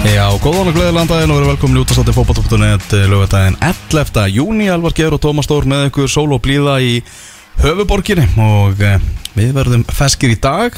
[0.00, 4.22] Já, góðan og gleðilegan daginn og verið velkomin út að státti fókbaltóftunet lögadaginn 11.
[4.32, 6.94] júni, Alvar Geir og Tómas Stór með ykkur sól og blíða í
[7.60, 8.96] höfuborginni og eh,
[9.36, 10.72] við verðum feskir í dag.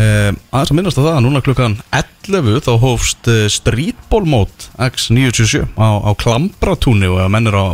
[0.00, 5.88] Eh, aðeins að minnast að það, núna klukkan 11 þá hófst eh, streetballmót X927 á,
[6.08, 7.66] á Klambratúni og ef menn er á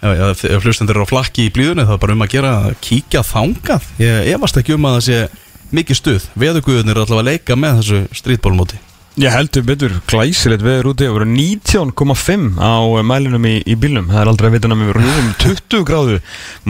[0.00, 2.78] ef ef hlustendur eru á flakki í blíðunni þá er bara um að gera að
[2.88, 3.92] kíkja þangað.
[4.00, 5.24] Ég efast ekki um að það sé
[5.76, 6.30] mikið stuð.
[6.40, 8.86] Veðuguðunir er allavega að leika með þessu streetballmóti
[9.20, 14.08] Ég heldur betur glæsilegt veður úti og verið 19,5 á eh, mælinum í, í bílnum
[14.08, 16.14] Það er aldrei að vita að við vorum um 20 gráðu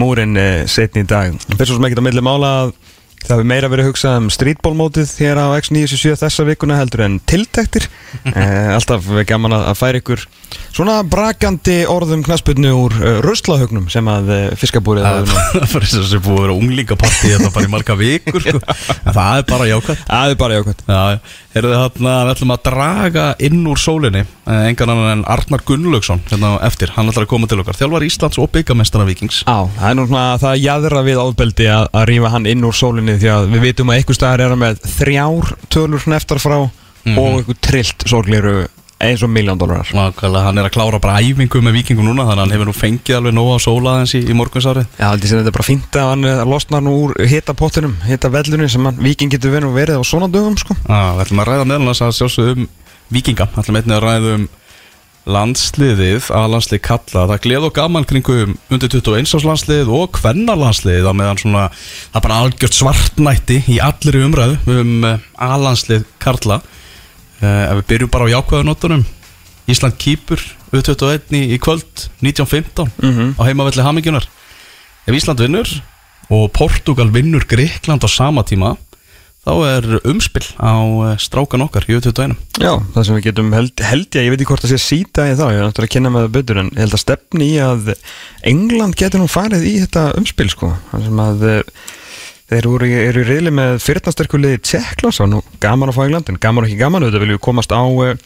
[0.02, 2.72] múrin eh, setni í dag Það er svo sem ekki að meðlega mála að
[3.20, 7.18] það hefur meira verið að hugsa um streetballmótið hér á X977 þessa vikuna heldur en
[7.28, 7.86] tiltektir
[8.34, 10.26] eh, Alltaf gaman að, að færa ykkur
[10.74, 15.36] svona brakandi orðum knasputnu úr uh, ruslahögnum sem að uh, fiskabúrið Það nú.
[15.60, 18.62] er bara eins og þessi búið að vera unglingapartí þetta bara í marga vikur sko.
[19.16, 21.14] það er bara jákvæmt Það
[21.50, 25.64] er heyrðu þarna, við ætlum að draga inn úr sólinni eh, engan annan en Arnar
[25.66, 27.78] Gunnlaugsson hérna eftir, hann ætlar að koma til okkar.
[27.78, 31.70] Þjálfar Íslands og byggamestara Vikings Á, það er nú svona að það jæðra við áðbeldi
[31.74, 34.54] að, að rífa hann inn úr sólinni því að við vitum að einhver staðar er
[34.54, 38.56] hann með þrjár tölur hneftar frá og einhver trillt sólgliru
[39.00, 39.88] eins og miljón dólarar.
[39.90, 43.16] Hann er að klára bara æfingu með Vikingum núna þannig að hann hefur nú fengið
[43.16, 44.86] alveg nóga sóla aðeins í, í morgunsárið.
[45.00, 48.68] Já, þetta er bara fínt að hann eh, losnar nú úr hita pottinum, hita vellunni
[48.70, 50.76] sem hann viking getur verið og verið á svona dögum sko.
[50.84, 52.72] Já, við ætlum að ræða meðlans að sjálfsögðu um
[53.10, 54.48] Vikinga, við ætlum einnig að ræða um
[55.30, 61.08] landsliðið að landslið kalla það gleð og gaman kringum undir 21 árs landslið og kvennarlandslið
[61.08, 61.64] á meðan svona,
[62.08, 66.60] það er bara algjört svartnætti í allir umræðu um uh, aðlandslið Karla.
[66.62, 66.79] uh,
[67.40, 69.04] ef við byrjum bara á jákvæðunóttunum
[69.70, 70.40] Ísland kýpur
[70.74, 73.34] U21 í, í kvöld 1915 Mhm.
[73.38, 74.26] á heimavelli Hamingjunar.
[75.06, 75.68] Ef Ísland vinnur
[76.30, 78.76] og Portugal vinnur Greikland á sama tíma
[79.40, 80.74] þá er umspill á
[81.10, 82.34] eh, strákan okkar í U21.
[82.60, 85.24] Já, það sem við getum held, held ég, ég veit ekki hvort það sé síta
[85.30, 87.46] í þá, ég er náttúrulega að kynna með það betur en ég held að stefni
[87.48, 87.94] í að
[88.52, 91.62] England getur nú farið í þetta umspil sko, það sem að eh,
[92.50, 96.40] þeir eru, eru í reyli með fyrirtasterkuliði Tjekklas og nú gaman að fá England en
[96.42, 98.24] gaman og ekki gaman, auðvitað viljum við komast á eh,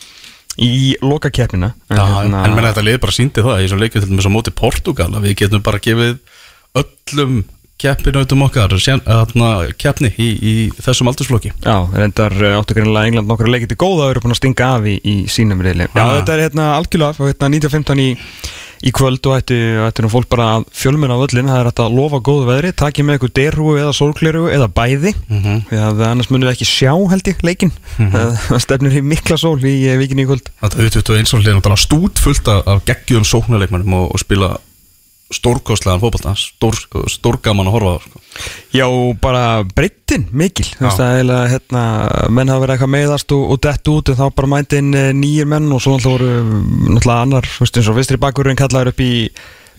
[0.64, 0.70] í
[1.02, 1.72] lokakeppnina.
[1.90, 4.36] En, hérna- en menn þetta lið bara síndi það í svo leikju til dæmis á
[4.36, 6.16] móti Portugal að við getum bara gefið
[6.80, 7.44] öllum
[7.84, 9.48] keppinautum okkar þarna,
[9.80, 11.50] keppni í, í þessum aldursflokki.
[11.64, 14.68] Já, reyndar eh, áttu greinlega England nokkru leikið til góða og eru búin að stinga
[14.78, 18.08] af í, í sínum reyli Já, þetta er hérna algjörlega og hérna 1915 í,
[18.84, 19.56] í kvöld og ætti,
[19.86, 23.06] ætti nú fólk bara að fjölmuna á völlin það er að lofa góðu veðri, takið
[23.06, 25.14] með eitthvað derhúi eða sólkleru eða bæði.
[25.30, 25.62] Mhm.
[25.70, 29.56] því að annars munum við ekki sjá held ég leikin það stefnir í mikla sól
[29.64, 30.52] í vikinni í kvöld.
[30.60, 34.54] Þetta U21 svo hlýðan bara stút fullt af geggjum sóknarleikmannum og, og spila
[35.32, 36.76] stórkostlegan fótbolta stór,
[37.08, 38.20] stórgaman að horfa á sko.
[38.74, 38.86] Já,
[39.22, 41.82] bara breyttin mikil þú veist að eiginlega, hérna,
[42.34, 45.10] menn hafa verið eitthvað meiðast og, og dett út en þá bara mæti inn eh,
[45.16, 48.60] nýjir menn og svo náttúrulega voru mm, náttúrulega annar, þú veist eins og vistri bakurinn
[48.60, 49.12] kallaður upp í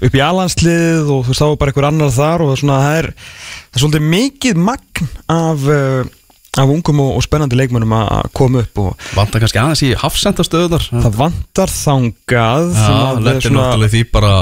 [0.04, 3.00] upp í alanslið og þú veist þá var bara einhver annar þar og svona, það
[3.00, 6.14] er, það er svolítið mikið magn af, uh,
[6.62, 10.88] af ungum og, og spennandi leikmönnum að koma upp og Vantar kannski aðeins í hafsendastöðunar
[10.92, 14.34] það vantar þangað sem Já, að letti náttúrulega því bara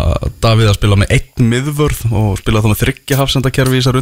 [0.43, 3.99] Davíð að spila með einn miðvörð og spila með þryggja hafsendakerfi í þessar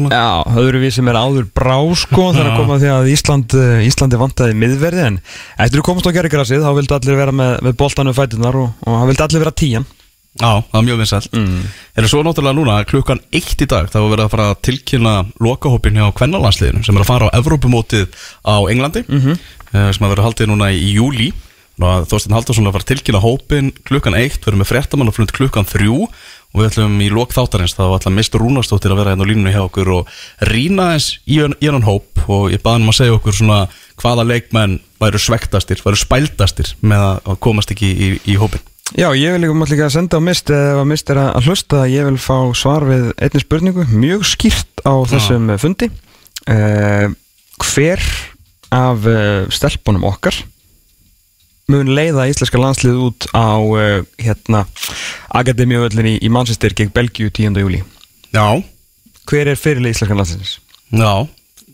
[0.00, 0.10] svona.
[0.14, 3.86] Já, öðru við sem er áður brá sko þegar að koma því að Ísland, eh,
[3.88, 5.20] Íslandi vantaði miðverði en
[5.58, 9.00] eftir að komast á gerrigrasið þá vildi allir vera með, með boltanu fætunar og, og
[9.00, 9.88] það vildi allir vera tíjan
[10.38, 11.62] Já, það er mjög vinsælt mm.
[11.98, 15.14] Er svo náttúrulega núna klukkan eitt í dag þá er verið að fara að tilkynna
[15.42, 18.06] lokahópin hjá kvennalandsliðinu sem er að fara á Evrópumótið
[18.46, 19.32] á Englandi Mhm.
[19.74, 21.32] eh, sem að vera haldið núna í, júli
[21.80, 25.32] Þorstein Haldarsson er að fara að tilkynna hópin klukkan eitt, erum með fréttamann og flund
[25.32, 28.36] klukkan þrjú og við ætlum í lok þáttarins þá ætlum Mr.
[28.42, 30.10] Rúnarsdóttir að vera hérna á línunni hjá okkur og
[30.44, 33.60] rýna eins í hann hóp og ég baði hann um að segja okkur svona
[33.96, 38.60] hvaða leikmenn væru svektastir, væru spældastir með að komast ekki í, í, í hópin
[38.98, 41.46] Já, ég vil líka líka að senda á mist ef að mist er að að
[41.46, 45.58] hlusta ég vil fá svar við einni spurningu mjög skýrt á þessum ja.
[45.62, 45.90] fundi
[46.50, 47.06] uh,
[47.62, 48.02] hver
[48.74, 50.34] af uh, stelpunum okkar
[51.70, 54.64] mun leiða íslenska landslið út á uh, hérna
[55.38, 57.62] Akademíuöllin í, Manchester gegn Belgíu 10.
[57.62, 57.84] júli
[58.34, 58.58] Já,
[59.30, 60.58] hver er fyrirlið íslenska landsliðins?
[60.90, 61.14] já,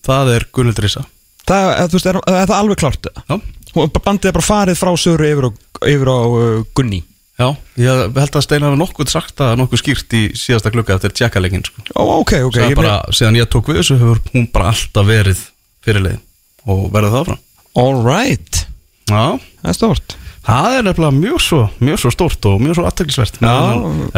[0.05, 1.07] það er Gunnildur Rísa
[1.47, 3.09] Það, eða, þú veist, er, er það alveg klart?
[3.31, 3.37] Já,
[3.77, 5.51] Hún- Bandið er bara farið frá sögur yfir á,
[5.93, 7.03] yfir á uh, Gunni.
[7.37, 11.13] Já, ég held að Steinar hafi nokkuð sagt það nokkuð skýrt í síðasta klukka eftir
[11.13, 11.83] tjekkalegin sko.
[11.93, 15.43] Ó, ok, ok ég bara, Síðan ég tók við þessu hefur hún bara alltaf verið
[15.85, 16.23] fyrirlegin
[16.65, 17.37] og verður það frá
[17.77, 18.63] All right,
[19.11, 22.85] Já, það er stort Það er nefnilega mjög svo, mjög svo stórt og mjög svo
[22.87, 23.41] aðteglisvert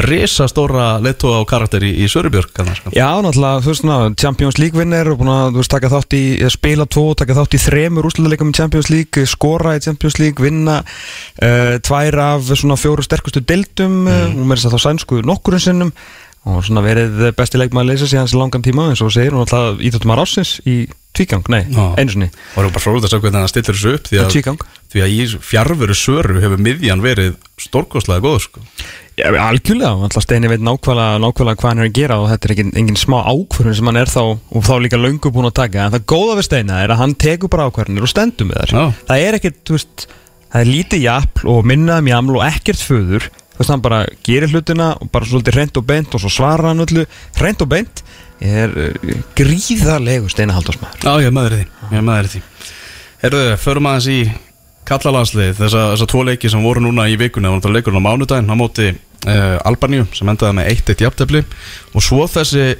[0.05, 2.93] Risa stóra leittóa og karakter í, í Sörubjörg sko.
[2.93, 6.23] Já, náttúrulega, þú veist ná, Champions League vinnir og búin að veist, taka þátt í
[6.53, 10.83] spila tvo, taka þátt í þremur úsluleikum í Champions League, skora í Champions League vinna
[10.85, 14.13] uh, tvær af svona fjóru sterkustu deildum mm.
[14.13, 15.95] uh, og mér er þess að þá sænsku nokkurinn sinnum
[16.47, 19.45] og svona verið besti leikmaður að leysa síðan sér langan tíma eins og segir hún
[19.45, 20.77] alltaf íþjóttum að rásins í
[21.19, 21.65] tvígang, nei,
[21.99, 22.29] einu sinni.
[22.31, 25.15] Og það er bara fróðið að hvernig það stillir þessu upp því að, því að
[25.15, 28.63] í fjárveru söru hefur miðjan verið stórkoslega góð sko.
[29.19, 32.55] Já, algjörlega, alltaf Steini veit nákvæmlega, nákvæmlega hvað hann er að gera og þetta er
[32.55, 35.89] engin, engin smá ákvörðun sem hann er þá og þá líka löngu búin að taka.
[35.89, 38.95] En það góða við Steina er að hann tekur bara ákvörðunir og stendur með þar
[39.09, 40.07] það er ekkert, þú veist,
[40.53, 43.27] það er lítið jafl og minnaðum jaml og ekkert föður
[43.59, 46.71] þú veist, hann bara gerir hlutina og bara svolítið reynd og beint og svo svarar
[46.71, 47.05] hann öllu.
[47.43, 48.03] Reynd og beint
[48.39, 52.35] er uh, gríðarlegu Steina Haldarsmaður Já, ég er maður í því, ég er maður í
[52.37, 52.45] því.
[53.19, 54.21] Herruðu, förum aðeins í
[54.89, 58.53] kallalandslið þessa, þessa tvo leiki sem voru núna í vikuna það var leikurinn á mánudaginn
[58.55, 61.43] á móti uh, Albaníu sem endaði með 1-1 jafntefni
[61.93, 62.71] og svo þessi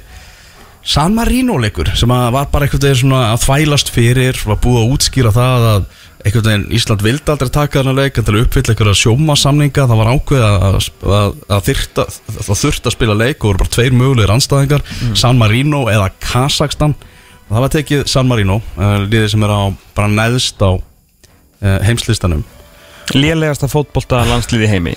[0.89, 5.33] San Marino leikur sem var bara veginn svona að þvælast fyrir var búið að útskýra
[5.35, 5.89] það að
[6.25, 10.01] einhvern veginn Ísland vildi aldrei taka þarna leik en til að uppfylla einhverja sjómasamninga það
[10.01, 14.33] var ákveð að, að, að það þurfti að spila leik og voru bara tveir mögulegir
[14.35, 15.15] anstæðingar mm.
[15.19, 16.97] San Marino eða Kazakstan
[17.49, 19.61] og það var tekið San Marino uh, liðið sem er á
[19.97, 22.43] bara neðst á uh, heimslistanum.
[23.15, 24.93] Lélegasta fótbolta landsliði heimi.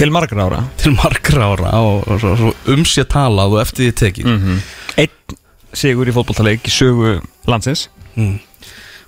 [0.00, 0.62] Til margra ára.
[0.80, 4.30] Til margra ára og, og, og, og umsér talað og eftir því tekið.
[4.30, 4.62] Mm -hmm.
[5.02, 5.38] Einn
[5.76, 7.90] sigur í fótboltaleik í sögu landsins.
[8.16, 8.38] Mm.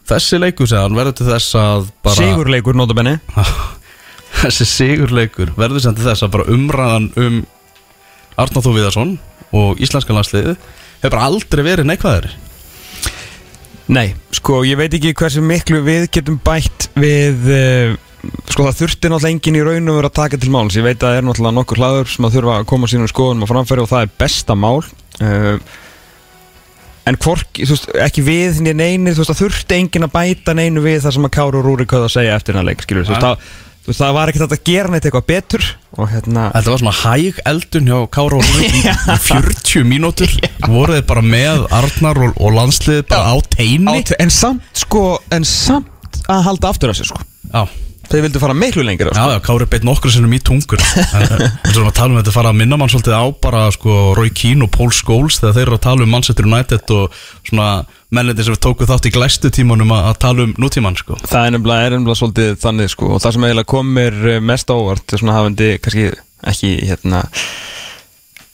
[0.06, 3.16] Þessi leikur segðan verður til þess að bara Sigurleikur notabenni.
[4.42, 7.38] Þessi sigurleikur verður sem til þess að bara umræðan um
[8.36, 9.14] Arnáð Þó Viðarsson
[9.56, 12.34] og Íslenska landsliði hefur bara aldrei verið neikvæðir
[13.86, 17.94] Nei, sko ég veit ekki hversu miklu við getum bætt við uh,
[18.50, 20.98] sko það þurfti náttúrulega engin í raun og verið að taka til máls ég veit
[20.98, 23.84] að það er náttúrulega nokkur hlaður sem að þurfa að koma sínum skoðunum á framfæri
[23.84, 24.80] og það er besta mál.
[25.22, 25.76] Uh,
[27.06, 30.82] en hvork, þú veist, ekki við neini, þú veist, það þurfti engin að bæta neinu
[30.84, 33.14] við það sem að Káru og Rúri köða að segja eftir hann leik, skilur, þú
[33.14, 33.48] veist, það,
[33.86, 35.66] þú veist, það var ekkert að gera neitt eitthvað betur
[35.96, 38.94] og hérna Þetta var svona hæg eldun hjá Káru og Rúri í
[39.30, 40.36] 40 mínútur.
[40.66, 43.98] Voruð þið bara með Arnar og, og landslið bara á teini?
[44.20, 47.22] En samt, sko, en samt að halda aftur af sér, sko.
[47.54, 47.64] Já
[48.06, 50.80] Þeir vildu fara miklu lengur Já, já, Kári beitt nokkur sinnum í tungur.
[50.80, 53.62] En svo erum við að tala um þetta fara að minna mann svolítið á bara
[53.74, 57.16] sko Rói Kín og Pól Skóls þegar þeir eru að tala um Manchester United og
[57.48, 57.68] svona
[58.14, 61.18] mennleiti sem við tókum þátt í glæstu tímanum að, tala um nútíman sko.
[61.26, 63.10] Það er nefnilega, er nefnilega svolítið þannig sko.
[63.16, 66.08] Og það sem eiginlega komir eh, mest ávart svona hafandi kannski
[66.46, 67.24] ekki hérna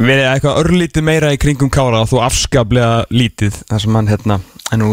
[0.03, 4.39] verið eitthvað örlítið meira í kringum Kára og þú afskaplega lítið þar sem hann hérna
[4.73, 4.93] en nú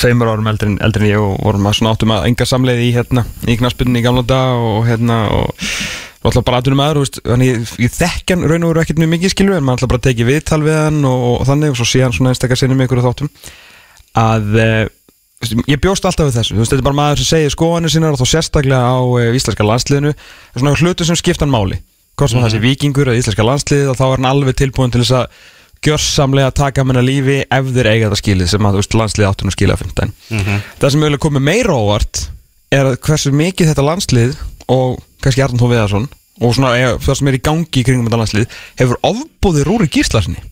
[0.00, 3.26] tveimur árum eldri, en ég og vorum að svona áttum að enga samleið í hérna
[3.46, 5.66] í knaspunni í gamla dag og hérna og
[6.26, 9.56] alltaf bara aðtunum aður þannig ég, ég þekkjan raun og veru ekkert mjög mikið skilur
[9.56, 12.14] en maður alltaf bara tekið viðtal við hann og, og þannig og svo sé hann
[12.16, 13.30] svona einstakar sinni með ykkur þáttum.
[14.16, 18.12] Að uh, ég bjóst alltaf við þessu, þetta er bara maður sem segir skoðanir sinna
[18.14, 20.14] og þá sérstaklega á uh, íslenska landsliðinu,
[20.56, 21.78] svona hlutu sem skiptan máli.
[22.16, 22.46] Hvort sem mm.
[22.46, 25.42] það sé vikingur eða íslenska landslið og þá er hann alveg tilbúin til þess að
[25.86, 29.82] gjörsamlega taka að lífi ef þeir eiga það skilið sem að landslið áttunum skilja að
[29.84, 30.62] funda mm -hmm.
[30.80, 32.22] það sem hefur komið meira ávart
[32.74, 34.36] er hversu mikið þetta landslið
[34.72, 35.70] og kannski Arnald H.
[35.70, 36.08] Viðarsson
[36.40, 39.88] og svona, eða, það sem er í gangi í kringum þetta landslið hefur ofbúðið Rúri
[39.88, 40.42] Gíslasinni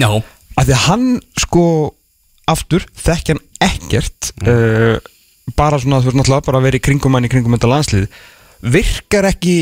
[0.00, 0.08] já
[0.54, 1.08] að því að hann
[1.38, 1.66] sko
[2.50, 4.48] aftur þekkjan ekkert mm.
[4.48, 4.96] uh,
[5.56, 8.06] bara svona þú veist náttúrulega bara að vera í kringum hann í kringum þetta landslið
[8.74, 9.56] virkar ekki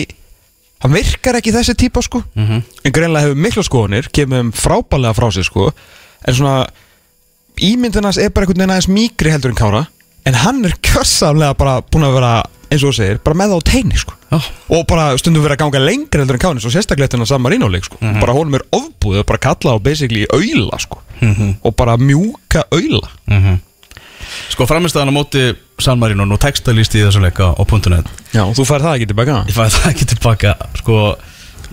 [0.83, 2.63] hann virkar ekki þessi típa sko mm -hmm.
[2.85, 5.73] en greinlega hefur miklu skoðunir kemur um frábælega frá sig sko
[6.27, 6.67] en svona
[7.61, 9.87] ímyndunars er bara einhvern veginn aðeins mýgri heldur en kára
[10.25, 13.61] en hann er kjössamlega bara búin að vera eins og þú segir, bara með það
[13.61, 14.47] á teini sko oh.
[14.69, 17.85] og bara stundum verið að ganga lengri heldur en káni svo sérstaklega þetta San Marino-leik
[17.85, 18.21] sko mm -hmm.
[18.21, 21.55] bara honum er ofbúið og bara kalla á basically auðla sko mm -hmm.
[21.63, 23.61] og bara mjúka auðla mhm.
[24.49, 28.01] Sko framistæðan á móti San Marino og textalýst í þessu leika á punktunni
[28.33, 30.99] Já, þú fær það ekki tilbaka Ég fær það ekki tilbaka Sko,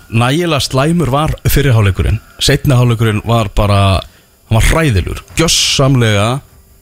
[0.09, 3.81] nægilega slæmur var fyrirháleikurinn Setnaháleikurinn var bara
[4.49, 6.29] Hann var hræðilur Gjössamlega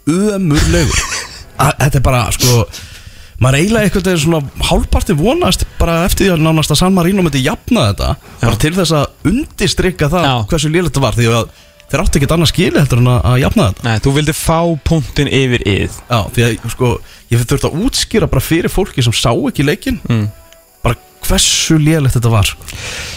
[0.08, 1.02] Ömurlegur
[1.82, 2.68] Þetta er bara, sko
[3.38, 7.22] maður eiginlega eitthvað er svona hálfparti vonast bara eftir því að nánast að San Marino
[7.26, 8.46] myndi jafna þetta Já.
[8.48, 10.34] bara til þess að undistrykka það Já.
[10.50, 11.52] hversu liðlegt það var því að
[11.91, 13.86] þeir átti ekkert annað skili heldur en að jafna þetta.
[13.88, 16.89] Nei, þú vildi fá punktin yfir yð Já, því að sko,
[17.32, 20.25] ég þurfti að útskýra bara fyrir fólki sem sá ekki leikin mm.
[20.84, 22.51] bara hversu lélægt þetta var.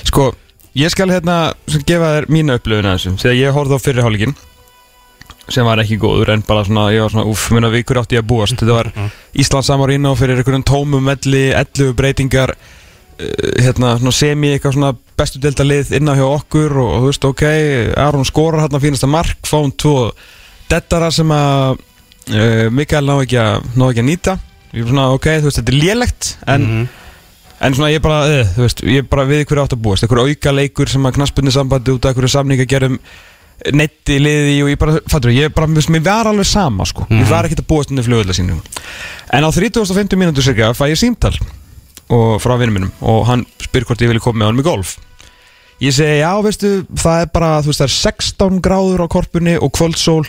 [0.06, 0.30] Sko,
[0.78, 1.40] ég skal hérna
[1.88, 4.38] gefa þér mína upplöfun að þessum að ég horfði á fyrirháligin
[5.50, 8.24] sem var ekki góður en bara svona, ég var svona, uff, minna vikur átti ég
[8.24, 8.60] að búast?
[8.60, 8.90] Þetta var
[9.34, 13.24] Ísland Samarino fyrir einhverjum tómum melli, 11 breytingar uh,
[13.58, 17.26] hérna, svona semi eitthvað svona bestu delta lið inná hjá okkur og, og þú veist,
[17.28, 17.44] ok,
[18.00, 20.10] Aron skorar hérna fínasta mark, fáum tvo
[20.70, 24.36] dettara sem að uh, Mikael ná ekki, að, ná ekki að nýta.
[24.70, 26.88] Ég er svona, ok, þú veist, þetta er lélegt en Mhm.
[27.60, 30.00] En svona ég bara, uh, þú veist, ég bara við hverju átt að búast.
[30.06, 32.94] Einhver auka leikur sem að knaspunni sambandi út af einhverju samninga gerum
[33.76, 37.04] netti liði í og ég bara, fattur ég bara, mér var alveg sama, sko.
[37.12, 38.62] Ég var ekkert að búast undir flugölda sínum.
[39.36, 41.34] En á 3050 mínútur cirka fæ ég símtal
[42.10, 44.96] og frá vinnum minnum og hann spyr hvort ég vilja koma með honum í golf
[45.80, 46.70] Ég segi, já, veistu,
[47.00, 50.26] það er bara, þú veist, það er 16 gráður á korpunni og kvöldsól.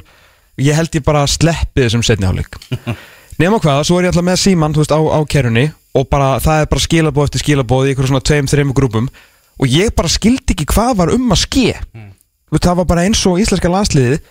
[0.62, 2.56] Ég held ég bara sleppi þessum setni hálfleik.
[3.42, 5.66] Nefna hvað, svo er ég alltaf með síman, þú veist, á, á kerunni
[5.98, 9.12] og bara, það er bara skilabóð eftir skilabóð í ykkur svona tveim, þreim grúpum.
[9.60, 11.74] Og ég bara skildi ekki hvað var um að ske.
[11.92, 14.22] Þú veist, það var bara eins og íslenska landsliðið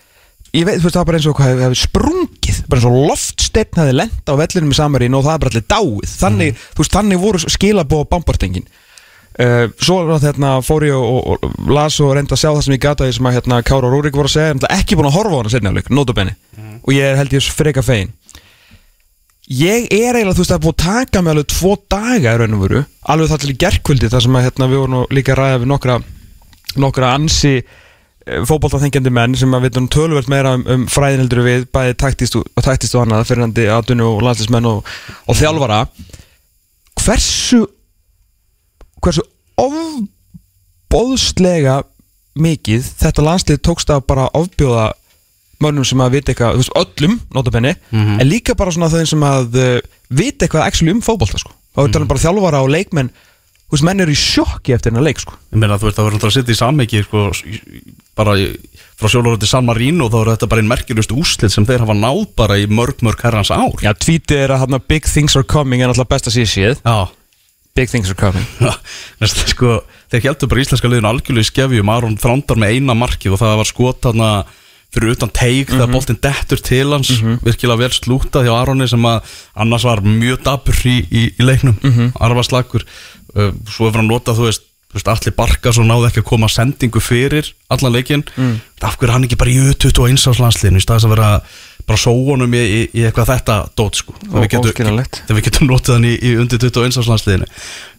[0.56, 2.96] ég veit, þú veist, það var bara eins og hvað hefði, sprungið bara eins og
[3.10, 6.14] loftsteinn hefði lent á vellinum í samarín og það er bara allir dáið.
[6.24, 8.70] Þannig, þú veist, þannig voru skilabóð á bambartengin
[9.40, 12.76] uh, svo þetta fór ég og, og, og las og reyndi að sjá það sem
[12.76, 14.54] ég gata því sem að hérna, Kára og Rúrik voru að segja.
[14.54, 16.36] En ekki búin að horfa á hana setni áleik, notabenni.
[16.80, 18.14] Og ég er held ég freka fegin.
[19.50, 22.40] Ég er eiginlega, þú veist, það er búið að taka mig alveg tvo daga í
[22.40, 22.82] raun og veru.
[23.10, 25.72] Alveg það til í gerkvöldi þar sem að hérna, við vorum líka að ræða við
[25.72, 25.96] nokkra,
[26.78, 27.54] nokkra ansi
[28.46, 32.46] fótballtaþengjandi menn sem að veitum tölvöld meira um, um fræðin heldur við bæði taktist og,
[32.54, 34.90] og taktist og annað fyrirhandi aðdunu og landslismenn og,
[35.26, 35.80] og þjálfara.
[37.00, 37.64] Hversu
[39.04, 39.22] hversu
[40.90, 41.76] ofbóðslega
[42.40, 44.86] mikið þetta landslið tókst að bara ofbjóða
[45.60, 49.22] mönnum sem að vita eitthvað, þú veist, öllum notabenni, en líka bara svona þau sem
[49.26, 51.52] að uh, vita eitthvað actually um fótbolta sko.
[51.76, 53.10] þá er mm bara þjálfara og leikmenn
[53.70, 55.36] þú veist, menn eru í sjokki eftir hennar leik sko.
[55.52, 57.20] Ég meina þú veist það verður náttúrulega að setja í sammeki sko,
[58.18, 58.48] bara í,
[58.98, 61.94] frá sjálfur til San Marino þá er þetta bara einn merkilegust úrslit sem þeir hafa
[61.94, 63.76] náð bara í mörg mörg herrans ár.
[63.84, 66.82] Já, tvítið er að hérna big things are coming en alltaf best að sé séð.
[66.82, 67.06] Já,
[67.80, 68.44] big things are coming.
[69.52, 69.80] Sko,
[70.12, 73.60] þeir heldur bara íslenska liðin algjörlega í skefjum Aron þrándar með eina markið og það
[73.62, 74.30] var skot þarna
[74.90, 77.12] fyrir utan teik þegar boltinn dettur til hans.
[77.46, 81.76] Virkilega vel slútað hjá Aroni sem að annars var mjög dabur í, í, í leiknum.
[81.78, 82.10] Mm -hmm.
[82.18, 86.24] arfaslagur uh, svo hefur hann notað, þú veist, þú veist allir barka svo náðu ekki
[86.24, 88.56] að koma sendingu fyrir allan leikinn, mm.
[88.82, 91.30] af hverju er hann ekki bara í 21 áslandsliðinu í staðis að vera
[91.90, 94.14] bara sóunum í, í, í eitthvað þetta dót sko,
[95.26, 97.50] þegar við getum, notað hann í, í undir 21 áslandsliðinu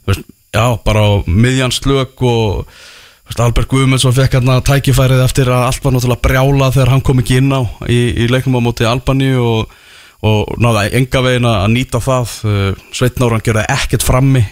[0.07, 2.71] veist, já, bara á miðjan slök og
[3.27, 7.21] veist, Albert Guðmundsson fekk hérna tækifærið eftir að allt var náttúrulega brjála þegar hann kom
[7.23, 9.75] ekki inn á í, leiknum á móti Albani og,
[10.27, 12.33] og náða enga veginn að nýta það.
[12.45, 14.43] Uh, Sveitnáran gerði ekkert frammi.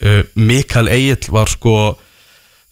[0.00, 1.96] Uh, Mikael Egil var sko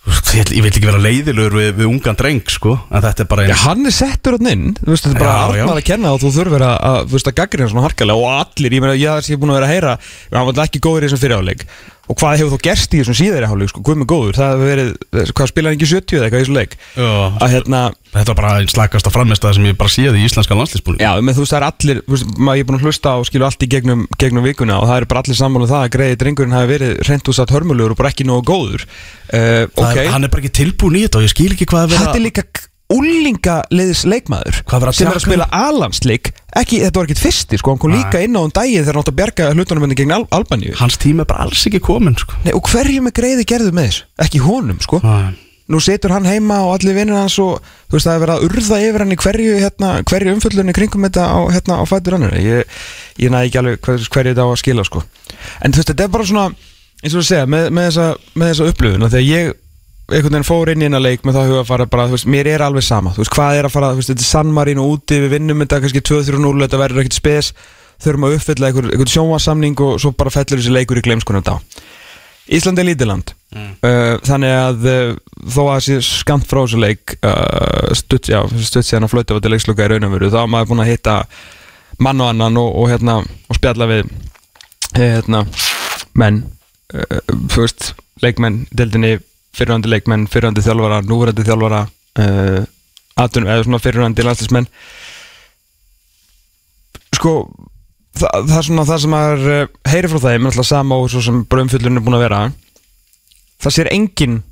[0.05, 3.47] ég, ég vil ekki vera leiðilegur við, við ungan dreng sko en þetta er bara
[3.47, 5.65] Já, einn hann er settur hann inn, þú veist, þetta er bara Já, já.
[5.65, 8.77] Arnar að kenna og þú þurfir að, þú veist, að gaggrina svona harkalega og allir,
[8.77, 9.97] ég meina, ég er búin að vera að heyra
[10.35, 11.67] hann var ekki góður í þessum fyrirháleik
[12.05, 14.71] og hvað hefur þá gerst í þessum síðari háleik, sko, hvað með góður það hefur
[14.71, 14.91] verið,
[15.31, 16.77] hvað spilaði ekki 70 eða eitthvað í þessum leik?
[16.99, 17.13] Já,
[17.45, 17.81] að hérna,
[18.15, 21.39] þetta var bara einn slagasta framistæð sem ég bara séð í íslenska landslýsbúning já, með
[21.39, 23.49] þú veist, það er allir þú veist, maður ég er búin að hlusta og skilu
[23.49, 26.21] allt í gegnum, gegnum vikuna og það eru bara allir sammála um það að greiði
[26.21, 28.87] drengurinn hafi verið reynd úr satt hörmulegur og bara ekki nógu góður.
[29.33, 32.05] Uh, ok, hann er bara ekki tilbúin í þetta og ég skil ekki hvað er
[32.05, 34.61] þetta er líka úlingaliðs leikmaður
[34.95, 38.37] sem er að spila alansleik ekki, þetta var ekkit fyrsti, sko, hann kom líka inn
[38.39, 41.25] á um daginn þegar hann átt að bjarga hlutunum henni gegn Al Albaníu hans tíma
[41.25, 42.37] er bara alls ekki komin sko.
[42.45, 44.07] Nei, og hverju með greiði gerðu með þessu?
[44.27, 45.41] Ekki honum, sko Nei.
[45.65, 47.57] Nú setur hann heima og allir vinnir hans og
[47.89, 51.07] þú veist það er verið að urða yfir hann í hverju, hérna, hverju umföllunni kringum
[51.09, 52.75] þetta á, hérna, á fætur annir ég,
[53.17, 55.01] ég næði ekki alveg hver, hverju þetta á að skila sko.
[55.65, 56.45] en þú veist þetta er bara svona
[57.01, 59.55] eins og þú segja, með, með, þessa, með þessa upplöfun þegar ég
[60.11, 62.51] einhvern veginn fór inn í eina leik með það að fara bara, þú veist, mér
[62.53, 63.15] er alveg sama.
[63.15, 65.65] Þú veist, hvað er að fara, þú veist, þetta er San Marino úti við vinnum
[65.65, 67.53] þetta kannski 2-3-0, þetta verður ekkert spes.
[68.05, 71.57] Þurfum að uppfylla einhver, einhver sjónvarsamning og svo bara fellur þessi leikur í gleimskunum þá.
[72.53, 73.33] Ísland er lítið land.
[73.55, 75.11] Uh, þannig að uh,
[75.47, 79.37] þó að þessi skamt frá þessu leik uh, stutt, já, stutt síðan að flötu á
[79.39, 81.15] þetta leiksluka í raunumveru þá er maður búin að hitta
[82.03, 84.11] mann og annan og, og, hérna, og spjalla við
[84.99, 85.45] hérna,
[86.19, 86.43] menn
[86.91, 87.23] uh,
[87.55, 87.93] þú veist,
[88.27, 89.15] leikmenn deildinni,
[89.55, 92.63] fyrirhandi leikmenn fyrirhandi þjálfara, núverandi þjálfara uh,
[93.25, 94.69] atun, eða svona fyrirhandi landslismenn
[97.15, 97.35] sko
[98.19, 101.23] það, það er svona það sem maður uh, heyri frá þeim, alltaf sama og svo
[101.25, 102.41] sem bröðumfyllurinn er búin að vera.
[103.65, 104.43] Það sér enginn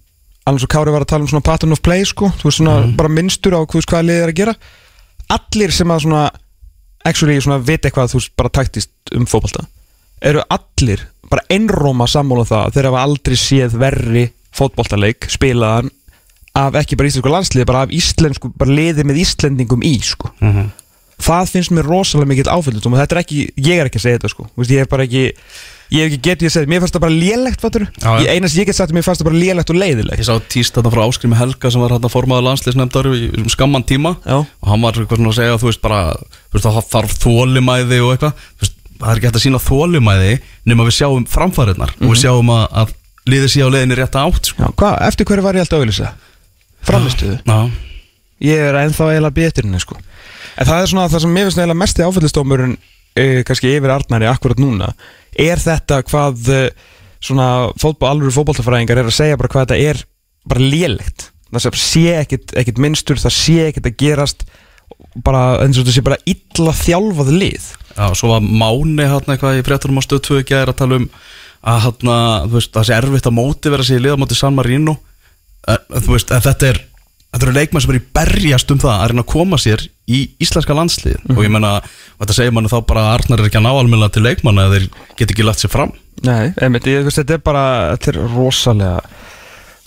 [0.48, 2.78] alveg svo Kári var að tala um svona pattern of play sko, þú veist svona
[2.98, 4.54] bara minnstur á þú veist hvað liðið er að gera.
[5.32, 6.22] Allir sem að svona
[7.06, 9.64] actually svona vita eitthvað þú veist bara taktist um fótbolta
[10.22, 14.24] eru allir bara einróma sammála um það þeir hafa aldrei séð verri
[14.56, 15.90] fótboltaleik spilaðan
[16.58, 20.32] af ekki bara íslensku landsliði bara af íslensku, bara liði með íslendingum í sko.
[21.22, 24.18] það finnst mér rosalega mikill áfællust og þetta er ekki, ég er ekki að segja
[24.18, 24.48] þetta sko.
[24.50, 25.22] Þú veist, ég er bara ekki
[25.92, 28.12] ég hef ekki getið að segja, mér fannst það bara lélegt fattur já.
[28.24, 31.02] ég get sagt, mér fannst það bara lélegt og leiðilegt Ég sá tíst þetta frá
[31.04, 34.38] Áskrimi Helga sem var hérna formaður landsliðsnefndar í um skamman tíma Já.
[34.40, 38.14] og hann var svona að segja þú veist bara þú veist, það þarf þólimæði og
[38.14, 40.34] eitthvað það er ekki hægt að sína þólimæði
[40.72, 42.96] nema við sjáum framfæriðnar og við sjáum að, að
[43.28, 44.62] liðið sé á leiðinni rétt átt sko.
[44.62, 46.12] Já, hvað, eftir hverju var ég alltaf að auðvisa?
[46.86, 47.58] Framistuðu Já,
[48.42, 49.98] ég er ennþá eiginlega betur henni sko.
[50.56, 52.74] en það er svona það sem mér finnst eiginlega mesti áfællistómurinn
[53.14, 54.90] e, kannski yfir Arnari akkurat núna
[55.38, 56.62] er þetta hvað e,
[57.22, 57.46] svona
[57.78, 60.02] fótball, alveg fótballtafræðingar er að segja bara hvað þetta er
[60.50, 64.46] bara lélegt það sé ekkit minnstur það sé ekkit að gerast
[65.24, 69.58] bara eins og þetta sé bara illa þjálfað lið Já, svo var Máni hérna eitthvað
[69.60, 71.08] í frétturum á stöð 2 ekki að tala um
[71.62, 74.96] að það sé erfitt að móti vera sig í liða móti San Marino.
[75.68, 76.80] Eh, þú veist, þetta er
[77.32, 80.18] þetta eru leikmenn sem er í berjast um það að reyna að koma sér í
[80.42, 83.60] íslenska landslið og ég menna, og þetta segir manni þá bara að Arnar er ekki
[83.60, 85.94] að ná almennilega til leikmanna eða þeir get ekki lagt sér fram.
[86.26, 87.64] Nei, einmitt, ég veist, þetta er bara
[87.94, 89.21] þetta er rosalega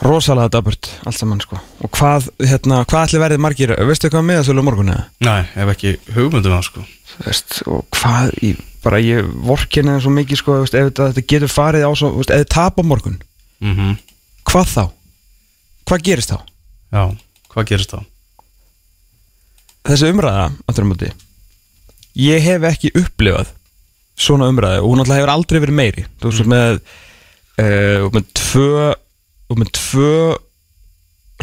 [0.04, 4.42] rosalega daburt allt saman sko og hvað, hérna, hvað ætli verið margir veistu hvað með
[4.42, 5.06] þessu morgun eða?
[5.24, 6.86] Nei, ef ekki hugmyndum það sko
[7.24, 8.52] veist, og hvað í,
[8.84, 12.34] bara ég vorkinni það svo mikið sko, veist, ef þetta, getur farið á svo, veist,
[12.34, 13.22] ef þið tap á morgun
[13.64, 13.96] mm
[14.46, 14.84] hvað þá?
[15.90, 16.38] Hvað gerist þá?
[16.94, 17.04] Já,
[17.50, 18.04] hvað gerist þá?
[19.86, 21.10] Þessi umræða, aftur á móti
[22.20, 23.50] ég hef ekki upplifað
[24.16, 26.78] svona umræði og hún alltaf hefur aldrei verið meiri þú veist, með
[27.60, 28.94] uh, með tvö
[29.50, 30.14] og með tvö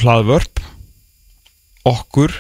[0.03, 0.65] hlaðvörp.
[1.89, 2.35] Okkur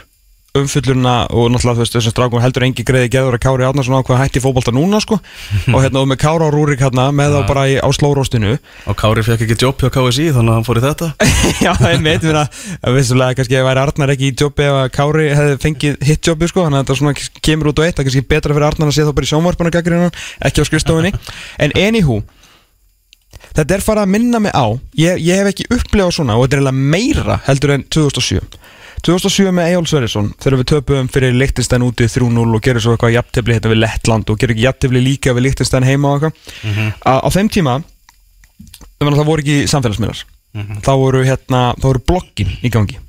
[0.52, 4.04] umfyllurna og náttúrulega þú veist þessum strákum heldur engi greiði geður að Kári Árnarsson á
[4.04, 5.16] hvað hætti fótbolta núna sko.
[5.72, 8.58] Og hérna og með Kára og Rúrik hérna með þá bara í, á slóróstinu.
[8.84, 11.08] Og Kári fekk ekki jobb hjá KSI þannig að hann fór í þetta.
[11.64, 14.92] Já, ég veit mér að vissulega kannski ef væri Arnar ekki í jobbi ef að
[14.98, 18.10] Kári hefði fengið hitt jobbi sko þannig að þetta svona kemur út á eitt það
[18.10, 20.12] kannski betra fyrir Arnar að sé þá bara í sjónvarpana gaggrina
[20.50, 21.16] ekki á skrifstofunni.
[21.64, 22.20] En anywho
[23.56, 24.66] þetta er farið að minna mig á
[24.98, 28.40] ég, ég hef ekki upplifað svona og þetta er eiginlega meira heldur en 2007
[29.02, 33.16] 2007 með Eyjól Sverrisson þegar við töpum fyrir Lichtenstein úti 3-0 og gerum svo eitthvað
[33.16, 36.92] jafntefli hérna við Lettland og gerum ekki jafntefli líka við Lichtenstein heima og eitthvað.
[37.02, 37.80] Á, á þeim tíma
[39.02, 40.22] það voru ekki samfélagsmiðlar.
[40.84, 43.00] Þá voru hérna, þá voru blokkin í gangi.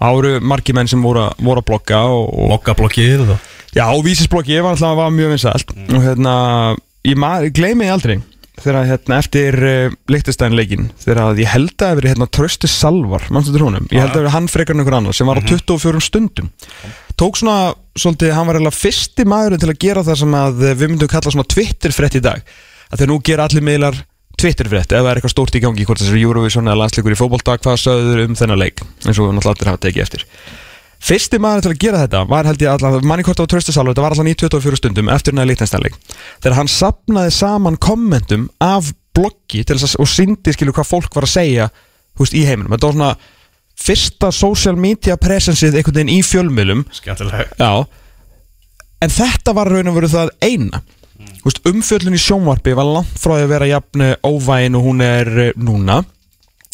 [0.00, 2.02] Þá voru margi menn sem voru, voru að blokka
[2.50, 3.32] Mokkablokkið og
[3.72, 5.72] já, og vísisblokki var alltaf var mjög vinsælt.
[5.88, 6.34] Og hérna,
[7.06, 7.24] ég,
[7.56, 8.18] gleymi aldrei
[8.60, 12.28] þegar hérna eftir uh, Lichtenstein leikin, þegar að ég held að það hafi verið hérna
[12.36, 13.88] Trösti Salvar, mannstu til honum?
[13.92, 16.52] Ég held að það verið hann frekar en einhver annar sem var á 24 stundum.
[17.20, 17.56] Tók svona,
[17.98, 21.34] svolítið, hann var eiginlega fyrsti maðurinn til að gera það sem að við myndum kalla
[21.34, 22.54] svona Twitter-frétt í dag.
[22.90, 24.00] Að þegar nú gera allir miðlar
[24.40, 27.58] Twitter-frétt ef það er eitthvað stórt í gangi, hvort þessi Eurovision eða landsleikur í fótbolta,
[27.60, 28.80] hvað sögður um þennan leik?
[29.04, 30.24] Eins og náttúrulega allir hafa tekið eftir
[31.00, 34.04] Fyrsti maður til að gera þetta var held ég allan, manni hvort á tröstasalva, þetta
[34.04, 35.96] var allan í 24 stundum eftir næði líknæstanleik
[36.42, 41.16] þegar hann sapnaði saman kommentum af bloggi til þess að, og síndi skilu hvað fólk
[41.16, 43.12] var að segja þú veist, í heiminum, þetta var svona
[43.80, 46.84] fyrsta social media presenceið einhvern veginn í fjölmiðlum.
[46.94, 47.52] Skemmtileg.
[47.56, 47.86] Já.
[49.00, 50.82] En þetta var raun og veru það eina.
[51.40, 55.30] Þú veist, Umfjöllun í sjónvarpi var langt frá að vera jafn óvægin og hún er
[55.46, 56.02] eh, núna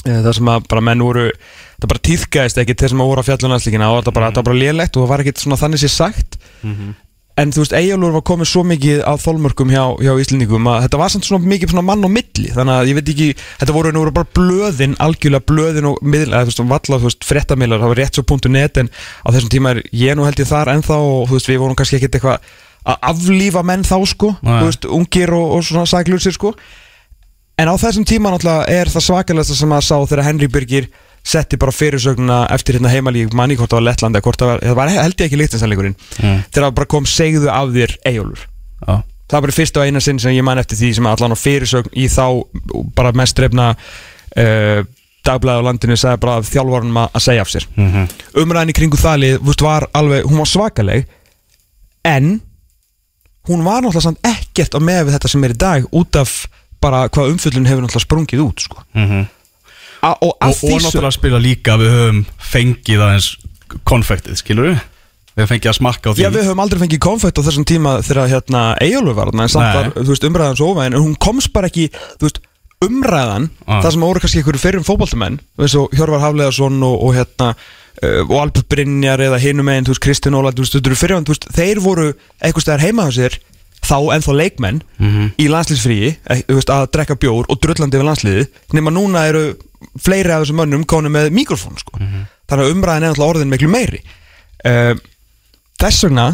[0.07, 1.31] Það sem að bara menn voru
[1.77, 4.47] Það bara týðgæðist ekki til sem að voru á fjallunarslíkina og þetta bara, þetta var
[4.49, 6.39] bara lélegt og það var ekkert svona þannig sér sagt.
[7.37, 11.01] En þú veist, Eyjálfur var komið svo mikið á þólmörkum hjá, hjá Íslendingum að þetta
[11.03, 12.49] var samt svona mikið svona mann á milli.
[12.55, 13.27] Þannig að ég veit ekki,
[13.61, 17.83] þetta voru nú bara blöðin algjörlega blöðin og miðla þú veist, valla, þú veist, fréttamillar,
[17.83, 20.49] það var rétt svo punktu net en á þessum tíma er ég nú held ég
[20.49, 22.01] þar ennþá og þú veist, við vorum kannski
[22.87, 24.33] að aflífa menn þá sko.
[24.41, 24.61] Nei.
[24.63, 26.55] þú veist, ungir og, og svona sæklusir sko
[27.59, 30.89] en á þessum tíma náttúrulega er það svakalegsta sem að sá þegar Henry Birgir
[31.27, 34.77] setti bara fyrirsögnuna eftir hérna heimalík manni hvort það var Lettlandi, hvort það var, það
[34.79, 36.43] var held ég ekki líktinsanleikurinn Mm.
[36.53, 38.45] þegar það bara kom segðu af þér Eyjólfur
[38.87, 38.95] Já,
[39.27, 41.39] það var bara fyrst og eina sinn sem ég man eftir því sem allan á
[41.41, 42.25] fyrirsögn í þá
[42.95, 44.85] bara mest drefna uh,
[45.27, 48.07] dagblæði á landinu sagði bara að þjálfarnum að segja af sér Mhm.
[48.45, 51.07] umræðin í kringu þalið vúst, var alveg, hún var svakaleg
[52.05, 52.41] en
[53.49, 56.47] hún var náttúrulega samt ekkert á með við þetta sem er í dag út af
[56.81, 58.83] bara hvað umfjöllun hefur náttúrulega sprungið út sko.
[58.95, 59.27] Mhm.
[60.03, 63.31] A, og Og, og náttúrulega spila líka við höfum fengið aðeins
[63.89, 64.83] konfektið, skilur við?
[65.37, 67.97] Við fengið að smakka á því Já, við höfum aldrei fengið konfekt á þessum tíma
[68.07, 71.69] þegar hérna Eyjólfur var en samt var, veist, umræðan svo óvægin, en hún komst bara
[71.69, 71.91] ekki,
[72.23, 72.41] veist,
[72.85, 73.83] umræðan, Ah.
[73.83, 77.51] það sem voru kannski einhverju fyrrum fótboltamenn, þú veist, og Hjörvar Hafleðarsson og, og hérna,
[78.03, 81.49] uh, og Albert Brynjar eða hinum einn, þú veist, Kristinn Óla, þú veist, þú veist,
[81.57, 83.39] þeir voru eitthvað stæðar heima á sér,
[83.87, 85.31] þá ennþá leikmenn Mhm.
[85.39, 89.45] í landslýsfríi, eh, að drekka bjór og drullandi við landsliðið, nema núna eru
[90.01, 91.99] fleiri af þessum mönnum konu með mikrofón, sko.
[92.49, 94.01] þannig að umræðin er náttúrulega orðin miklu meiri
[94.65, 94.95] uh,
[95.79, 96.27] þess vegna,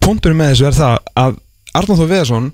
[0.00, 1.36] punkturinn með þessu er það að
[1.74, 2.48] Arnáð Þór Viðarsson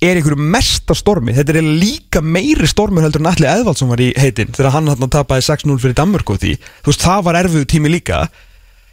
[0.00, 4.12] er einhverju mesta stormi þetta er líka meiri stormur heldur en Alli Eðvaldsson var í
[4.16, 6.54] heitin þegar hann hann tapaði 6-0 fyrir Danmörku því
[6.86, 8.22] veist, það var erfiðu tími líka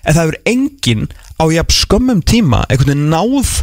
[0.04, 1.06] en það hefur enginn
[1.40, 3.54] á jafn skömmum tíma einhvern veginn náð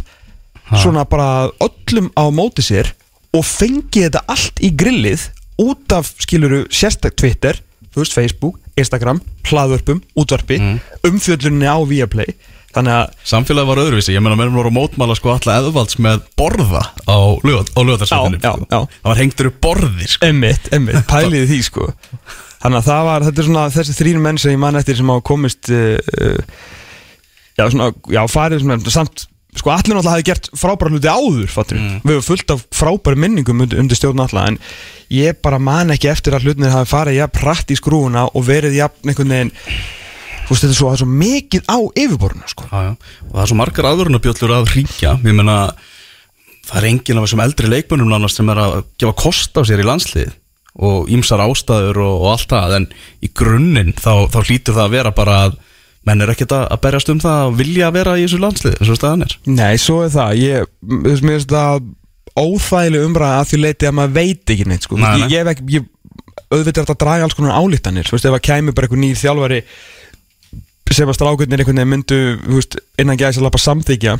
[0.73, 2.91] svona bara öllum á móti sér
[3.35, 5.29] og fengið þetta allt í grillið
[5.61, 7.59] út af, skiluru, sérstak Twitter
[7.93, 10.79] þú veist, Facebook, Instagram, hlaðvörpum útvarpi, mm.
[11.07, 12.35] umfjöllunni á Viaplay
[12.75, 17.17] Samfélagi var öðruvísi, ég meina meðan voru mótmála sko alla eðvalds með borða á
[18.43, 18.79] já, já.
[18.81, 20.27] Það var hengtur upp borðir sko.
[20.27, 21.87] Emmitt, emmitt, pæliði því sko
[22.65, 25.13] Þannig að það var, þetta er svona þessi þrín menn sem ég man eftir sem
[25.13, 26.35] á komist uh,
[27.55, 31.79] Já, svona, já, farið svona, samt Sko allir náttúrulega hafi gert frábæra hluti áður fattur
[31.79, 31.99] mm.
[32.03, 34.57] Við hefum fullt af frábæra minningum undir, undir stjórn alltaf En
[35.15, 38.75] ég bara man ekki eftir að hlutinir hafi farið jafn pratt í skrúuna Og verið
[38.81, 39.53] jafn einhvern veginn
[40.45, 42.67] Þú veist þetta er svo, er svo mikið á yfirborðinu sko.
[42.69, 42.91] já, já.
[43.25, 45.59] Og það er svo margar aðvörunabjöllur að ringja Ég menna
[46.65, 49.81] Það er enginn af þessum eldri leikmönnum nánast sem er að gefa kost á sér
[49.81, 50.33] í landslið
[50.85, 52.87] Og ímsar ástæður og, og allt það En
[53.23, 55.57] í grunninn þá, þá hlýtur það að vera bara að
[56.05, 59.25] menn er ekkert að berjast um það að vilja vera í þessu landslið, þessu staðan
[59.25, 59.35] er.
[59.49, 61.89] Nei, svo er það, ég, þú veist, mér finnst það
[62.35, 64.99] óþægileg umræða að því leiti að maður veit ekki neitt, sko.
[65.01, 65.27] Nei, nei.
[65.31, 65.89] ég, hef ekki, ég
[66.51, 69.01] auðvitað er þetta að draga alls konar álítanir, þú veist, ef að kæmi bara einhver
[69.01, 69.61] nýr þjálfari
[70.95, 74.15] sem að strákurnir einhvern veginn myndu, þú veist, innan gæðis að lappa samþykja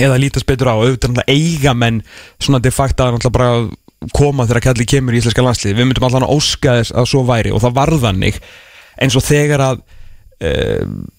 [0.00, 2.00] eða lítast betur á, auðvitað eiga menn
[2.40, 3.68] svona de facto að
[4.10, 7.22] koma þegar kalli kemur í íslenska landslið við myndum alltaf að óska þess að svo
[7.28, 8.40] væri og það varðannig
[8.98, 9.84] eins og þegar að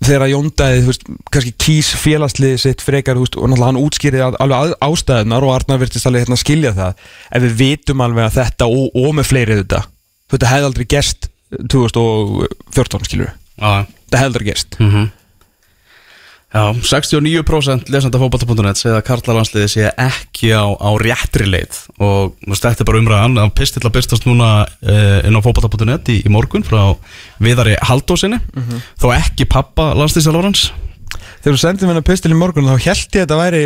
[0.03, 0.95] þegar að Jóndæði
[1.31, 5.53] kannski kýs félagslið sitt frekar veist, og náttúrulega hann útskýrið að- alveg að- ástæðunar og
[5.55, 6.93] Arnar virtist alveg hérna skilja það.
[7.31, 9.83] Ef við vitum alveg að þetta og, og með fleiri þetta
[10.33, 11.29] þetta hefði aldrei gerst
[11.69, 13.33] 2014 skilur við
[14.09, 14.79] þetta hefði aldrei gerst.
[14.79, 15.09] Mm
[16.53, 21.79] Já, 69% lesanda fótbolta.net segja að karlalandsliði sé ekki á, á réttri leið.
[21.97, 23.39] Og þetta er bara umræðan.
[23.41, 26.93] Að pistill að byrstast núna uh, inn á fótbolta.net í, í morgun frá
[27.41, 28.37] Viðari Haldósinni
[29.01, 30.69] þó ekki pappa landslýsalórans
[31.43, 33.63] Þegar þú sendið mér pistil í morgun þá held ég að þetta væri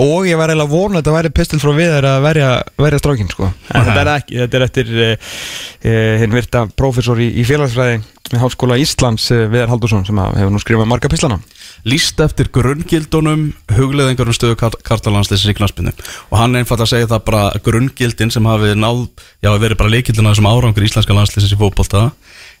[0.00, 2.46] og ég var eiginlega að vona að þetta væri pistil frá viðar að verja,
[2.80, 3.50] verja strákinn sko.
[3.68, 7.98] en þetta er ekki, þetta er eftir uh, uh, hinn virta prófessor í, í félagsfræði
[8.30, 11.40] með Háskóla Íslands uh, Viðar Haldursson sem að hefur nú skrifað marga pislana
[11.88, 15.94] líst eftir grunngildunum hugleðingar um stöðu karlalandsliðsins í knaspinu
[16.28, 19.06] og hann einfalt að segja það bara grunngildin sem hafi náð,
[19.40, 22.06] já, verið bara leikildina þessum árangur íslenska landsliðsins í fótbolta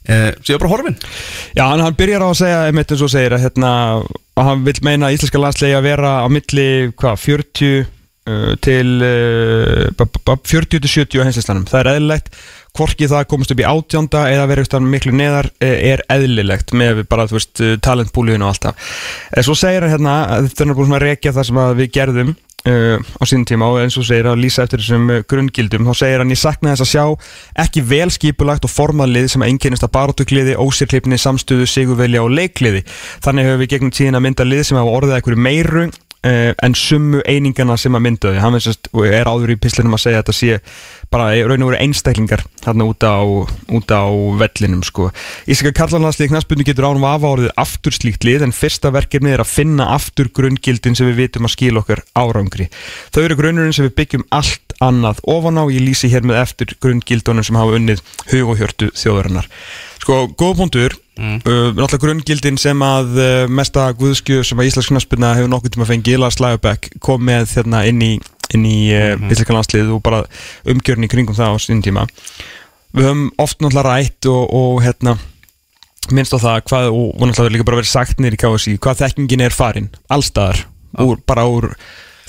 [0.08, 0.98] eh, séu bara horfin.
[1.56, 3.72] Já, en hann byrjar á að segja, einmitt eins og segir að, hérna,
[4.38, 7.96] að hann vil meina íslenska landslegi að vera á milli, hvað, 40 uh,
[10.50, 12.28] 40 til 70 á henslislanum það er eðlilegt,
[12.76, 17.02] hvorki það að komast upp í átjánda eða verið miklu neðar eh, er eðlilegt með
[17.10, 18.92] bara, talentbúliðinu og allt það.
[19.34, 20.14] Eh, Svo segir hann hérna,
[20.46, 22.36] þetta er svona að rekja það sem við gerðum
[22.68, 25.92] uh, á sínum tíma og eins og segir að lýsa eftir þessum uh, grunngildum þá
[26.02, 27.04] segir hann ég sakna þess að sjá
[27.64, 32.84] ekki vel skipulagt og formalið sem að einkennist að barátukliði, ósirklipni, samstöðu, sigurvelja og leikliði.
[33.24, 35.88] Þannig höfum við gegnum tíðin að mynda lið sem hafa orðið eitthvað meiru
[36.26, 40.04] uh, en summu einingana sem að mynda þau hann veist, er áður í pislinum að
[40.04, 40.58] segja að þetta sé
[41.10, 44.04] bara raun og veru einstaklingar hérna út á, út á
[44.40, 45.08] vellinum sko.
[45.50, 49.50] Ísaka karlanarslið knastbundu getur ánum afa orðið aftur slíkt lið en fyrsta verkefni er að
[49.50, 52.70] finna aftur grunngildin sem við vitum að skila okkar árangri.
[53.10, 56.76] Þau eru grunnurinn sem við byggjum allt annað ofan á ég lýsi hér með eftir
[56.80, 59.50] grunngildunum sem hafa unnið hug og hjörtu þjóðarinnar.
[60.00, 61.40] Sko, góða punktur mm.
[61.44, 65.88] uh, náttúrulega grunngildin sem að uh, mesta guðskju sem að Íslands knastbunna hefur nokkuð tíma
[65.88, 68.12] fengið, Lars Lægabæk kom með þarna inn í
[68.50, 69.52] inn í uh, mm -hmm.
[69.54, 70.24] landslið og bara
[70.64, 72.06] umgjörn í kringum það á sín tíma
[72.96, 75.18] við höfum oft náttúrulega rætt og, og hérna
[76.10, 79.44] minnst á það hvað, og, náttúrulega líka bara verið sagt nýr í KSI, hvað þekkingin
[79.46, 80.64] er farin allstaðar,
[80.98, 81.70] úr, bara úr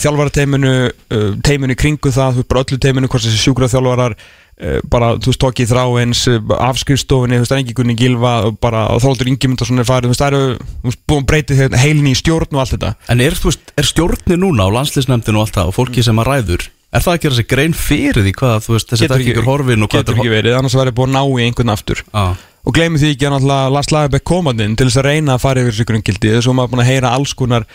[0.04, 4.18] þjálfarateiminu uh, teiminu í kringum það, þú veist bara öllu teiminu hvort þessi sjúkrað þjálfarar
[4.18, 6.26] uh, bara, þú veist, tókið þráins
[6.58, 10.36] afskrifstofinni, þú veist, engingunni gilva bara þóldur yngjumund og svona er farið þú veist, það
[10.36, 12.94] eru, þú veist, búin breytið heilin í stjórn og allt þetta.
[13.14, 16.22] En er, þú veist, er stjórni núna á landsliðsnefndinu og allt það og fólki sem
[16.22, 19.46] að ræður Er það að gera sér grein fyrir því hvað þú veist þessi þekkingur
[19.48, 22.02] horfin og hvað getur ekki verið, annars væri búin að ná í einhvern aftur.
[22.04, 22.26] Já,
[22.68, 25.64] og gleymi því ekki að náttúrulega Lars Lagerbäck komandinn til þess að reyna að fara
[25.64, 27.68] yfir þessu grunngildi þess að maður er búin að heyra alls konar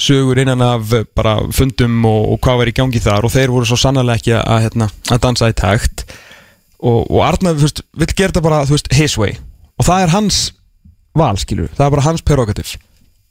[0.00, 3.28] sögur innan af eh, bara fundum og, og hvað var í gangi þar.
[3.28, 6.06] Og þeir voru svo sannarlega ekki að, hérna, að dansa í takt.
[6.80, 9.36] Og, og veist, vill gera þetta bara veist, his way.
[9.80, 10.44] Og það er hans
[11.16, 12.76] val skilur, það er bara hans prerogativ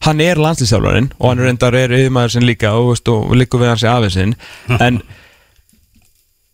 [0.06, 3.60] hann er landslýsjálfarinn og hann reyndar er yfirmaður sinn líka og, veist, og, og líka
[3.60, 4.36] við hans í afið sinn.
[4.86, 5.02] En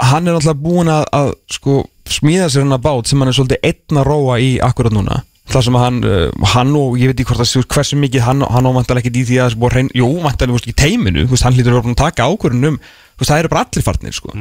[0.02, 3.38] hann er alltaf búin að, að sko, smíða sér hann að bát sem hann er
[3.38, 7.20] svolítið einn að róa í akkurat núna Það sem hann, uh, hann og ég veit
[7.20, 9.76] ekki hvort að veist, hversu mikið hann, hann ávæntalega ekkert í því að búið að
[9.78, 10.08] reyna, jú,
[10.52, 13.22] veist, í teiminu, þú veist, hann hlýtur að vera búinn að taka ákvörðun um, þú
[13.22, 14.34] veist, það eru bara allir farnir, sko.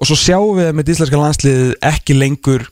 [0.00, 2.64] Og svo sjáum við með íslenska landsliðið ekki lengur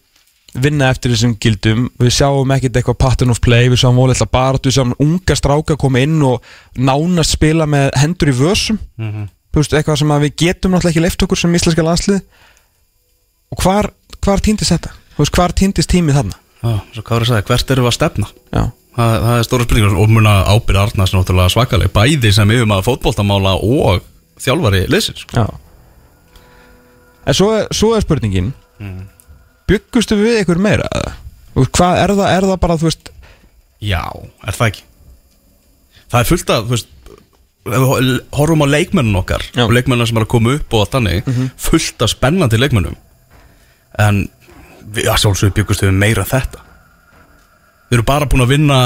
[0.65, 4.59] vinna eftir þessum gildum, við sjáum ekkert eitthvað pattern of play, við sjáum ólega bara,
[4.65, 6.41] við sjáum unga stráka koma inn og
[6.75, 11.23] nánast spila með hendur í vössum, þú veist, eitthvað sem við getum náttúrulega ekki leift
[11.23, 12.23] okkur sem íslenska landslið
[13.51, 13.93] og hvar,
[14.25, 14.97] hvar týndist þetta?
[15.21, 16.39] Hvar týndist tímið þarna?
[16.61, 18.31] Svo að segja, hvert eru við að stefna?
[18.53, 22.67] Já, Það, það er stóra spurningur og muna ábyrða Arnars náttúrulega svakaleg bæði sem yfir
[22.69, 24.03] maður fótboltamála og
[24.43, 25.39] þjálfari liðsins sko.
[25.39, 25.47] já
[27.31, 28.51] En svo, svo er spurningin
[29.71, 30.89] byggustu við ykkur meira?
[31.55, 33.13] Hvað er það, er það bara, þú veist
[33.81, 34.03] Já,
[34.43, 34.83] er það ekki?
[36.11, 36.91] Það er fullt af, þú veist
[37.71, 39.63] ef við horfum á leikmennun okkar Já.
[39.69, 42.97] og leikmennuna sem er að koma upp og allt þannig fullt af spennandi leikmennum
[44.01, 44.25] en
[44.95, 46.63] við að sjálfsögðu byggust við meira þetta.
[47.91, 48.81] Við erum bara búin að vinna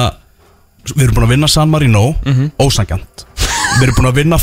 [0.95, 2.03] við erum búin að vinna San Marino
[2.61, 3.25] ósangjant
[3.79, 4.39] Við erum búin að vinna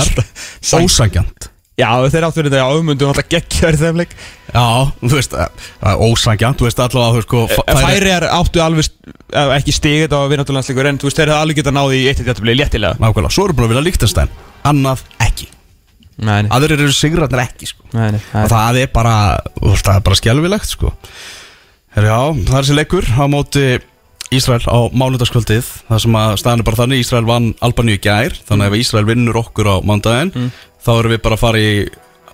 [0.00, 4.14] alltaf ósangjant Já, þeir áttu fyrir þetta ámundu alltaf geggjar í þeim leik.
[4.48, 4.62] Já,
[5.02, 8.62] þú veist, það er ósangjant Þú veist allavega, þú veist, sko Fæ- Færi er áttu
[8.64, 12.06] alveg eh, ekki stigið á vinnáttúrlandsleikur en þú veist, þeir hefði alveg getað náði í
[12.08, 12.96] eitt eitt jættubli léttilega.
[12.96, 14.32] Nákvæmlega, svo erum búin að vinna Líktenstein
[14.72, 15.50] Annað ekki
[16.56, 17.84] Aðrir eru sigratnir ekki, sko.
[17.92, 19.16] Nei, nei og það er bara,
[19.60, 20.94] bara skelvilegt sko.
[21.96, 23.66] Já, það er þessi leikur á móti
[24.34, 25.68] Ísrael á mánudagskvöldið.
[25.86, 28.34] Það sem að staðan er bara þannig Ísrael vann Albaníu gær.
[28.48, 30.50] Þannig að ef Ísrael vinnur okkur á mándaginn
[30.82, 31.70] þá erum við bara að fara í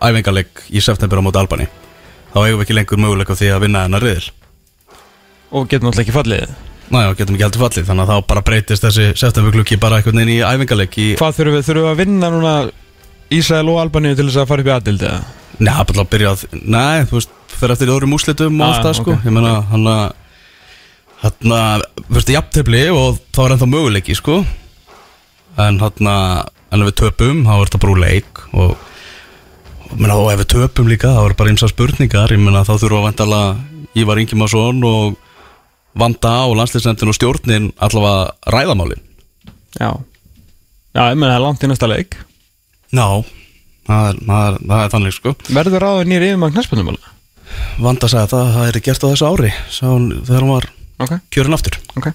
[0.03, 1.69] æfingarleik í september á móti Albani
[2.33, 4.29] þá eigum við ekki lengur möguleik á því að vinna hennar riðil.
[5.53, 6.55] Og getum alltaf ekki fallið.
[6.93, 7.89] Næja, getum ekki heldur fallið.
[7.91, 11.59] Þannig að þá bara breytist þessi septemberglukki bara einhvern veginn í æfingarleik í, Hvað þurfum
[11.59, 12.55] við, þurfum við að vinna núna
[13.39, 15.21] Ísrael og Albaníu til þess að fara upp í aðdild eða?
[15.63, 18.87] Nei, bara að byrja að, nei, þú veist, fyrir eftir öðrum úslitum og Ah, allt
[18.89, 19.13] það, sko.
[19.17, 19.27] ok.
[19.29, 20.05] Ég meina, hann að,
[21.23, 24.39] hann að, þú veist, jafntefli og þá er ennþá möguleiki, sko.
[25.63, 28.73] En hann að, en ef við töpum, þá er þetta bara úr leik og,
[29.91, 32.33] og, meina, og ef við töpum líka, þá er bara ymsa spurningar.
[32.33, 33.43] Ég meina, þá þurfum við að vantala
[33.95, 35.19] Ívar Ingimarsson og
[36.01, 39.03] Vanda og landslýsnefndin og stjórnin allavega ræðamálin.
[39.77, 39.91] Já
[40.97, 42.17] Já, ég menn það er langt í næsta leik
[42.93, 43.07] Já,
[43.89, 45.35] það er, það er, það er þannig, sko.
[45.49, 46.93] Verður ráður nýri yfirmann knæspunum
[47.83, 50.69] Vanda sagði að það, það er gert á þessu ári, sá hún þegar hún var
[51.03, 51.77] Ok, kjörin aftur.
[51.99, 52.07] ok.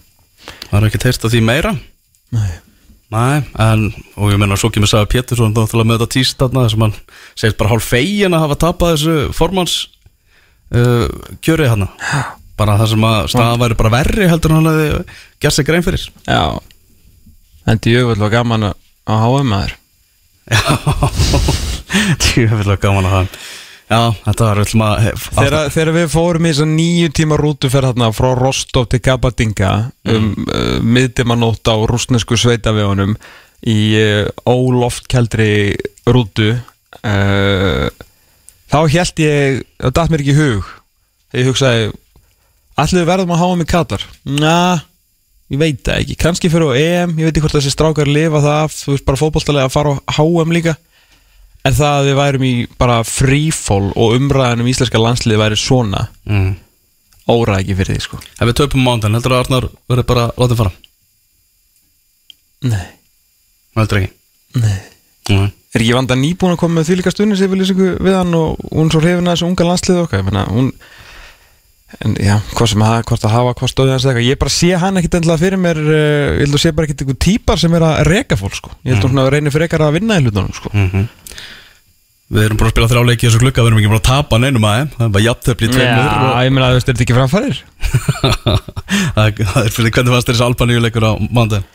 [0.69, 1.73] Það er ekki teist á því meira.
[2.35, 2.49] Nei.
[3.11, 3.85] Nei, en,
[4.19, 6.95] og ég meina svo kemur Saga Pétursson náttúrulega með þetta tíst þarna sem hann
[7.39, 9.75] segist bara hálf fegin að hafa tapað þessu formans
[10.75, 11.07] uh,
[11.43, 11.85] kjöri hann.
[12.59, 14.89] Bara það sem að staðan væri bara verri heldur hann hefði
[15.43, 16.03] gert sig grein fyrir.
[16.27, 16.41] Já.
[17.67, 18.75] En djöfull var gaman að
[19.07, 19.75] að HM maður
[22.23, 23.41] Tjóðvilega gaman að hafa
[23.87, 27.93] Já, þetta var öll maður Þegar, þegar við fórum í þess að nýju tíma rútuferð
[27.93, 29.71] þarna frá Rostov til Kabadinga
[30.11, 33.15] um uh, miðdimanótt á rúsnesku sveitavegunum
[33.63, 37.87] í uh, óloftkjaldri rútu uh,
[38.67, 40.75] þá held ég það datt mér ekki hug.
[41.37, 41.87] Ég hugsaði
[42.77, 44.05] allir við verðum að hafa mig Katar?
[44.27, 44.57] Na,
[45.53, 46.17] ég veit það ekki.
[46.23, 49.07] Kannski fyrir á EM, ég veit ekki hvort þessi strákar lifa það af, þú veist
[49.07, 50.75] bara fótballstælega að fara á HM líka.
[51.67, 56.05] En það að við værum í bara frífól og umræðan um íslenska landslið væri svona
[56.29, 56.51] mm.
[57.33, 58.21] óræð ekki fyrir því sko.
[58.37, 60.75] Ef við töpum mándan, heldur að Arnar verði bara látið fara?
[62.67, 62.85] Nei,
[63.77, 64.13] Heldur ekki?
[64.57, 64.77] Nei.
[65.29, 65.49] Nei.
[65.75, 68.89] Er ekki vanda nýbúin að koma með því líka stundin sem við hann og hún
[68.89, 70.21] svo hrifin að þessu unga landslið okkar?
[70.23, 70.71] Ég meina, hún
[72.03, 74.55] en já, hvað sem að, hvort að hafa hvað stóðið hans eða eitthvað, ég bara
[74.57, 75.99] sé hann ekkit endilega fyrir mér, uh,
[76.37, 78.73] ég held að sé bara ekkit einhver típar sem er að reka fólk sko.
[78.83, 80.73] Ég held að hún reynir fyrir ekkar að vinna í hlutunum sko.
[80.75, 81.07] Mm
[82.27, 84.07] Við erum bara að spila þrjá leiki í þessu klukka Við erum ekki bara að
[84.09, 86.31] tapa neinum aðeim Það er bara jafntöfli tveimur Já, og...
[86.43, 87.61] ég meina að þú þetta ekki framfærir?
[89.15, 91.69] Það er það fyrir hvernig fannst þér þessi Albaníu leikur á mándaginn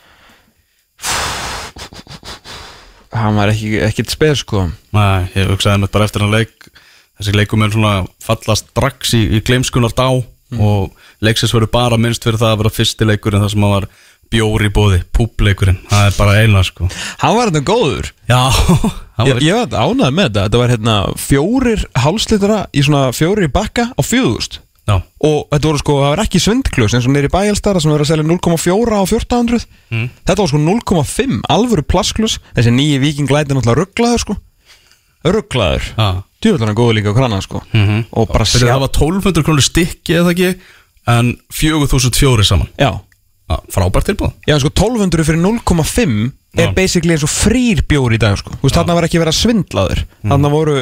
[3.13, 4.63] Hann var ekki, ekkit speð sko.
[4.95, 6.62] Nei, ég hugsaði mér bara eftir hann leik
[7.23, 10.09] Þessi leikum er svona fallast strax í, í gleimskunar dá
[10.53, 10.91] Og
[11.23, 13.87] leiksins verður bara minnst fyrir það að vera fyrsti leikurinn Það sem að var
[14.33, 15.77] bjóri bóði, públeikurinn.
[15.91, 16.87] Það er bara eina sko.
[17.21, 18.07] Hann var þetta góður.
[18.25, 18.39] Já,
[19.19, 23.51] hann var ég var ánægð með þetta, þetta var hérna fjórir hálslitra í svona fjórir
[23.53, 24.59] bakka á fjögust
[24.89, 28.03] Já, og þetta voru sko, það var ekki svindklus eins og nýri bæjalstara sem verður
[28.03, 30.09] að selja 0,4 á 1400 Mm.
[30.25, 34.35] þetta var sko 0,5 alvöru plasklus þessi nýji vikinglæti náttúrulega rugglaður sko
[35.23, 37.61] rugglaður, já djúvöldana góðu líka á krana sko.
[37.71, 38.05] Mhm.
[38.11, 40.55] og bara sjá það var 1200 krónur stykki eða ekki
[41.05, 42.67] En 4004 saman.
[42.79, 42.91] Já,
[43.51, 48.19] já, Frábært tilbúð já sko 1200 fyrir 0,5 er basically eins og frýr bjór í
[48.21, 50.29] dag sko, þú veist þarna var ekki verið að svindlaður Mm.
[50.31, 50.75] þarna voru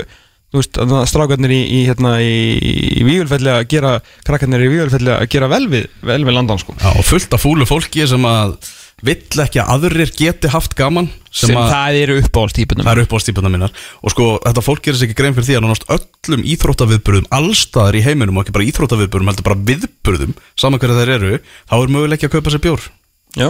[0.52, 3.94] þú veist, að strákarnir í, í, hérna, í, í víulfelli að gera
[4.28, 6.76] krakkarnir í víulfelli að gera vel við, vel við landan sko.
[6.76, 8.58] Já, og fullt af fúlu fólki sem að
[9.06, 13.06] vill ekki að aðrir geti haft gaman sem, sem, að það eru uppáhaldstýpunum það eru
[13.06, 13.74] upp á stípuna mínar.
[14.02, 17.98] Og sko þetta fólk gerir sér ekki grein fyrir því að nánast öllum íþróttaviðburðum allstaðar
[17.98, 21.94] í heiminum og ekki bara íþróttaviðburðum heldur bara viðburðum saman hverja þeir eru þá er
[21.98, 22.88] möguleik að kaupa sér bjór.
[23.40, 23.50] Já,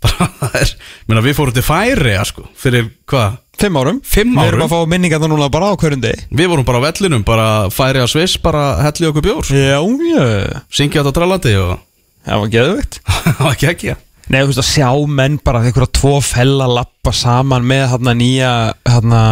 [0.60, 0.70] er,
[1.08, 3.98] minna við fórum til færi sko, fyrir hvað, fimm árum.
[4.00, 4.64] Fimm Við erum árum?
[4.64, 6.24] að fá minningar það núna bara á hverjum degi.
[6.32, 9.52] Við vorum bara á vellinum bara færi á Sviss, bara helli okkur bjór.
[9.52, 10.64] Já, já.
[10.72, 11.76] Syngja þetta trallandi og
[12.20, 13.00] Það var geðveikt.
[13.24, 13.96] Það var ekki
[14.30, 18.50] Nei, þú veist að sjá menn bara einhverja tvo fella lappa saman með þarna nýja
[18.86, 19.22] þarna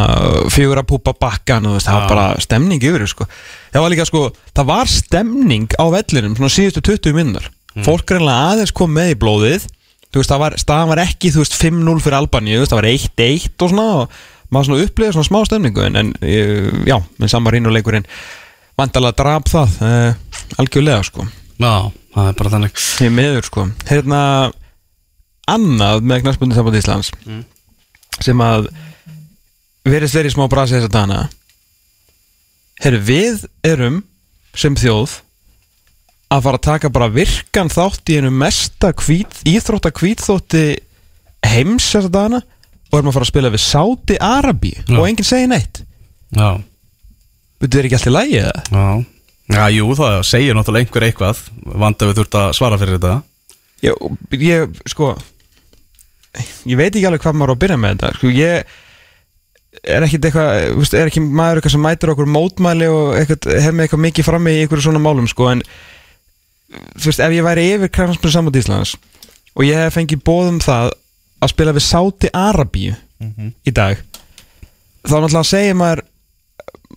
[0.50, 3.28] fjögur að púpa bakkan og veist, það var bara stemning yfir sko.
[3.70, 4.24] Það var líka sko,
[4.58, 7.46] það var stemning á vellinum svona síðustu 20 minnur
[7.87, 9.68] Fólk reynilega aðeins kom með í blóðið
[10.08, 13.64] Þú veist, það var, staðan var ekki, þú veist, 5-0 fyrir Albaníu, það var 1-1
[13.64, 14.14] og svona og
[14.48, 18.06] maður svona upplýði svona smá stemningu en, en eh, já, með samarínuleikurinn
[18.78, 21.26] vandalega drap það uh, algjörlega, sko.
[21.58, 22.80] Já, það er bara þannig.
[23.04, 23.66] Ég meður sko.
[23.90, 24.22] Hérna
[25.48, 27.42] Annað með knarspunni samband Íslands Mm.
[28.24, 28.68] Sem að
[29.88, 31.18] Verið þeirri smá brasi þessa dana
[32.82, 34.02] Herru, við erum
[34.58, 35.18] Sem þjóð
[36.28, 40.64] Að fara að taka bara virkan þátt Í einu mesta hvít, íþrótta hvítþótti
[41.48, 42.42] Heims þessa dana
[42.88, 44.96] Og erum að fara að spila við Sáti Arabi Já.
[44.98, 45.82] Og enginn segir neitt
[46.37, 46.50] já,
[47.62, 48.66] Þetta er ekki allt í lagi eða?
[48.72, 48.88] já
[49.48, 51.38] Já, jú, það segir náttúrulega einhver eitthvað
[51.80, 53.14] Vanda við þurft að svara fyrir þetta
[53.80, 53.92] Já,
[54.42, 55.14] ég, sko
[56.68, 58.76] Ég veit ekki alveg hvað maður á að byrja með þetta Sko, ég
[59.88, 64.04] er ekkit eitthvað, er ekki maður eitthvað sem mætir okkur mótmæli og hef með eitthvað
[64.04, 65.62] mikið frammi í einhverju svona málum, sko, en
[66.98, 68.94] þú veist, ef ég væri yfir krafnarsmjöld samband Íslands
[69.54, 70.92] og ég hef fengið bóðum það
[71.38, 72.96] að spila við Sáti Arabíu
[73.64, 74.02] í dag
[75.06, 76.04] þá náttúrulega segir maður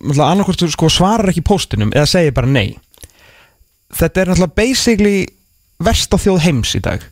[0.02, 2.78] náttúrulega annarkvort sko, svarar ekki póstinum eða segir bara nei.
[3.92, 5.26] Þetta er náttúrulega basically
[5.82, 7.04] versta þjóð heims í dag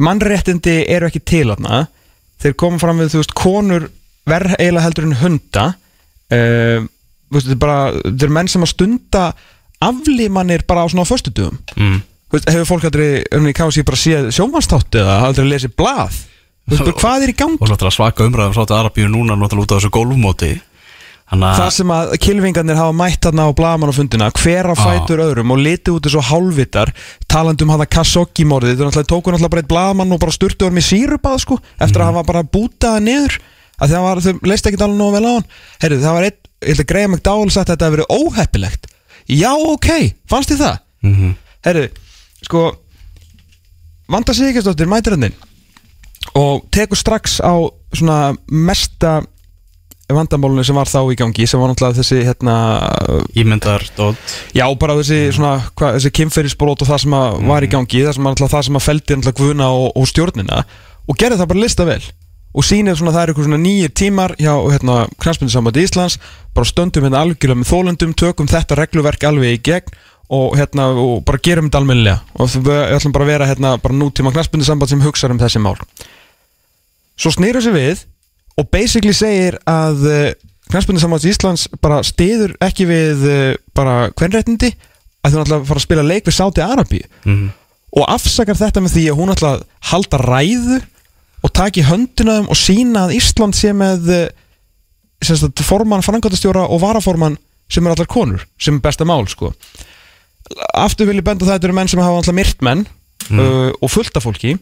[0.00, 1.84] mannréttindi eru ekki til þarna.
[2.42, 3.88] Þeir koma fram við, þú veist, konur
[4.28, 5.66] verð eiginlega heldur en hunda.
[6.32, 6.86] Uh,
[7.34, 9.24] veist, þetta er bara þetta er menn sem að stunda
[9.84, 12.02] aflímanir bara á svona föstudugum mm.
[12.34, 16.16] Hefur fólk aldrei önni í kási bara séð sjómanstáttu eða aldrei lesið blað?
[16.66, 17.60] Veist, hvað er í gangi?
[17.62, 20.50] Og að svaka umræðum Sátti Arabíu núna náttúrulega út á þessu gólfmóti
[21.24, 25.62] Það að sem að kilvingarnir hafa mætt þarna á blagamannafundina hver á fætur öðrum og
[25.64, 26.92] litið út þessu hálfvitar
[27.32, 30.84] talandi um hafa Khashoggi-morðið þau náttúrulega tóku náttúrulega bara eitt blagamann og bara sturtu ormi
[30.84, 33.38] sírupað sko eftir að hafa bara bútaða niður
[33.80, 35.48] að það var, þau leist ekki alveg nógu vel á hann
[35.82, 38.90] Herru, það var einn, ég held að Graham McDowell sagt að þetta hefur verið óheppilegt
[39.24, 39.90] Já, ok,
[40.28, 40.78] fannst þið það?
[41.08, 41.34] mm -hmm.
[41.64, 41.88] Herru,
[42.44, 42.64] sko
[44.12, 45.32] Vanda Sigurðsdóttir mætir hann
[46.34, 47.54] og tekur strax á
[47.94, 49.22] svona mesta
[50.12, 52.56] vandamálunum sem var þá í gangi sem var náttúrulega þessi hérna
[53.40, 54.34] Ímyndar dót.
[54.52, 58.28] já bara þessi hva, þessi kynferðisbrót og það sem að var í gangi það sem,
[58.42, 60.64] það sem náttúrulega guðuna og, og stjórnina
[61.08, 62.02] og gerði það bara lista vel
[62.54, 66.18] og sýnir svona það er eitthvað svona nýjir tímar hjá hérna knastbundisambandi Íslands
[66.54, 69.96] bara stöndum hérna algjörlega með þólundum tökum þetta regluverk alveg í gegn
[70.34, 73.96] og hérna og bara gerum þetta almennilega og við ætlum bara að vera hérna bara
[73.96, 75.76] nútíma knastbundisamband sem hugsa um þessi mál.
[77.18, 78.04] Svo snýra sig við
[78.60, 80.22] og basically segir að uh,
[80.70, 84.72] knastbundinsambands Íslands bara stiður ekki við uh, bara hvernréttindi
[85.24, 87.44] að þau náttúrulega fara að spila leik við Sáti Arabi mm.
[87.98, 90.80] og afsakar þetta með því að hún ætla að halda ræðu
[91.44, 94.08] og taka í höndina þeim og sína að Ísland sé með
[95.24, 97.38] sem sagt, formann, frangotastjóra og varaformann
[97.72, 99.52] sem er allar konur, sem er besta mál sko.
[100.76, 102.84] aftur vil ég benda það þetta eru menn sem hafa alltaf myrt menn
[103.32, 104.58] uh, og fullt af fólki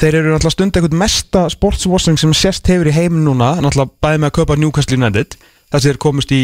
[0.00, 4.22] þeir eru alltaf stund eitthvað mesta sportswashing sem sést hefur í heiminn núna náttúrulega bæði
[4.22, 5.36] með að kaupa Newcastle United
[5.70, 6.40] þess að þeir komist í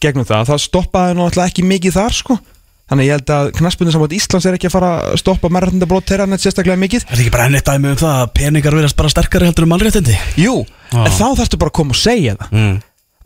[0.00, 2.38] gegnum það það stoppaði náttúrulega ekki mikið þar sko
[2.90, 6.24] þannig ég held að knaspunni samvægt Íslands er ekki að fara að stoppa mærrættindabrót þeirra
[6.26, 9.12] neitt sérstaklega mikið Er þetta ekki bara ennett dæmi um það að peningar verðast bara
[9.12, 10.16] sterkari heldur um mannréttindi?
[10.42, 10.54] Jú,
[10.90, 11.04] Já.
[11.04, 12.80] en þá þarfstu bara að koma og segja það Mm.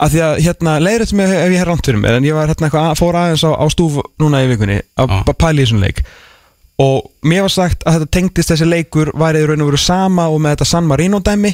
[0.04, 2.86] af því að hérna, leiðrætt mig ef ég fyrir mér en ég var hérna eitthvað,
[2.90, 6.00] að- fór aðeins á, á stúf núna í vikunni að bara pæla í þessum leik
[6.82, 10.26] og mér var sagt að þetta tengdist þessi leikur væri í raun og veru sama
[10.32, 11.52] og með þetta San Marino dæmi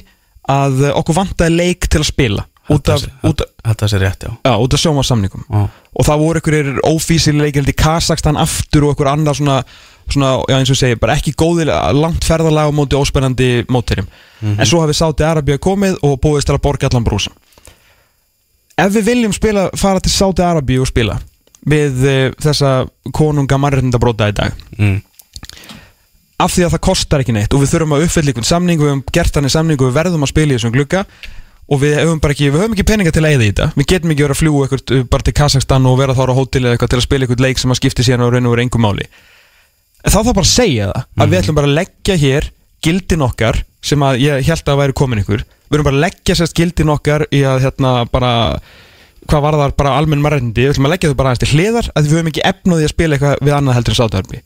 [0.48, 2.46] að eh, okkur vantaði leik til að spila.
[3.66, 4.30] Þetta sé- rétt, já.
[4.46, 9.34] Já, út af sjómasamningum og það voru einhverjir ófísileg í Kazakstan aftur og einhver annar
[9.34, 9.56] svona,
[10.06, 14.06] svona já, eins og segi, bara ekki góðir langt ferðalag á móti óspennandi mótirum
[14.40, 17.34] en svo hafi Sáti Arabíu komið og búist til að borga allan brúsan
[18.78, 21.18] ef við viljum spila, fara til Sáti Arabíu og spila
[21.66, 24.98] við uh, þessa konunga mannréttindabróta í dag mm.
[26.40, 28.90] Af því að það kostar ekki neitt og við þurfum að uppfylla einhvern samning við
[28.90, 31.04] höfum gert hann í samning og við verðum að spila í þessum glugga
[31.70, 33.66] og við höfum bara ekki, við höfum ekki peninga til að eða í þetta.
[33.76, 36.38] Við getum ekki verið að fljúa eitthvað uh, bara til Kazakstan og vera þára á
[36.40, 38.54] hótel eða eitthvað til að spila eitthvað leik sem að skipti síðan og raun og
[38.56, 39.06] vera engum máli.
[40.02, 42.50] En þá þarf bara að segja það að við ætlum bara að leggja hér
[42.82, 45.44] gildin okkar sem að ég held að væri komin ykkur.
[45.70, 48.32] Við erum bara að leggja sérst gildin okkar í að hérna bara
[49.30, 51.90] hvað var það bara almenn margændi við ætlum að leggja þau bara aðeins til hliðar
[51.92, 54.40] að við höfum ekki efnaði að spila eitthvað við annað heldur en sátaðarbi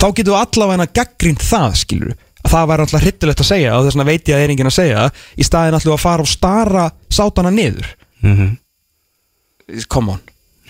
[0.00, 2.14] þá getum við allavega gaggrínt það skilur
[2.46, 4.70] að það væri alltaf hryttilegt að segja og þess vegna veit ég að er enginn
[4.70, 7.88] að segja það, í staðin alltaf að fara og stara sátana niður
[8.22, 8.56] Mhm.
[9.88, 10.20] come on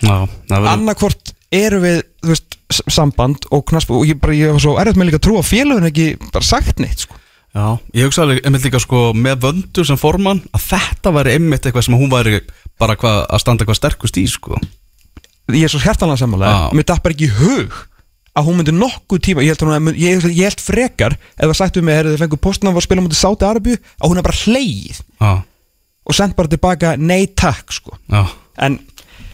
[0.01, 2.57] það verður annarkvort eru við veist,
[2.91, 5.87] samband og knasp og ég, bara, ég var svo erfitt með líka að trúa félagin
[5.87, 7.15] ekki bara sagt neitt sko.
[7.55, 11.63] Já, ég hugsa alveg einmitt líka sko með vöndu sem formann að þetta væri einmitt
[11.65, 12.41] eitthvað sem hún væri
[12.77, 14.59] bara hvað að standa eitthvað sterkust í sko
[15.55, 16.59] ég er svo hjertanlega sammála Já.
[16.75, 17.77] mér dappar ekki hug
[18.37, 21.85] að hún myndi nokkuð tíma ég held, að- ég, ég held frekar það sagt um
[21.87, 24.99] mig að þið fengur postnum að spila mútið Sáti Arabíu að hún er bara hleið
[25.21, 25.31] Já,
[26.07, 27.97] og sendt bara tilbaka nei takk sko.
[28.11, 28.21] já,
[28.67, 28.77] en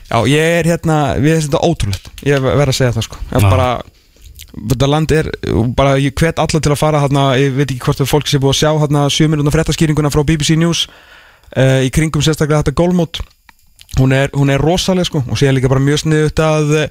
[0.09, 3.19] já, ég er hérna við erum þetta ótrúlegt, ég verð að segja það sko.
[3.33, 3.39] Já.
[3.49, 3.67] bara
[4.53, 5.29] þetta land er,
[5.75, 8.53] bara ég hvet alla til að fara hérna, ég veit ekki hvort fólk sé búið
[8.53, 10.83] að sjá hérna 7 minúna fréttaskýringuna frá BBC News
[11.57, 13.19] uh, í kringum sérstaklega þetta gólmót
[13.97, 16.85] hún er, hún er rosaleg sko og séðan líka bara mjög sniðut að uh,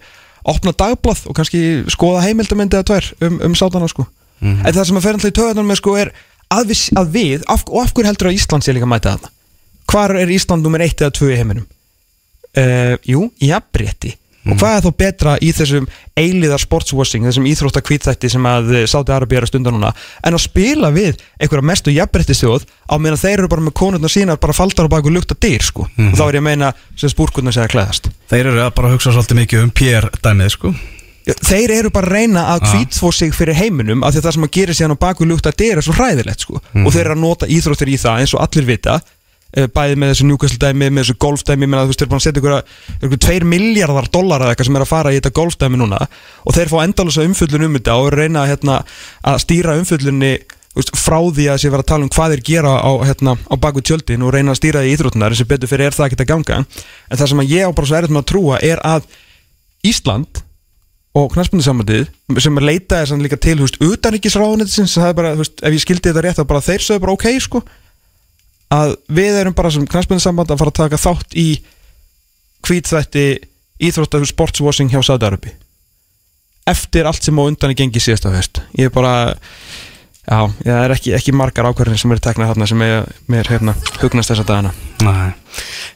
[0.48, 1.62] opna dagblað og kannski
[1.92, 4.06] skoða heimildamindi eða tvær um, um sátana sko.
[4.42, 4.66] Mhm.
[4.66, 6.08] en það sem að fer alltaf í töðunar með sko er
[6.52, 9.14] að við, að við af, og af hverju heldur að Ísland sé líka að mæta
[9.14, 9.30] þarna?
[9.92, 11.68] Hvar er Ísland nummer 1 eða 2 í heiminum?
[12.52, 15.84] Uh, jú, jafnrétti og hvað er þá betra í þessum
[16.18, 19.92] eiliðar sportswashing, þessum íþrótta kvítþætti sem að Sáti Arabi er að stunda núna
[20.26, 24.40] en að spila við einhverja mestu jafnréttistjóð á meðan þeir eru bara með konurnar sínar
[24.42, 25.86] bara faldar á baku lukta dyr sko?
[25.86, 28.10] Og þá er ég að meina sem spúrkurnar segja klæðast.
[28.32, 30.74] Þeir eru að bara hugsa svolítið mikið um PR dæmið sko.
[31.22, 34.42] Þeir eru bara að reyna að kvítþvó sig fyrir heiminum af því að það sem
[34.48, 36.58] að gera síðan á baku lukta dyr er svo hræðilegt sko.
[36.82, 38.96] Og þeir eru að nota íþróttir í það eins og allir vita.
[38.98, 39.21] eh,
[39.52, 42.24] bæði með þessu njúkastildæmi, með þessu golfdæmi menn að þú veist, þeir eru búin að
[42.26, 42.54] setja ykkur,
[43.06, 45.98] ykkur 2 miljardar dollara eða eitthvað sem er að fara í þetta golfdæmi núna.
[46.46, 48.78] Og þeir fá endalisa umfyllun um þetta og reyna hérna,
[49.28, 50.30] að stýra umfyllunni
[50.76, 53.54] veist, frá því að sé vera að tala um hvað þeir gera á, hérna, á
[53.60, 56.24] baku tjöldin og reyna að stýra því í íþróttunar sem betur fyrir er það ekki
[56.24, 56.62] að ganga.
[57.12, 59.04] En það sem að ég á bara svo með að trúa er að
[59.82, 60.40] Ísland
[61.12, 62.06] og knarspundisambandið
[62.40, 63.76] sem leitaði líka til, veist,
[65.60, 67.60] ef ég skildi þetta rétt þá bara þeir sögðu bara ok, sko
[68.72, 71.48] að við erum bara sem knarspundisamband að fara að taka þátt í
[72.62, 73.26] hvítþætti
[73.82, 75.52] íþróttaðu sportswashing hjá Saudi-Arabi
[76.70, 79.34] eftir allt sem á undan er gengið síðasta höst ég er bara
[80.22, 83.74] já, það er ekki, ekki margar ákvarðin sem eru teknað þarna sem er, mér hérna
[84.02, 84.72] hugnast þessa dagana.
[85.02, 85.32] Nei,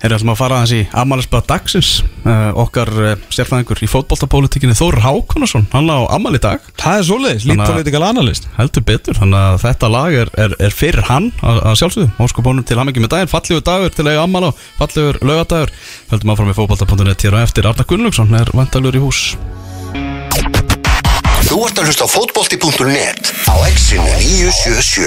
[0.03, 1.91] erum alltaf að fara aðeins í Amalisbað dagsins.
[2.27, 6.65] Uh, okkar uh, sérfæðingur í fótboltapolítikinni Þór Hákonarsson, hann á amal í dag.
[6.75, 8.49] Það er svoleiðis, Þannig lít að- political analyst.
[8.59, 12.11] Heldur betur, þannig að þetta lag er, er, er fyrir hann að, að sjálfsögðu.
[12.27, 14.51] Óskupónum til hamingi með daginn, fallegur dagur til að eiga amal á.
[14.83, 15.77] Fallegur laugadagur,
[16.11, 19.37] höldum áfram í fótbolta.net hér á eftir, Arna Gunnlaugsson er vantalur í hús
[21.47, 25.07] Þú ert að hlusta á fótbolti.net á exinu 977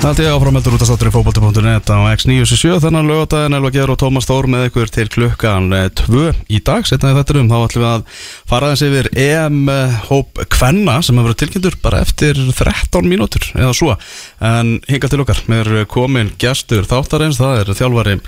[0.00, 3.90] Það ég áframöldur út að státtur í fótbolti.net á X977 þannig að lögadaginn Elva Geir
[3.92, 5.68] og Tómas Þór með ykkur til klukkan
[6.00, 6.22] 2
[6.56, 10.42] í dag setnaði þetta um, þá ætlum við að fara aðeins yfir EM eh, hóp
[10.56, 14.00] Kvenna sem hefur verið tilkynntur bara eftir 13 mínútur eða svo.
[14.40, 18.20] En hinga til okkar, með er komin gestur þáttarins, það er þjálfari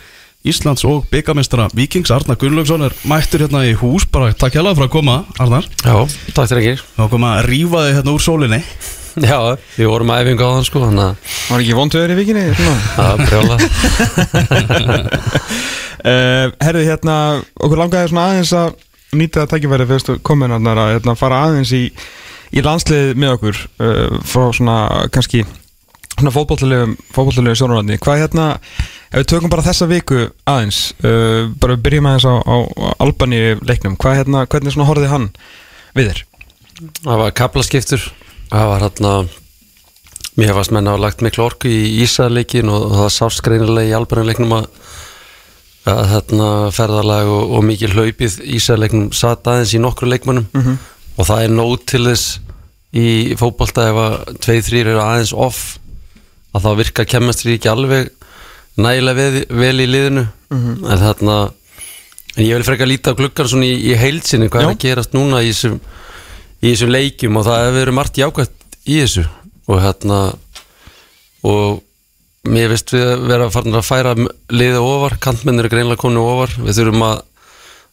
[0.53, 4.05] Íslands og byggamestara Víkings Arnar Gunnlaugsson er mættur hérna í hús.
[4.13, 5.73] Bara takk hjá fyrir að koma Arnar.
[5.81, 6.03] Já,
[6.37, 8.67] takk til ekki og koma að rífa þig hérna úr sólinni
[9.31, 9.39] Já,
[9.77, 10.97] við vorum að æfingu á þann sko að
[11.51, 12.47] var ekki vontöður í vikinni?
[12.97, 13.57] Var brjóla
[16.03, 17.17] Uh, herðu hérna,
[17.63, 18.73] okkur langaði svona aðeins að
[19.15, 21.83] nýta það tækifæri fyrst komin að hérna, fara aðeins í,
[22.51, 24.79] í landslið með okkur uh, frá svona
[25.15, 25.45] kannski
[26.17, 28.49] svona fótbollulegu sjónarvæðni hvað hérna,
[29.13, 32.57] ef við tökum bara þessa viku aðeins, uh, bara við byrjum aðeins á, á
[33.07, 33.95] Albani leiknum.
[33.95, 35.31] Hvað hérna, hvernig svona horfði hann
[35.95, 36.25] við þér?
[37.05, 38.11] Það var kaplaskiptur
[38.53, 39.13] Það var hérna
[40.37, 44.55] Mér fannst menn hafa lagt miklu orku í Ísæðleikin og það sást greinilega í albarnleiknum
[44.57, 44.69] að,
[45.93, 50.47] að hérna, ferðalag og, og mikil hlaupið Ísæðleiknum satt aðeins í nokkru leikmönnum.
[51.19, 52.41] Og það er nót til þess
[52.97, 55.61] í fótbolta ef að tveið þrýr eru aðeins off
[56.57, 58.09] að þá virka kemmastri ekki alveg
[58.81, 60.27] nægilega vel í liðinu.
[60.53, 61.39] En þarna
[62.39, 64.73] en ég vil freka líta á gluggan svona í, í heilsinni hvað er Já.
[64.73, 65.77] að gerast núna í þessum
[66.63, 69.25] í þessum leikjum og það hefur verið margt jákvæmt í þessu.
[69.71, 70.21] Og hérna
[71.47, 71.83] og
[72.51, 76.55] mér veist við að vera farin að færa liðið ofar, kantmennir er greinlega konu ofar.
[76.63, 77.21] Við þurfum að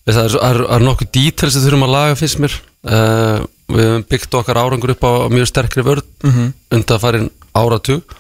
[0.10, 2.58] við það er, er, er nokkuð dítels við þurfum að laga fyrst mér.
[2.80, 3.38] Uh,
[3.70, 6.52] við höfum byggt okkar árangur upp á mjög sterkri vörð mm -hmm.
[6.78, 8.18] undan farin áratug.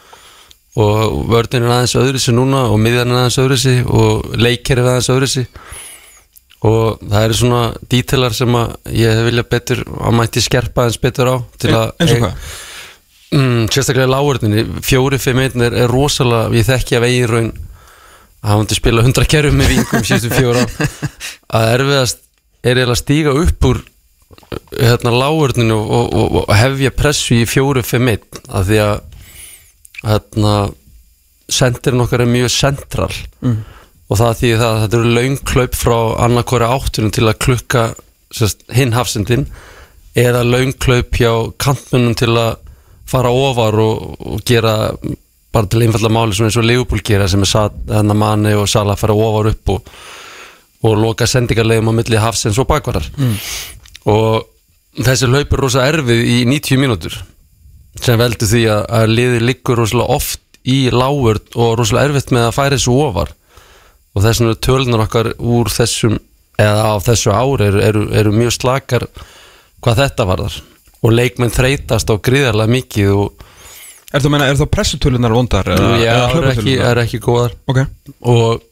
[0.79, 4.79] Og vörðin er aðeins öðru sig núna og miðjan er aðeins öðru sig og leikir
[4.79, 5.47] er aðeins öðru sig
[6.67, 10.99] og það eru svona dítelar sem að ég hef vilja betur að mætti skerpa eins
[10.99, 12.49] betur á til að eins og hvað?
[13.37, 17.53] mm, sérstaklega lágurninni, fjóri, fimm einn er, er rosalega, ég þekki af eigin raun
[18.39, 20.65] að hann til spila 100 kerfum með vingum síðustu fjóra
[21.55, 22.21] að erfiðast
[22.59, 23.81] er eiginlega að stíga upp úr
[24.75, 28.95] hérna lágurninu og, og, og, og hefja pressu í fjóri, fimm einn að því að
[30.03, 30.55] hérna
[31.49, 33.59] sendirinn okkar er mjög central mm
[34.09, 37.83] og það því að þetta eru laungklaup frá annarkóra áttunum til að klukka
[38.73, 39.47] hinn hafsendin
[40.17, 41.31] eða laungklaup hjá
[41.61, 42.57] kantmunum til að
[43.09, 44.93] fara ofar og, og gera
[45.53, 48.93] bara til einfalla máli eins og Leopold gera sem er satt hennar manni og sala
[48.93, 49.89] að fara ofar upp og,
[50.85, 53.33] og loka sendingarlegum á milli hafsens og bakvarar mm.
[54.13, 54.45] og
[55.05, 57.17] þessi laup er rosa erfið í 90 mínútur
[57.99, 62.49] sem veldur því að, að liði liggur rosalega oft í lágurd og rosalega erfitt með
[62.49, 63.33] að færa þessu ofar
[64.15, 66.17] og þess vegna tölunar okkar úr þessum
[66.59, 69.05] eða á þessu ári eru, eru, eru mjög slakar
[69.79, 70.57] hvað þetta varðar
[70.99, 73.45] og leikmenn þreytast á gríðarlega mikið og
[74.09, 75.67] Er það, er það pressutölunar vondar?
[76.01, 77.85] Já, það er er ekki góðar okay.
[78.25, 78.63] og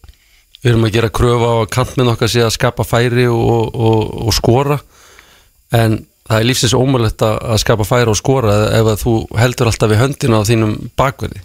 [0.63, 4.15] við erum að gera kröfa á að kantminn okkar sé að skapa færi og, og,
[4.25, 4.79] og skora
[5.77, 9.93] en það er lífsins ómulett að skapa færi og skora ef að þú heldur alltaf
[9.93, 11.43] við höndina á þínum bakverði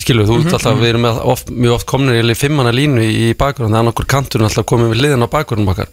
[0.00, 0.52] skilur, þú mm -hmm.
[0.56, 4.06] alltaf, við erum oft, mjög oft komin í fimmana línu í, bakgrunn þannig að okkur
[4.06, 5.88] kanturinn alltaf komið við liðan á bakgrunnum okkar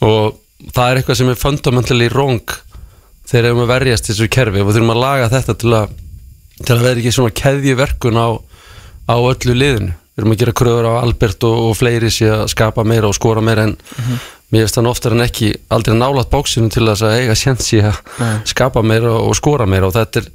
[0.00, 0.38] og
[0.74, 2.44] það er eitthvað sem er fundamentally wrong
[3.26, 5.88] þegar við erum að verjast þessu kerfi og við þurfum að laga þetta til að
[6.62, 8.28] til að vera ekki svona keðjuverkun á,
[9.08, 12.46] á öllu liðinu við erum að gera kröður á Albert og, og fleiri sé að
[12.52, 14.18] skapa meira og skora meira en mm -hmm.
[14.52, 17.96] mér finnst þannig oftar en ekki aldrei nálat bóksinu til að eiga sjensi að
[18.44, 20.28] skapa meira og skora meira og þetta er,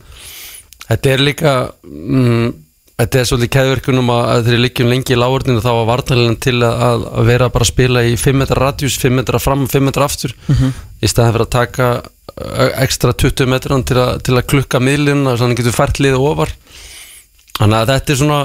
[0.90, 2.54] þetta er líka mm,
[2.98, 7.04] Þetta er svolítið kæðverkunum að þeir liggjum lengi í lágurninu þá var vartalinn til að,
[7.06, 10.08] að vera bara að spila í 5 metra radjús, 5 metra fram og 5 metra
[10.10, 10.34] aftur.
[10.48, 10.72] Mm -hmm.
[11.06, 11.90] í staðan fyrir að taka
[12.82, 16.56] ekstra 20 metran til, a, til að klukka miðlinn og þannig getur fært liðið ofar.
[17.60, 18.42] Þannig að þetta er svona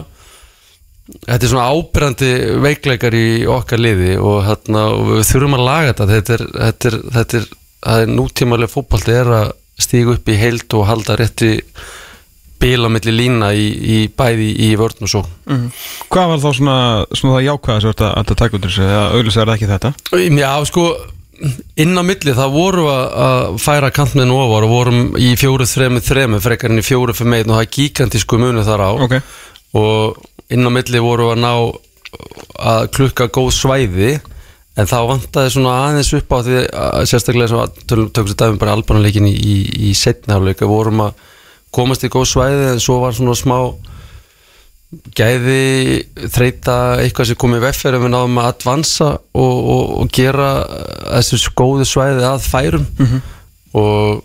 [1.27, 2.31] þetta er svona ábyrgandi
[2.63, 3.27] veikleikar í
[3.57, 6.11] okkar liði og, hérna, og við þurfum að laga þetta.
[6.13, 7.51] Þetta er, þetta er, þetta er,
[7.89, 11.57] þetta er nútímalega fókbalti er að stígu upp í heilt og halda rétti
[12.63, 15.71] spila mellir lína í, í bæði í vörðn og svo mm -hmm.
[16.13, 16.77] Hvað var þá svona,
[17.11, 19.93] svona það jákvæða sem þetta að taka út þessu, eða auðvitað er það ekki þetta?
[20.39, 20.87] Já, sko
[21.83, 26.39] inn á milli það voru að færa kantmiðin ofar og vorum í fjóru þremi þremi
[26.43, 29.25] frekarinn í fjóru fyrir megin og það er gigantísku munu þar á okay.
[29.75, 30.21] og
[30.53, 31.53] inn á milli voru að ná
[32.63, 34.13] að klukka góð svæði
[34.79, 38.61] en þá vantæði svona aðeins upp á því að sérstaklega svo að tökum sér dæfum
[38.63, 39.57] bara albanuleikin í, í,
[39.91, 41.32] í setnafleika vorum að
[41.75, 43.57] komast í góð svæði en svo var svona smá
[45.17, 46.03] gæði
[46.35, 50.51] þreita eitthvað sem kom í veffer en við náðum að advansa og, og, og gera
[51.15, 53.23] þessu skóðu svæði að færum mm -hmm.
[53.81, 54.23] og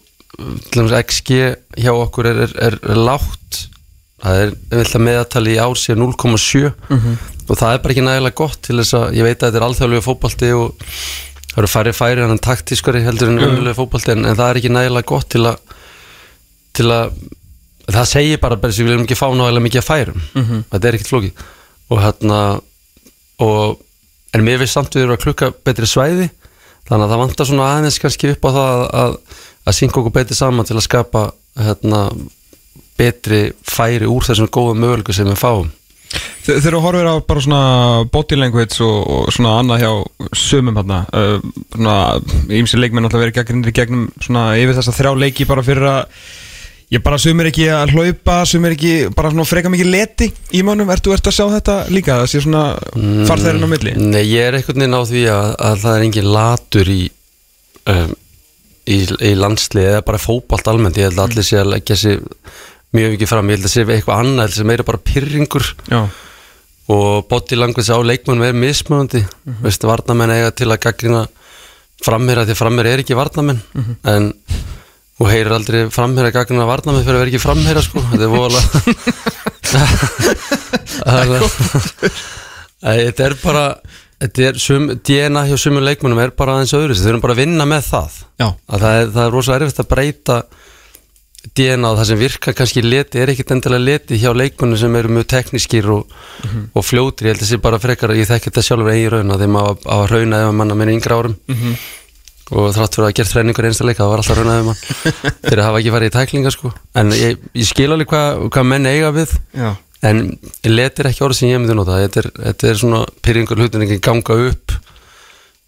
[0.68, 1.38] til dæmis XG
[1.80, 3.64] hjá okkur er, er, er, er lágt
[4.22, 4.42] það
[4.74, 7.16] er meðatali í ár síðan 0,7 mm -hmm.
[7.48, 9.68] og það er bara ekki nægilega gott til þess að ég veit að þetta er
[9.70, 10.76] alþjóðlega fókbalti og
[11.54, 14.74] það eru færri færi en taktískari heldur en umhverfið fókbalti en, en það er ekki
[14.74, 15.58] nægilega gott til að
[16.74, 17.12] til að
[17.96, 20.22] það segir bara að við viljum ekki fá náðilega mikið að færum.
[20.34, 20.64] Mm -hmm.
[20.72, 21.46] þetta er ekkert flókið.
[21.88, 22.40] Og hérna
[23.40, 23.80] og,
[24.34, 26.30] en mér veist samt við erum að klukka betri svæði
[26.88, 29.18] þannig að það vantar svona aðeins kannski upp á það að, að,
[29.68, 31.24] að synga okkur betri saman til að skapa
[31.58, 32.02] hérna,
[32.98, 35.72] betri færi úr þessum góða mögulegu sem við fáum.
[36.48, 37.62] Þegar þú horfir á bara svona
[38.12, 39.92] body language og, og svona annað hjá
[40.40, 41.42] sömum hérna uh,
[41.76, 41.96] svona
[42.56, 46.22] ímsi leikmenn alltaf verið gegnum, gegnum svona yfir þess að þrjá leiki bara fyrir að
[46.88, 50.88] Ég bara sumir ekki að hlaupa, sumir ekki bara svona freka mikið leti í mánum,
[50.94, 52.62] ertu, ertu að sjá þetta líka, það sé svona
[53.28, 53.92] farþærin á milli?
[54.00, 57.02] Nei, ég er einhvern veginn á því að, að það er engin latur í,
[57.92, 58.14] um,
[58.88, 62.24] í, í landslið eða bara fókbalt almennt, ég held að allir sé að leggja sér
[62.96, 66.02] mjög mikið fram, ég held að sé eitthvað annað sem meira bara pyrringur Já.
[66.96, 69.60] og body language á leikmannum er mismunandi, mm -hmm.
[69.68, 71.28] veistu, varnamenn eiga til að gaggrina
[72.00, 73.96] frammeira því frammeira er ekki varnamenn, mm -hmm.
[74.16, 74.34] en
[75.18, 78.00] og heyrir aldrei framherra gagna að varna mig fyrir að vera ekki framherra sko.
[78.12, 78.62] Þetta er vola
[83.08, 83.66] þetta er bara
[84.22, 87.42] þetta er sum, DNA hjá sumum leikmennum er bara aðeins öðru þau eru bara að
[87.44, 88.12] vinna með það.
[88.68, 90.38] Að það er, það er rosalega erfitt að breyta
[91.58, 95.28] DNA það sem virka kannski leti er ekkit endilega leti hjá leikunum sem eru mjög
[95.32, 96.10] teknískir og,
[96.76, 99.46] og fljótri, ég held að sé bara frekar ég þekki þetta sjálfur eigi raun að
[99.46, 101.38] þeim að, að rauna ef manna minni yngra árum
[102.52, 104.80] og þrátt fyrir að gera þræningur einsta leika það var alltaf raunað um hann
[105.44, 106.72] fyrir að hafa ekki farið í tæklinga sko.
[106.96, 109.34] En ég, ég skil alveg hvað hva menn eiga við.
[109.58, 109.74] Já.
[110.08, 110.22] en
[110.70, 111.98] let er ekki orð sem ég myndi nota.
[112.06, 114.76] Þetta er, þetta er svona pyrringur hlutin ekki ganga upp.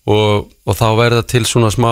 [0.09, 1.91] Og, og þá verða til svona smá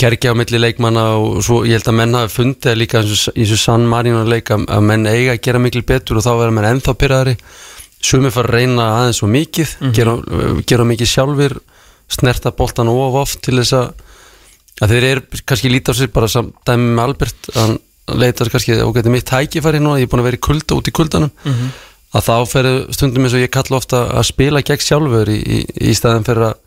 [0.00, 3.36] kerkja á milli leikmanna og svo ég held að menn hafi fundið líka eins og-
[3.38, 6.32] í þessu San Marino leik að að menn eiga að gera mikil betur og þá
[6.40, 7.36] verða menn ennþá pyrraðari
[8.02, 10.16] sumi fara að reyna aðeins svo mikið gera,
[10.66, 11.54] gera mikið sjálfur
[12.14, 13.92] snerta boltan of oft til þess að
[14.82, 17.76] að þeir eru kannski lítið á sig bara samdæmi með Albert hann
[18.18, 20.76] leitar kannski, ok, þetta er mitt tækifæri núna ég er búin að vera í kulda
[20.76, 21.30] út í kuldanum
[22.14, 25.60] að þá ferðu stundum eins og ég kalla ofta að spila gegn sjálfur í, í,
[25.90, 26.60] í staðin fyrir að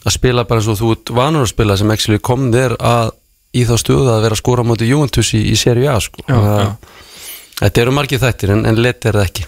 [0.00, 3.12] að spila bara eins og þú ert vanur að spila sem actually kom þér að
[3.56, 6.22] í þá stöðu að vera að skora á móti Juventus í, í seri A sko.
[6.24, 6.70] Já, Þannig að já.
[7.60, 9.46] þetta eru margir þættir en, en let er það ekki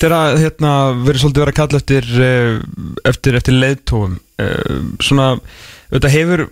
[0.00, 0.72] Þegar hérna,
[1.04, 2.54] verið svolítið verið að kalla eftir eh,
[3.10, 4.29] eftir, eftir leiðtóum uh,
[5.02, 5.32] svona,
[5.90, 6.46] auðvitað hefur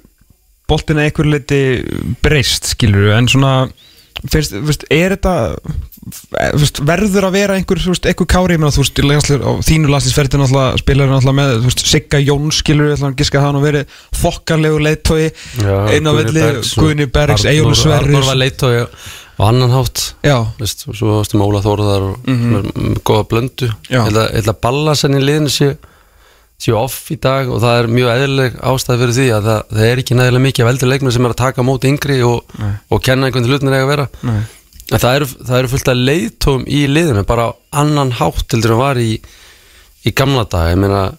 [0.68, 1.60] boltina einhver leiti
[2.22, 3.52] breyst skilur en svona
[4.26, 8.56] finnst, veist, er þetta eh, veist, verður að vera einhver, einhver kári?
[8.56, 12.98] Ég meina, þú veist, legaslir, á þínu náttúrulega spilar náttúrulega með, Sigga Jóns skilur, ég
[12.98, 15.24] ætla að giska að hann verið þokkalegu leiðtói,
[15.94, 16.12] einn á
[16.82, 19.98] Guðni Bergs Eyjólfur Sverris Arnór var leitt og annan hátt.
[20.58, 22.96] Veist, og svo varstu með Óla Þórðar og mm -hmm.
[23.06, 23.68] góða blöndu.
[23.86, 24.02] Já.
[24.02, 25.78] ég held að, ég
[26.58, 28.58] held að ballasenn í liðinu sé, sé off í dag og það er mjög eðlileg
[28.62, 31.30] ástæð fyrir því að það, það er ekki nægilega mikið af eldur leikmenn sem er
[31.30, 32.44] að taka á móti yngri og,
[32.90, 34.08] og kenna einhvern hlutin eiga að vera.
[34.22, 34.42] Nei,
[34.88, 38.80] en það eru, það eru fullt af leiðtóm í liðinu bara annan hátt heldur en
[38.82, 39.20] var í,
[40.02, 41.12] í gamla dag ég meina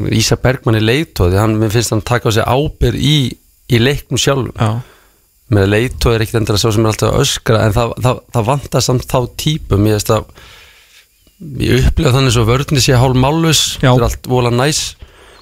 [0.00, 3.36] Ísa Bergmann er leiðtóði, hann mér finnst hann taka á sig ábyrð í,
[3.68, 4.54] í leiknum sjálfum.
[4.56, 4.80] Já,
[5.50, 8.46] með leiðtóð er ekkit endilega svo sem er alltaf að öskra en það, það, það
[8.46, 9.88] vantar samt þá típum.
[9.90, 10.30] Ég veist að
[11.40, 13.16] ég upplega þannig svo vörðni sé hálf
[13.80, 13.90] Já.
[13.90, 14.80] það er allt vola næs.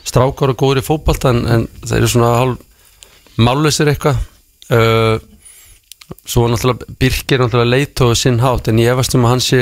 [0.07, 2.59] Strákar og góður í fótbolta en, en það eru svona hálf
[3.39, 4.23] mállusir eitthvað.
[4.69, 5.19] Uh,
[6.29, 9.61] svo náttúrulega Birkir náttúrulega leiðtóð sinn hátt en ég efast um að hann sé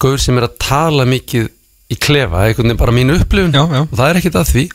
[0.00, 1.50] góður sem er að tala mikið
[1.90, 3.54] í klefa, veginn bara mín upplifun.
[3.54, 3.82] Já, já.
[3.86, 4.66] og það er ekkit að því.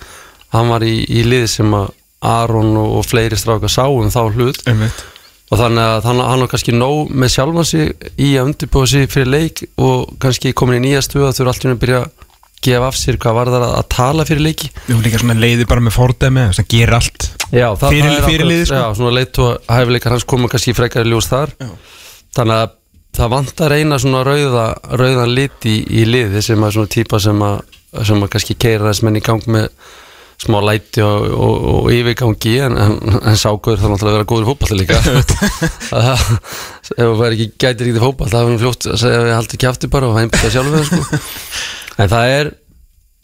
[0.56, 1.92] Hann var í, í liði sem að
[2.26, 4.66] Aron og, og fleiri strákar sáum þá hlut.
[4.68, 5.06] Einmitt
[5.52, 9.10] og þannig að hann, hann var kannski nóg með sjálfan sig í að undirbúa sig
[9.14, 12.14] fyrir leik og kannski komin í nýja stuða þau eru alltaf að byrja að
[12.66, 15.68] gefa af sér hvað var það að, að tala fyrir leiki höfum líka svona leiði
[15.70, 18.80] bara með fordæmi sem gerir allt Já, það, Fyrir- það fyrir liðið, sko.
[18.80, 21.70] Já, svona leitt og hæfileikar hans koma kannski frekar í ljós þar Já.
[22.40, 22.74] þannig að
[23.20, 24.64] það vantar eina svona rauða,
[24.98, 27.62] rauðan lit í, í liði sem að svona típa sem að,
[28.10, 29.70] sem að kannski keira þess menn í gang með
[30.46, 34.46] smá læti og, og, og yfirgangi en, en, en sákur þá náttúrulega að vera góður
[34.46, 35.00] í fótballta líka.
[36.96, 39.62] Ef það væri ekki gætir í fótball það hefur fljótt að segja að við haldum
[39.66, 41.22] kjafti bara og heimbyggja sjálfur sko.
[42.04, 42.52] en það er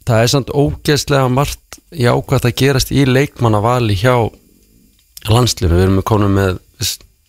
[0.08, 4.16] það er samt ógeðslega margt jákvæmt að gerast í leikmannavali hjá
[5.30, 6.62] landslinu, við erum komin með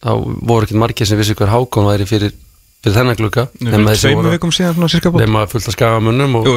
[0.03, 0.13] þá
[0.49, 2.33] voru ekki margir sem vissi hver Hákon væri fyrir,
[2.83, 3.47] fyrir þennan glugga.
[5.21, 6.49] Nema að skaga munnum og,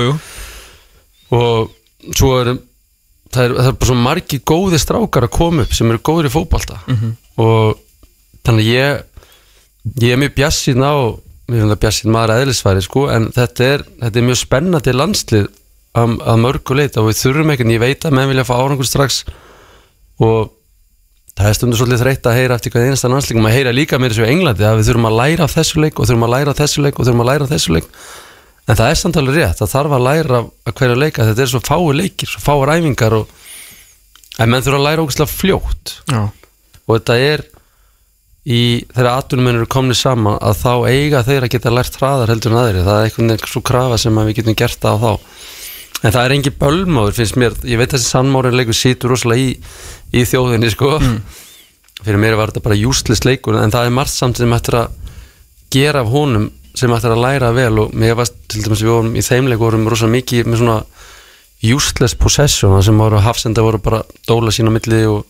[1.35, 2.55] og svo er
[3.33, 6.29] það er, það er bara svo margi góði strákar að koma upp sem eru góður
[6.29, 6.79] í fótbalta
[7.41, 7.77] og
[8.45, 9.03] þannig ég
[10.01, 10.95] ég er mjög bjassinn á
[11.45, 15.47] finnst það bjassinn maður eðlisfæri sko en þetta er, þetta er mjög spennandi landslið
[15.95, 18.87] að, að mörgu leita og við þurfum ekkert, ég veit að menn vilja fá árangur
[18.89, 19.23] strax
[20.23, 20.51] og
[21.35, 24.15] það er stundur svolítið þreytt að heyra eftir hvað einasta landsleikum að heyra líka mér
[24.15, 26.61] í Englandi að við þurfum að læra af þessu leik og þurfum að læra af
[26.61, 27.89] þessu leik og þurfum að læra af þessu leik
[28.65, 31.51] en það er samt alveg rétt, það þarf að læra að hverju leika, þetta er
[31.51, 33.33] svo fáu leikir svo fáu ræfingar og
[34.41, 35.97] en menn þurfa að læra ógæslega fljótt.
[36.11, 36.23] Já,
[36.85, 37.45] og þetta er
[38.45, 38.61] í
[38.93, 42.59] þegar atvinnum eru komni saman að þá eiga þeir að geta lært hraðar heldur en
[42.61, 45.13] aðri, það er einhvern veginn svo krafa sem við getum gert það á þá.
[46.05, 47.55] En það er engin bölmáður finnst mér.
[47.65, 49.55] Ég veit þessi sannmárin leikur situr rosalega í,
[50.13, 50.91] í þjóðinni sko.
[52.05, 54.99] Fyrir mér var þetta bara jústlist leikur en það er margt samt sem ættir að
[55.73, 59.15] gera af honum sem ættir að læra vel og mér varst til dæmis við vorum
[59.15, 60.79] í þeimleik vorum rosalega mikið með svona
[61.75, 65.23] useless possession sem voru hafsenda voru bara dóla sína milli og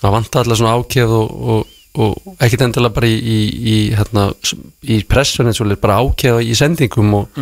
[0.00, 3.38] það vanta allar svona ákef og, og, og ekkit endilega bara í, í,
[3.72, 4.28] í, hérna,
[4.84, 7.40] í pressun eins og bara ákef í sendingum og,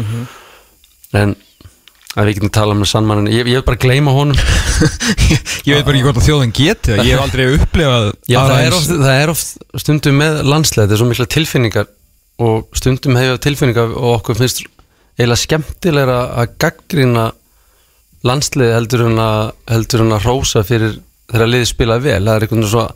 [1.14, 1.34] en
[2.14, 4.38] að við getum tala með sannmannin ég, ég vil bara gleyma honum.
[5.66, 8.74] Ég veit bara ekki hvort að þjóðin geti Ég hef aldrei upplifað Já, það er,
[8.76, 11.88] oft, það er oft stundum með landslega, þetta er svo mikla tilfinningar
[12.42, 14.64] og stundum hefur tilfinningar og okkur finnst
[15.18, 17.28] eiginlega skemmtilegra að gaggrina
[18.26, 20.96] landsliði heldur en að heldur en að rósa fyrir
[21.30, 22.86] þegar liðið spila vel, það er einhvern veginn svo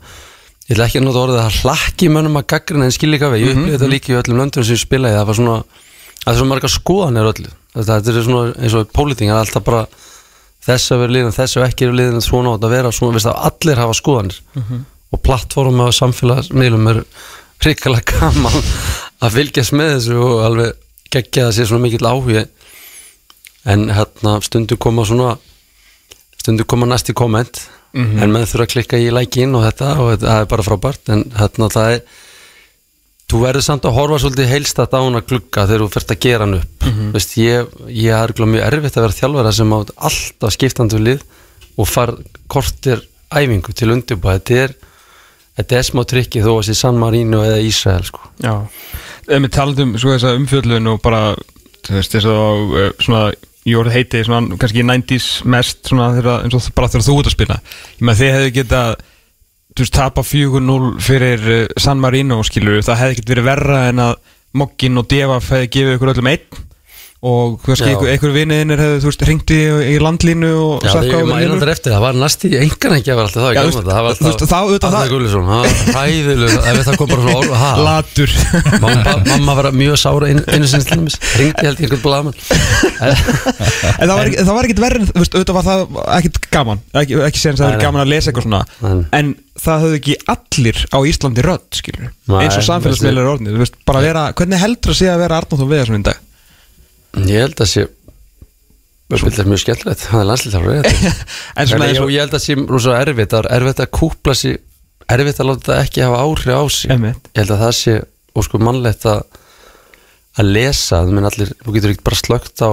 [0.69, 3.27] ég ætla ekki að nota orðið að það hlakki mönnum að gaggrina en skilja ekki
[3.29, 5.55] að við, ég upplýði þetta líka í öllum löndum sem ég spilaði, það var svona
[6.23, 7.51] það er svona marga skoðanir öllu.
[7.73, 9.81] Þetta, er svona eins og póliting, það er alltaf bara
[10.69, 13.17] þess að vera liðin, þess að ekki vera liðin svona á þetta að vera, svona,
[13.17, 14.39] veist að allir hafa skoðanir.
[15.09, 17.03] Og plattforma og samfélagsmiðlum er
[17.63, 18.67] hrikalega gaman
[19.23, 20.77] að fylgjast með þessu og alveg
[21.13, 22.45] geggja það sé svona mikill áhugi.
[23.69, 25.35] En hérna stundu koma svona
[26.39, 27.65] stundu koma næsti komment.
[27.95, 31.09] En menn þurfa að klikka í lækin og þetta og það er bara frábært.
[31.09, 32.03] En hérna það er
[33.29, 36.45] þú verður samt að horfa svolítið heilstætt á hana glugga þegar þú fyrst að gera
[36.47, 36.85] hann upp.
[37.13, 39.77] Veist, ég, ég er örugglega mjög erfitt að vera þjálfara sem á
[40.09, 41.25] alltaf skiptandu lið
[41.79, 42.15] og far
[42.49, 44.37] kortir æfingu til undirbúa.
[44.39, 44.73] Þetta er,
[45.59, 48.31] þetta er smá trikki þó að sé San Marino eða Ísrael sko.
[48.41, 48.55] Já,
[49.29, 51.21] ef við talandum svo þessa umfjöllun og bara
[51.85, 53.29] þess að uh, svona
[53.69, 57.29] ég voru heiti svona kannski 90s mest svona þegar, eins og bara þegar þú ert
[57.29, 57.59] að spila.
[57.99, 58.95] Ég með þið hefði getað
[59.69, 64.03] þú veist tapa 4-0 fyrir uh, San Marino skilur það hefði ekkert verið verra en
[64.07, 64.17] að
[64.59, 66.63] Mokkin og Devaf hefði gefið ykkur öllum einn
[67.19, 69.57] og ykkur, ykkur vinniðinir hefði þú veist ringt í,
[69.91, 73.11] í landlínu og Já, sagt hvað maður er aldrei eftir, það var næsti engan ekki
[73.11, 76.79] að vera alltaf það, Já, veist, það var alltaf það- Gullisson, það var hæðileg ef
[76.87, 78.35] það kom bara svona orð, latur.
[78.85, 82.39] Mamma, mamma var mjög sára inn, einu sinni til dæmis, ringdi held ég einhvern blaðmann
[83.99, 85.83] En það var, það var ekkert verið, þú veist, auðvitað var það
[86.21, 89.03] ekkert gaman, ekki, ekki séðan það Nei, er gaman að lesa eitthvað svona Nei.
[89.19, 92.07] En það höfðu ekki allir á Íslandi rödd, skilur
[92.39, 95.65] Eins og samfélagsmiðlar orðnið, þú veist, bara vera, hvernig heldur að sé að vera Arnóð
[95.67, 96.25] og Viðarsson í dag?
[97.25, 97.87] Ég held að sé
[99.09, 100.27] Þetta er mjög skemmtilegt, það er
[101.65, 103.31] svona ég, held að sé rosa erfitt.
[103.31, 104.59] Það er erfitt að kúpla sig
[105.09, 106.91] Erfitt að láta þetta ekki hafa áhrif á sig.
[106.93, 107.29] Einmitt.
[107.33, 107.93] Ég held að það sé
[108.37, 109.23] óskur mannlegt að
[110.39, 112.71] að lesa, allir þú getur ekki bara slögt á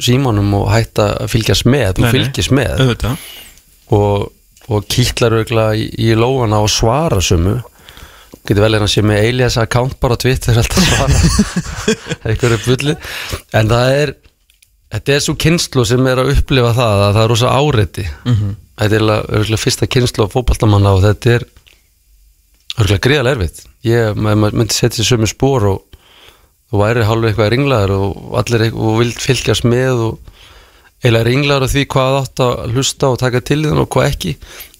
[0.00, 2.74] símanum og hætta að fylgjast með, þú fylgjast með.
[2.84, 3.24] Auðvitað.
[3.96, 4.28] Og,
[4.70, 7.56] og kýtlar í, í lóana og svara sumu
[8.50, 12.96] getur vel að sé með alias account bara á Twitter alltaf svara einhverju bulli
[13.60, 14.12] en það er
[14.90, 18.54] þetta er svo kynslu sem er að upplifa það að það er rosa áreiti Mhm.
[18.80, 19.00] þetta
[19.40, 21.44] er fyrsta kynslu á fótballtamanna og þetta er
[22.80, 23.58] gríðalega erfitt.
[23.84, 25.82] Ég myndi setja sér sömu spór og
[26.70, 30.32] þú væri hálfur eitthvað ringlaður og allir eitthvað, og vild fylgjast með og
[31.02, 34.32] eiginlega ringlaður á því hvað átt að hlusta og taka til þín og hvað ekki.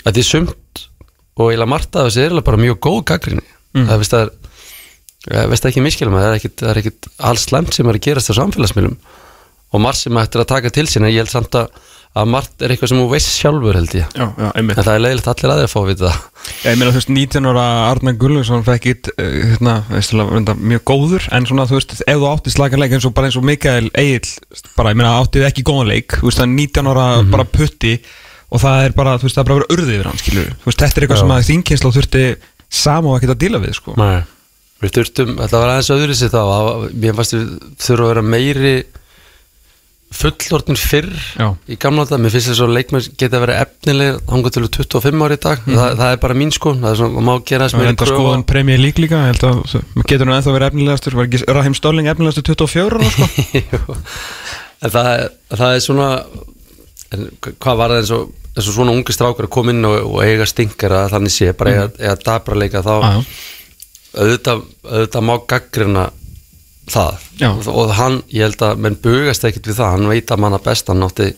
[0.07, 0.85] Að því sumt
[1.37, 3.47] og eiginlega margt af þessi er eiginlega bara mjög góð gaggrinni
[3.77, 3.87] mm.
[3.89, 6.83] það veist það er veist ekki miskilum það er ekkit, er
[7.31, 8.97] alls slemt sem er að gerast á samfélagsmiðlum
[9.71, 11.69] og margt sem ættir að taka til sín en ég held samt að,
[12.19, 14.15] að margt er eitthvað sem þú veist sjálfur held ég.
[14.19, 16.25] Já, já, en það er leiðilegt að allir aðeir að fá að vita það.
[16.65, 21.47] Ég meina, þú veist, 19 ára Arnar Gullungsson fekk eitt, uh, hérna, mjög góður En
[21.47, 24.33] svona, þú veist, ef þú átti slagan leik eins og bara eins og Mikael Egil
[24.75, 27.95] Bara, ég meina, áttið ekki góðan leik Þú veist, það er 19 ára bara putti
[28.51, 30.71] Og það er bara, þú veist, það er bara verið urðið yfir hann, skilur Þú
[30.73, 31.23] veist, þetta er eitthvað Já.
[31.23, 32.25] sem að þín kynslu þurfti
[32.71, 33.97] Sama og ekkert að díla við, sko.
[33.99, 34.23] Nei.
[34.81, 37.49] Við þurftum, þetta var aðeins öðru sér þá að mér fannst við
[37.85, 38.75] þurfa að vera meiri
[40.11, 41.07] fullortin fyrr
[41.39, 41.47] Já.
[41.71, 45.23] í gamla þetta, mér finnst þess að leikmenn geta að vera efnileg hanga til 25
[45.27, 45.61] ári í dag.
[45.69, 48.01] Það, það er bara mín sko, það er svona, maður má gera þess kröfu.
[48.03, 51.77] á- skoðan Premier League líka, að maður getur nú ennþá verið efnilegastur Var ekki Rahim
[51.79, 53.99] Stolling efnilegastur 24 ára, sko?
[54.81, 55.09] Það,
[55.61, 56.09] það er svona
[57.13, 57.27] en
[57.61, 60.47] hvað var það eins og, og svona ungi strákar að koma inn og, og eiga
[60.49, 63.25] stinkara þannig sé, bara eiga, eiga dabra leika þá já.
[64.19, 66.07] auðvitað, auðvitað má gaggrina
[66.91, 67.51] það Já.
[67.71, 70.91] og, hann, ég held að menn bugast ekkit við það, hann veit að manna best
[70.91, 71.29] hann átti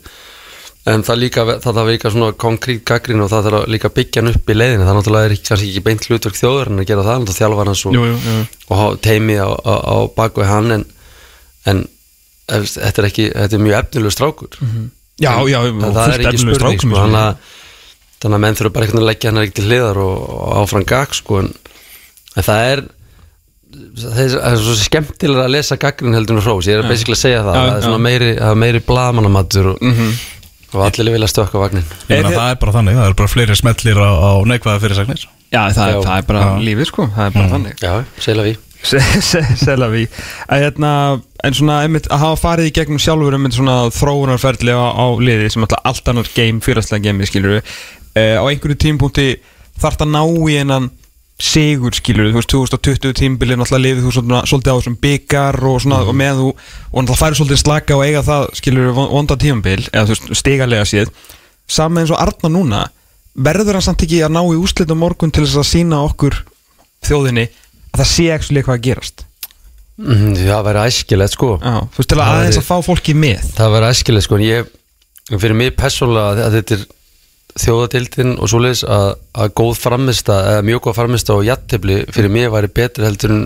[0.88, 4.32] en það líka það þarf líka svona konkrít gaggrin og það þarf líka byggja hann
[4.32, 7.28] upp í leiðinu, það náttúrulega er kannski ekki beint hlutverk þjóður en að gera það,
[7.36, 8.40] þjálfar hans og, Jú, jú, jú.
[8.66, 10.86] og hafa teimi á, á, á baku hann en,
[11.70, 11.84] en
[12.48, 14.58] þetta er ekki, þetta er mjög efnilegu strákur
[15.20, 17.02] Já, já, og það fullt er spurning strákur, sko, sko.
[17.02, 17.58] þannig að
[18.22, 21.14] að menn þurfa bara veginn að leggja hann ekki til hliðar og, og áfram gag
[21.18, 21.48] sko en,
[22.36, 22.84] en það er
[23.72, 27.42] það er, svo skemmtilega að lesa gaggrin heldur en hrós, ég er basically að segja
[27.46, 28.04] það Já, það er svona já.
[28.06, 29.86] meiri, það er meiri blaðmannamattur og,
[30.72, 33.56] og allir vilja stökka vagnin Ég meina, það er bara þannig, það er bara fleiri
[33.58, 35.24] smellir á, á neikvæða fyrirsagnir.
[35.52, 36.02] Já, það, er, Já.
[36.06, 36.52] það er bara Já.
[36.68, 37.82] lífið, sko Það er bara þannig.
[37.82, 37.94] Já,
[38.24, 38.60] segla við
[39.62, 40.92] Sela við að hérna,
[41.42, 45.50] en svona einmitt, að hafa farið í gegnum sjálfur um svona þróunarferðli á, á liði
[45.50, 47.76] sem alltaf allt annar game, fyrirastlega game skilur við,
[48.14, 49.28] á einhverju tímpúnti
[49.82, 50.90] þarf það ná í einan
[51.42, 55.58] sigur skilur við, þú veist 2020 tímbili náttúrulega liðið þú svona, svolítið á þessum byggar
[55.66, 59.00] og svona og með þú og náttúrulega færi svolítið slaka og eiga það skilur við
[59.16, 61.10] vonda tímbil eða þú veist stigalega séð.
[61.66, 62.84] Saman eins og Arna núna
[63.34, 66.38] verður hann samt ekki að ná í úslitum morgun til þess að sína okkur
[67.08, 69.26] þjóðinni að það sé ekki eitthvað að gerast?
[69.26, 69.31] mm,
[69.98, 71.52] það væri æskilegt sko.
[71.60, 73.46] Já, þú veist til að aðeins að fá fólki með.
[73.58, 74.70] Það væri æskilegt sko en ég,
[75.32, 76.86] fyrir mig persónulega að þetta er
[77.62, 82.48] þjóðadildin og svoleiðis að, að góð framista eða mjög góð framista og jattefli fyrir mig
[82.52, 83.42] væri betri heldur en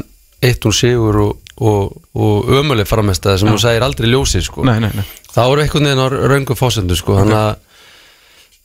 [0.46, 4.62] eitt hún sigur og, og, og ömuleg framista sem þú segir aldrei ljósi sko.
[4.68, 5.06] Nei, nei, nei.
[5.32, 7.16] Það voru einhvern veginn á raungum fósendu sko.
[7.18, 7.82] þannig, að,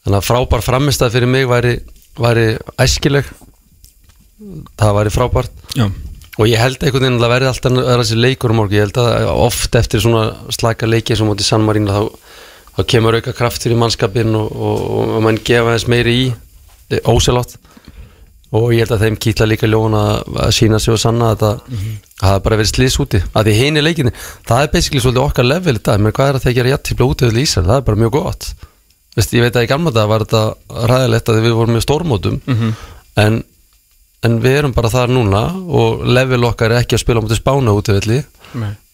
[0.06, 1.74] þannig að frábær framista fyrir mig væri,
[2.20, 2.46] væri
[2.82, 3.34] æskileg.
[4.78, 5.66] Það væri frábært.
[5.78, 5.88] Já,
[6.40, 8.86] og ég held einhvern veginn að það verði alltaf vera þessi leikur á morgun, ég
[8.88, 12.38] held að oft eftir svona slaka leiki sem móti San Marino þá,
[12.78, 17.58] þá kemur auka kraftur í mannskapin og, og, og mann gefa þess meiri í óselátt
[18.52, 20.16] og ég held að þeim kýtla líka ljón að,
[20.48, 23.54] að sína sig og sanna að það mm það bara verið slís úti, að því
[23.58, 26.02] heini leikinni það er basically svolítið okkar level í dag.
[26.02, 28.50] Menn hvað er að þeir gera jættibla úti við Ísar, það er bara mjög gott.
[29.18, 30.44] Vist, ég veit að í gamla dag var þetta
[30.92, 32.38] ræðilegt að við vorum með stórmótum.
[33.22, 33.42] En
[34.26, 35.42] en við erum bara þar núna
[35.82, 38.22] og level okkar er ekki að spila á mútið spána út af velli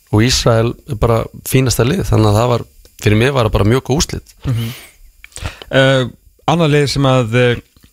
[0.08, 2.66] og Ísrael er bara fínasta lið þannig að það var,
[3.04, 6.08] fyrir mig var það bara mjög góð úslit uh,
[6.48, 7.50] Annað lið sem að uh,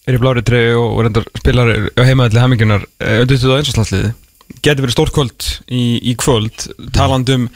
[0.06, 4.12] er í blári treyju og reyndar spilar á heimaðalli hamingunar uh, undir þetta einsvarslandsliði
[4.62, 7.48] getur verið stórkvöld í, í kvöld talandum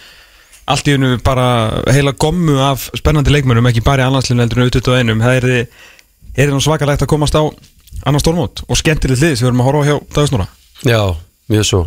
[0.69, 1.47] allt í unnu bara
[1.93, 5.23] heila gommu af spennandi leikmönum ekki bara í annarslinu heldur en auðvitað einum.
[5.25, 5.47] Það er
[6.39, 7.43] er það svakalegt að komast á
[8.07, 10.49] annar stórmót og skemmtilegt lið sem við erum að horfa á hjá Dagsnóra
[10.87, 11.01] Já,
[11.51, 11.81] mjög svo.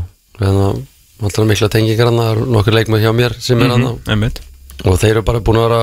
[1.21, 4.41] Alltaf mikla tengingar hann það eru nokkur leikmenn hjá mér sem er hann Einmitt.
[4.83, 5.81] og þeir eru bara búin að vera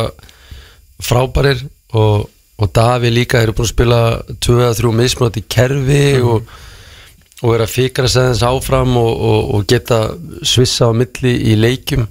[1.09, 1.63] frábærir
[1.97, 2.27] og,
[2.59, 4.01] og Davi líka eru búin að spila
[4.45, 6.51] 2-3 mismunandi kerfi og,
[7.45, 10.03] og eru að fikra þess áfram og, og, og geta
[10.43, 12.05] svissa á milli í leikjum.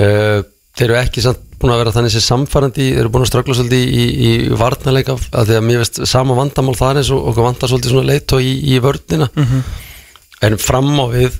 [0.00, 0.40] Uh,
[0.78, 3.84] þeir eru ekki samt búin að vera þannig sem samfærandi eru búin að ströggla svolítið
[3.84, 7.46] í, í, í varnarleika af því að mér veist sama vandamál það eins og okkur
[7.46, 9.28] vantar svolítið svona leit og í, í vörnina.
[10.46, 11.36] En fram á við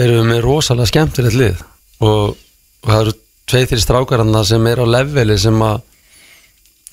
[0.00, 1.62] erum við með rosalega skemmtilegt lið
[2.06, 3.16] og, og það eru
[3.50, 5.80] tveið þrjir strákaranna sem er á leveli sem að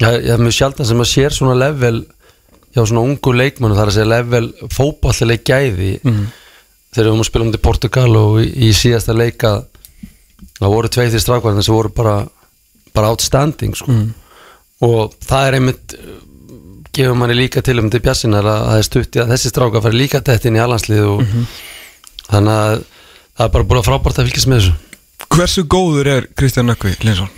[0.02, 2.02] ég er mjög sjaldan sem að sér svona level
[2.74, 5.94] hjá svona ungu leikmennu þar að segja level fótballileg gæði.
[6.94, 9.54] Þegar við höfum að spila um til Portugal og í, síðasta leika
[10.58, 12.16] það voru tveið þrjir strákaranna sem voru bara
[12.98, 13.94] bara outstanding sko.
[14.88, 15.96] og það er einmitt
[16.98, 19.82] gefur manni líka til um til bjassinar að það er stutt í að þessi stráka
[19.86, 21.26] fari líka dætt inn í alhanslið og
[22.28, 22.78] þannig að
[23.38, 24.76] það er bara búin að frábært að fylgjast með þessu.
[25.28, 27.30] Hversu góður er Kristján Nökkvi Linsson?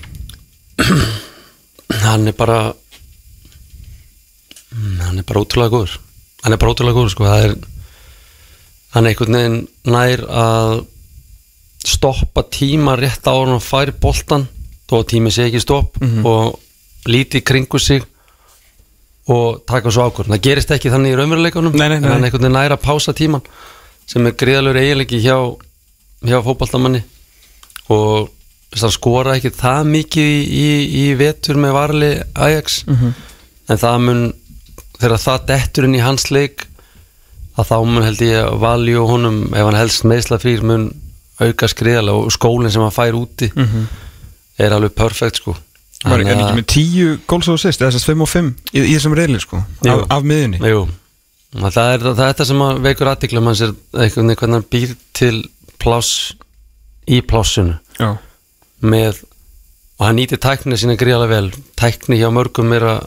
[2.05, 2.59] hann er bara
[4.69, 5.95] Mm, hann er bara ótrúlega góður.
[6.43, 7.25] Hann er bara ótrúlega góður sko.
[7.25, 7.55] Er
[8.93, 9.55] hann er einhvern veginn
[9.89, 10.73] nær að
[11.89, 14.47] stoppa tíma rétt á hann og færi boltan
[14.89, 16.59] þó að tími sé ekki stopp og
[17.09, 18.03] líti kringu sig
[19.29, 22.57] og taka svo ákvörn það gerist ekki þannig í raunveruleikunum en hann er einhvern veginn
[22.57, 23.43] nær að pása tíman
[24.09, 25.37] sem er gríðalur eiginleiki hjá,
[26.25, 27.03] hjá fótballtamanni
[27.93, 28.29] og
[28.93, 30.69] skora ekki það mikið í, í,
[31.03, 32.83] í vetur með varli Ajax
[33.69, 34.33] en það mun
[34.99, 36.65] þegar það dettur inn í hans leik
[37.59, 40.89] að þá mun held ég að valju honum ef hann helst meðsla fyrir mun
[41.39, 43.49] auka skriðalega og skólinn sem hann fær úti
[44.59, 45.55] er alveg perfekt sko.
[46.03, 48.93] Var ekki með 10 góls og assist eða þess að 5 og 5 í, í
[48.95, 49.91] þessum reyli sko Jú.
[49.97, 50.85] af, af miðinni Jú,
[51.59, 54.93] það er, það er þetta sem veikur aðtikla mann sér einhvern veginn hvernig hann býr
[55.19, 55.33] til
[55.79, 56.13] pláss
[57.09, 57.75] í plássinu.
[57.99, 58.13] Já,
[58.85, 59.23] með
[59.99, 61.49] og hann nýtir tæknið sína gríðalega vel.
[61.79, 62.99] Tækni hjá mörgum er að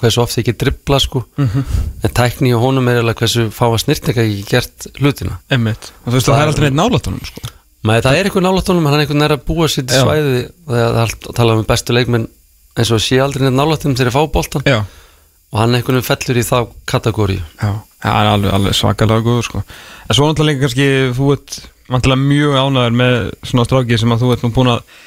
[0.00, 1.22] hversu oft ekki dribbla sko.
[1.38, 5.38] En tækni hjá honum er alveg hversu fá að snirtninga ekki gert hlutina.
[5.54, 8.28] Emmitt Og þú veist Það að það er- aldrei neitt nálatunum sko Maður, það er
[8.28, 11.28] einhvern nálatónum, hann er einhvern nær að búa sér til svæði og það er allt
[11.30, 12.26] að tala um bestu leikmenn
[12.76, 14.78] eins og sé aldrei neitt nálatónum þegar fá boltan Já,
[15.50, 16.56] og hann einhvern veginn fellur í þá
[16.92, 17.70] kategóri já,
[18.04, 19.62] það er alveg, alveg svakalega góður sko.
[20.06, 21.60] En svo náttúrulega líka kannski þú ert
[21.90, 23.16] vantilega mjög ánæður með
[23.48, 24.98] svona stráki sem að þú ert nú búin að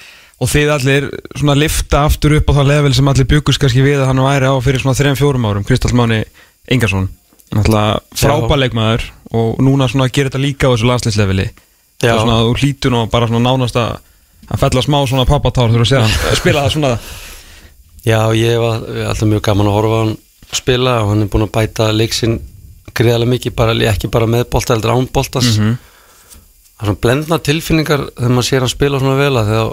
[0.42, 1.06] og þið allir
[1.38, 4.50] svona lifta aftur upp á það level sem allir byggust kannski við að hann væri
[4.50, 5.68] á fyrir svona 3-4 árum.
[5.68, 6.24] Kristall Máni
[6.74, 7.08] Ingarsson
[7.54, 9.06] náttúrulega frábæleikmaður
[9.38, 11.48] og núna svona að gera þetta líka á þessu landslýsleveli
[12.10, 12.14] Já.
[12.16, 13.94] og svona þú hlýtur nú bara svona nánast að
[14.54, 16.94] að fella smá svona pappatár þegar þú séð hann spila það svona
[18.04, 20.16] Já, ég var alltaf mjög gaman að horfa hann
[20.54, 22.40] spila og hann er búin að bæta leiksinn
[22.94, 25.78] greiðarlega mikið, bara, ekki bara með bolta heldur án boltas Mhm.
[26.74, 29.72] það er svona blendna tilfinningar þegar maður sér hann spila svona vel að þegar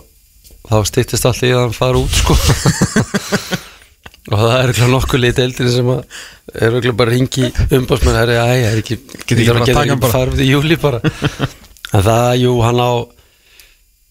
[0.71, 2.37] þá styttist allt í að hann fara út sko
[4.31, 6.01] og það er eitthvað nokkuð lítið eldri sem að
[6.61, 8.37] er eitthvað bara ringi umbásmenn æ,
[8.71, 10.15] er ekki, ekki bara að taka hann bara?
[10.15, 11.01] farið í júli bara
[11.95, 12.91] en það, jú, hann á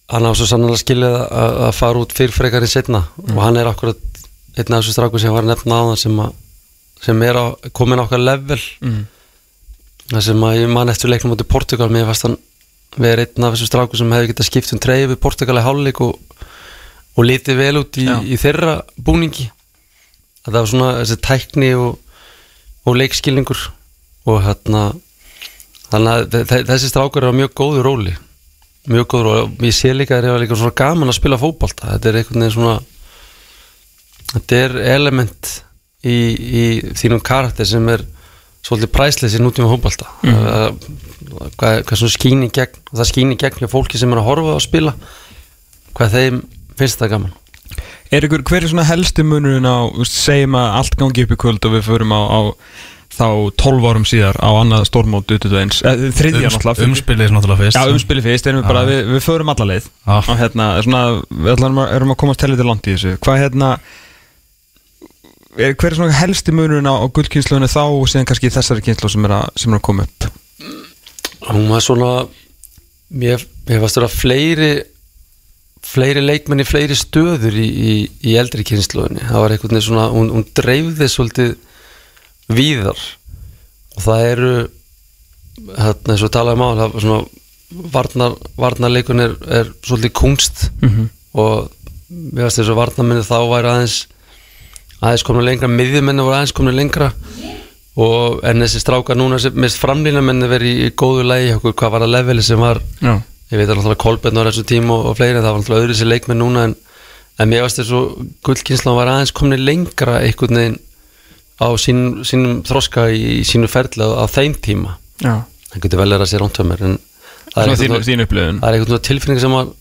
[0.10, 3.36] hann á svo sannlega skilið að, að fara út fyrir frekar í setna Mm.
[3.38, 4.00] og hann er akkurat
[4.58, 6.32] einn af þessu stráku sem var að nefna á það sem, að,
[7.06, 7.46] sem er á,
[7.78, 8.60] komin okkar level.
[8.82, 9.04] Mm.
[10.10, 12.38] það sem að ég man eftir leiknum átti Portugal mér fannst hann
[12.98, 16.18] vera einn af þessu stráku sem hefði getað skipt um treyfi Portugal í hálfleik og,
[17.16, 19.46] og litið vel út í, í þeirra búningi.
[20.42, 22.00] Þetta var svona þessi tækni og,
[22.90, 23.62] og leikskilningur.
[24.26, 24.88] Og hérna
[25.92, 28.14] þannig að þe- þe- þessi strákar eru á mjög góðu róli.
[28.90, 29.42] Mjög góðu róli.
[29.48, 31.92] Og ég sé líka að þeir eru líka svona gaman að spila fótbolta.
[31.96, 32.78] Þetta er einhvern veginn svona
[34.34, 35.52] þetta er element
[36.06, 36.64] í, í
[36.98, 38.04] þínum karakter sem er
[38.66, 40.08] svolítið præsleis í nútíma fótbolta.
[40.24, 40.78] Mm.
[41.58, 44.22] hvað, hvað svona skín í gegn og það skín í gegn hjá fólki sem er
[44.22, 44.94] að horfa að spila
[45.98, 46.42] hvað þeim
[46.80, 47.34] finnst það gaman.
[48.10, 51.66] Er ykkur, hver er svona helsti munurinn á, segjum að allt gangi upp í kvöld
[51.68, 52.40] og við förum á, á
[53.20, 53.28] þá
[53.60, 58.24] 12 árum síðar á annað stórmót eins, eh, þriðja náttúrulega Umspilið náttúrulega fyrst Já, umspili
[58.24, 59.90] fyrst, erum við bara, við, við förum alla leið.
[60.06, 60.18] Já.
[60.20, 63.16] og hérna, svona, við ætlum að, erum að komast helviti langt í þessu.
[63.26, 63.72] Hvað hérna
[65.58, 69.12] er, hver er svona helsti munurinn á, á gullkynnslunni þá og síðan kannski þessari kynslu
[69.12, 70.30] sem er að, sem er að koma upp?
[71.50, 72.14] Hún var svona
[73.10, 74.72] mér, mér varst vera fleiri
[75.90, 77.94] fleiri leikmenn í fleiri stöður í, í,
[78.30, 81.54] í eldri kynnslóðinni það var einhvern veginn svona, hún, hún dreifði svolítið
[82.50, 83.00] víðar.
[83.98, 84.52] Og það eru
[85.76, 87.20] hérna eins og talaðum á það var svona
[87.94, 91.10] varnar, varnarleikun er, er svolítið kunst Mhm.
[91.34, 91.70] og
[92.10, 93.98] mér varst þess að varnarminni þá væri aðeins
[95.02, 97.12] aðeins komna lengra, miðjumenni voru aðeins komna lengra.
[98.00, 101.92] Og en þessi strákar núna sem mest framlýna menni verið í, góðu lægi okkur hvað
[101.92, 103.22] var að leveli sem var Já,
[103.52, 105.98] ég veit að náttúrulega Kolbenn var þessu tíma og, og fleiri það var náttúrulega öðru
[106.00, 106.76] sér leikmenn núna en,
[107.40, 110.78] en mér varst þess að gullkynslan var aðeins komni lengra einhvern veginn
[111.60, 114.98] á sín, sínum þroska í, sínu ferli á, þeim tíma.
[115.20, 115.44] Já.
[115.70, 117.00] Það getur vel að sé ránt hjá mér en
[117.54, 117.82] það er,
[118.62, 119.74] það er veginn tilfinning sem að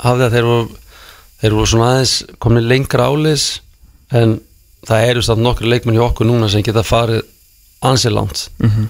[0.00, 0.78] hafði að þeir voru,
[1.42, 3.48] þeir voru svona aðeins komni lengra ális
[4.16, 4.38] en
[4.88, 7.22] það eru samt nokkri leikmenn hjá okkur núna sem geta farið
[7.86, 8.48] ansið langt.
[8.60, 8.88] Mhm.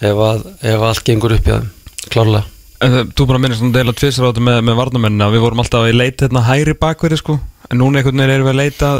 [0.00, 1.68] ef, að, ef allt gengur upp í þeim
[2.12, 2.44] klárlega.
[2.84, 5.62] En það, þú bara minnist svona deila tvisar á þetta með, með varnamennina Við vorum
[5.62, 7.38] alltaf að leita hérna hægri bakverði sko.
[7.70, 8.90] En núna einhvern veginn erum við að leita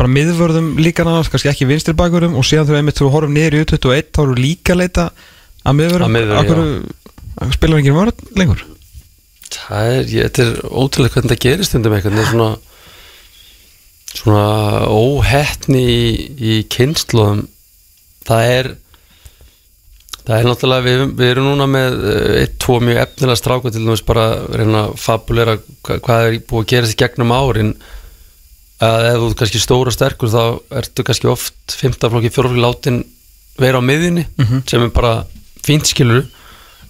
[0.00, 3.62] bara miðvörðum líka náttúrulega, kannski ekki vinstri bakverðum og síðan þegar við horfum niður í
[3.66, 5.06] U21 þá við líka að leita
[5.60, 6.18] að miðvörðum.
[7.40, 8.64] Akkur spilar enginn vörð lengur?
[9.50, 12.50] Það er, ég, þetta er ótrúlega hvernig það gerist eitthvað, þetta er svona
[14.10, 17.44] svona óhettni í, í kynnslóðum
[18.26, 18.70] það er
[20.26, 23.84] það er náttúrulega, við, við erum núna með eh, eitt, tvo mjög efnilega stráka til
[23.84, 27.72] dæmis bara reyna að fabulera hvað, er búið að gerast í gegnum árin
[28.80, 30.42] að ef þú ert kannski stóra og sterkur þá
[30.80, 33.00] ertu kannski oft fymtaflokki, fjórflokki látin
[33.60, 34.26] vera á miðjunni
[34.68, 35.14] sem er bara
[35.64, 36.26] fínt skilur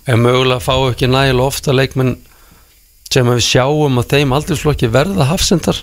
[0.06, 2.16] en mögulega fá ekki nægilega ofta leikmenn
[3.10, 5.80] sem við sjáum að þeim aldursflokki verða hafsendar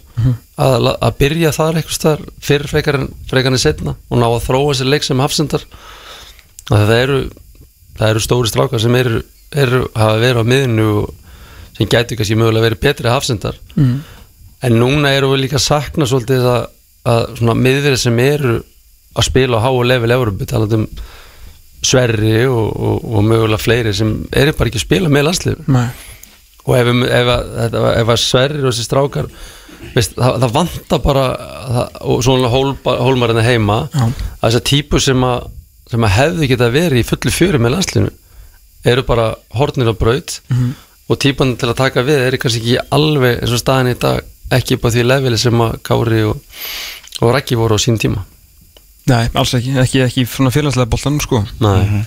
[0.56, 4.46] að, að byrja þar eitthvað staðar fyrir frekar en, frekar en setna og ná að
[4.46, 5.66] þróa sér leik sem hafsendar.
[6.72, 7.20] Að það eru
[7.98, 11.12] það eru stóri strákar sem eru, eru hafa verið á miðinu og
[11.78, 13.60] sem gætu kannski mögulega verið betri hafsendar.
[13.76, 14.00] Mm.
[14.66, 16.64] En núna eru við líka að sakna svolítið að,
[17.08, 18.56] að svona miðverið sem eru
[19.18, 20.88] að spila á háu level Európu talað um
[21.86, 25.88] Sverri og, og, og mögulega fleiri sem eru bara ekki að spila með landsliður Nei
[26.68, 29.28] og ef, ef, ef, ef, ef að Sverrir og þessi strákar
[29.94, 34.02] veist, það, það vantar bara það, og svona hólmarinn heima Já.
[34.10, 35.46] að þessar típu sem að,
[35.94, 38.12] sem að hefðu geta verið í fullu fjöri með landslinu
[38.92, 40.74] eru bara hornir á braut Mhm.
[41.08, 44.26] og típan til að taka við eru kannski ekki alveg eins og staðin í dag
[44.54, 46.42] ekki upp á því leveli sem að Kári og,
[47.22, 48.24] og Rækki voru á sín tíma.
[49.08, 51.44] Nei, alls ekki, ekki, ekki svona félagslega boltanum sko.
[51.64, 52.06] Nei,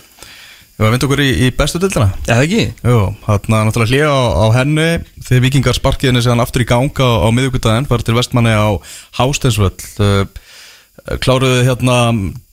[0.81, 2.61] Við varum að vinda okkur í, í bestu dildina Eða ekki?
[2.89, 4.87] Jú, þarna náttúrulega hlýja á, á henni.
[5.27, 8.81] Þegar vikingar sparkiðinni séðan aftur í ganga á, á miðugutaðin, farið til vestmanni á
[9.19, 9.77] Hásteinsvöll.
[10.01, 11.99] Uh, kláruðu hérna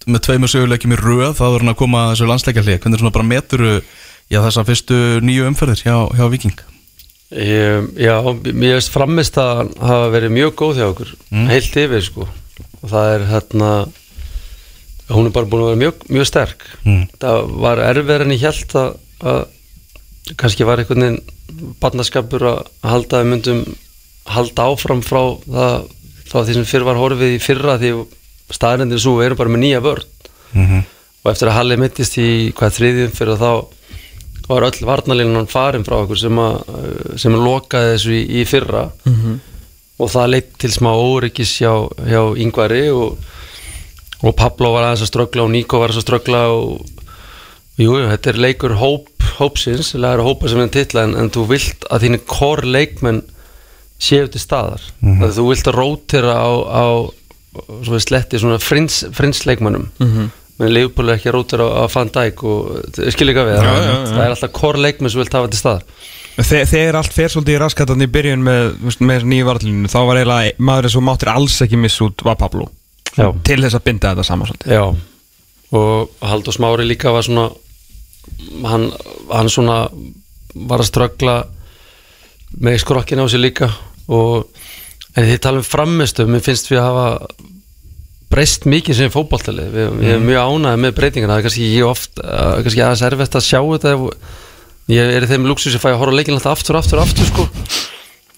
[0.07, 3.15] með tveimur söguleikjum í röð, það voru hann að koma að þessu landsleikjarlið, hvernig svona
[3.15, 6.67] bara meturu já, þessar fyrstu nýju umferðir hjá, hjá viking
[7.27, 8.13] Ég, já,
[8.53, 11.09] mér veist framist að hafa verið mjög góð hjá okkur
[11.49, 13.71] heilt yfir sko og það er hérna
[15.09, 17.03] hún er bara búin að vera mjög, mjög sterk Mm.
[17.19, 19.41] það var erfið en ég held að, að
[20.39, 23.61] kannski var einhvern veginn barnaskapur að halda að við myndum
[24.27, 25.87] halda áfram frá það,
[26.27, 27.91] frá því sem fyrr var horfið í fyrra því
[28.55, 30.07] staðrendin svo erum bara með nýja vörn
[30.53, 30.83] mm -hmm.
[31.23, 33.51] og eftir að Halli mittist í hvað þriðjum fyrir þá
[34.47, 38.91] var öll varnalínan farin frá okkur sem að sem að lokaði þessu í, í fyrra
[39.05, 39.39] Mhm.
[39.99, 41.73] og það leitt til smá óryggis hjá,
[42.05, 43.17] hjá Yngvari og,
[44.23, 46.85] og Pablo var aðeins að ströggla og Nico var aðeins að ströggla og
[47.77, 51.47] jú, jú, þetta er leikur hóp, hópsins, legar hópa sem við titla en, en þú
[51.51, 53.23] vilt að þínu kor leikmenn
[53.99, 55.31] séu til staðar mm -hmm.
[55.33, 56.85] þú vilt að rótira á, á
[57.83, 60.29] svo sletti svona frins, frins leikmennum mm -hmm.
[60.57, 64.21] Menn Leopold er ekki rótira á, á Van Dijk og skil ekki að við það,
[64.23, 67.61] er alltaf kor leikmenn sem vilt hafa til staðar Þe, þegar allt fer svolítið í
[67.63, 68.67] raskatan í byrjun með,
[69.01, 72.67] með nýju varlinu þá var eiginlega maður sem máttir alls ekki missa út var Pablo.
[73.17, 73.31] Já.
[73.41, 74.75] til þess að binda þetta saman svolítið.
[74.77, 74.83] Já,
[75.73, 77.47] og Haldur Smári líka var svona
[78.69, 78.91] hann,
[79.31, 79.79] hann svona
[80.53, 81.37] var að ströggla
[82.61, 83.71] með skrokkin á sig líka
[84.07, 84.47] og
[85.17, 87.07] en þið tala um framistu mér finnst við að hafa
[88.31, 91.33] breyst mikið sem fótballtalið við, við erum mjög ánægði með breytingana.
[91.33, 93.93] Það er kannski ég oft, uh, kannski aðeins erfitt að sjá þetta
[94.91, 97.47] ég er í þeim luxus að fæ að horfa leikin alltaf aftur, aftur, aftur sko.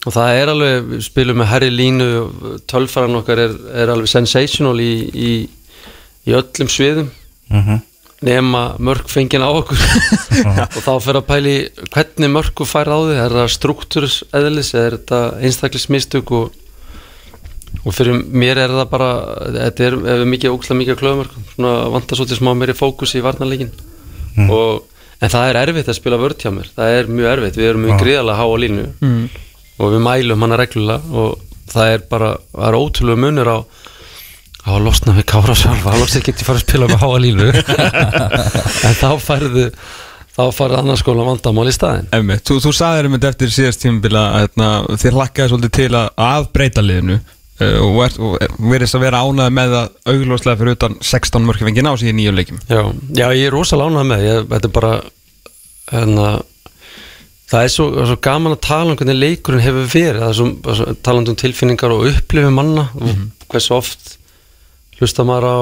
[0.08, 2.10] Og það er alveg, við spilum með Harry Línu
[2.70, 5.32] tölfaran okkar er, er alveg sensational í, í,
[6.30, 7.10] í öllum sviðum.
[8.26, 9.80] Nema mörg fengin á okkur.
[10.40, 11.54] Og þá fyrir að pæli
[11.94, 16.50] hvernig mörg fær á því, er það struktúrs eðlis, er þetta einstaklismistök og,
[17.80, 19.10] og fyrir mér er það bara
[19.56, 23.72] þetta er, er mikið ókslega mikið klöðumörk svona vantar svolítið smá meiri fókus í varnarleikin
[24.50, 27.60] og en það er erfitt að spila vörð hjá mér, það er mjög erfitt.
[27.60, 28.90] Við erum mjög gríðalega háa línu.
[29.04, 29.46] Mm.
[29.80, 31.16] og við mælum hana reglulega.
[31.16, 33.58] Og það er bara, það er ótrúlega munur á
[34.60, 37.20] á að losna við kára sjálfa þá losna ekki að fara að spila með háa
[37.24, 37.50] línu.
[38.90, 39.66] En þá færðu
[40.36, 43.82] þá færðu annars skóla vandamál í staðin Emme, þú, þú sagðir um þetta eftir síðast
[43.84, 44.70] tímabila að hérna,
[45.02, 47.18] þér hlakkaði svolítið til að, að breyta liðinu
[47.60, 51.86] og, er, og verðist að vera ánæði með það augljóslega fyrir utan 16 mörki fengið
[51.88, 52.62] ná sig í nýju leikjum?
[52.70, 52.82] Já,
[53.20, 54.94] já, ég er rosalega ánægð með ég, þetta er bara
[55.90, 56.28] hérna,
[57.50, 60.48] það er svo, svo gaman að tala um hvernig leikurinn hefur verið það er svo,
[60.80, 64.16] svo talandi um tilfinningar og upplifu manna og hversu oft
[65.00, 65.58] hlusta maður á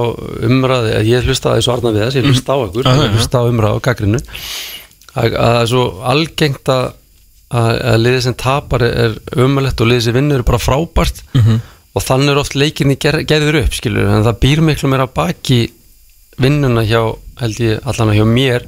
[0.50, 3.18] umræði að ég hlusta eins og Arnar við þess, ég hlusta á ykkur Aha, ég
[3.18, 4.22] hlusta á umræði á gaggrinu
[5.18, 6.86] að að það er svo algengt að,
[7.50, 11.24] að, að liðið sem tapar er umræðlegt og liðið sem vinnur er bara frábært
[11.98, 15.62] og þannig er oft leikinni ger, gerður upp skilur, en það býr miklu meira baki
[16.38, 17.02] vinnuna hjá
[17.41, 18.68] held ég allan hjá mér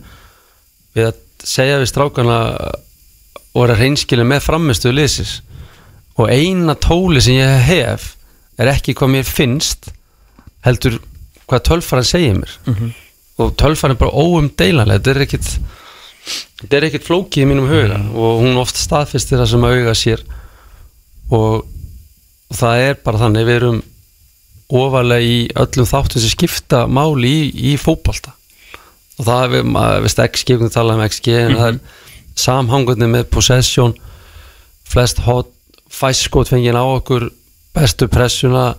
[0.98, 2.40] við að segja við strákana
[3.54, 5.40] og vera hreinskilin með framistu liðsis
[6.20, 8.16] og eina tóli sem ég hef
[8.60, 9.92] er ekki hvað mér finnst
[10.66, 11.00] heldur
[11.50, 12.56] hvað tölfaran segir mér.
[13.40, 15.50] Og tölfaran er bara óumdeilanlega þetta er ekkit
[16.60, 18.00] þetta er ekkit flókið í mínum huga.
[18.14, 20.26] Og hún oft staðfistir það sem auga sér.
[21.32, 21.66] Og
[22.56, 23.80] það er bara þannig við erum
[24.70, 28.36] ofalega í öllum þáttum sem skipta máli í, í fótbolta.
[29.20, 29.72] Og það er, við,
[30.06, 31.80] veist XG, við tala um XG en það er
[32.40, 33.96] samhangandi með possession
[34.90, 35.50] flest hot
[35.90, 37.28] fæskot fengið á okkur
[37.76, 38.70] bestu pressuna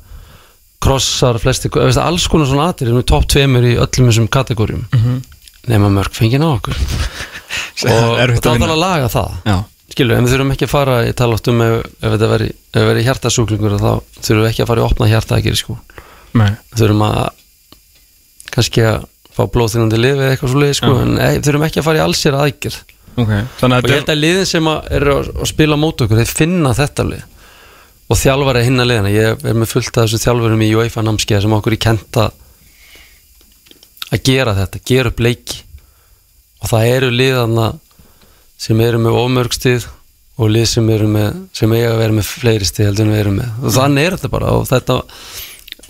[0.80, 4.86] krossar, flesti, veist, alls konar svona aðrir við topp tveimur í öllum þessum kategórium
[5.68, 6.78] nema mörg fengið á okkur.
[7.90, 8.72] Og Erfitt þá að þarf vinna.
[8.72, 9.34] að laga það.
[9.44, 9.56] Já,
[9.90, 12.50] skilur, en við þurfum ekki að fara ég tala oft um ef, ef þetta veri,
[12.74, 15.78] ef veri hjartasúklingur þá þurfum við ekki að fara í opna hjarta að gera sko
[16.78, 17.18] þurfum að
[18.54, 21.02] kannski að fá blóðþynandi lifi eða eitthvað svo liði sko, Já.
[21.04, 22.78] en ei, þurfum ekki að fara í allsér aðgerð.
[23.20, 23.30] Ok,
[23.60, 26.20] þannig og að ég held að liðin sem að eru að, að spila mót okkur,
[26.20, 27.24] þeir finna þetta lið.
[28.10, 29.12] Og þjálfari hinna liðina.
[29.14, 32.24] Ég er með fullt af þessu þjálfurum í UEFA námskeið sem okkur í kenta
[34.10, 35.60] að gera þetta, gera upp leiki.
[36.60, 37.68] Og það eru liðana
[38.60, 39.86] sem eru með ómörgstið
[40.40, 43.22] og lið sem eru með sem eiga að vera með fleiri stið heldur en við
[43.22, 43.54] erum með.
[43.60, 44.96] Og þannig er þetta bara og þetta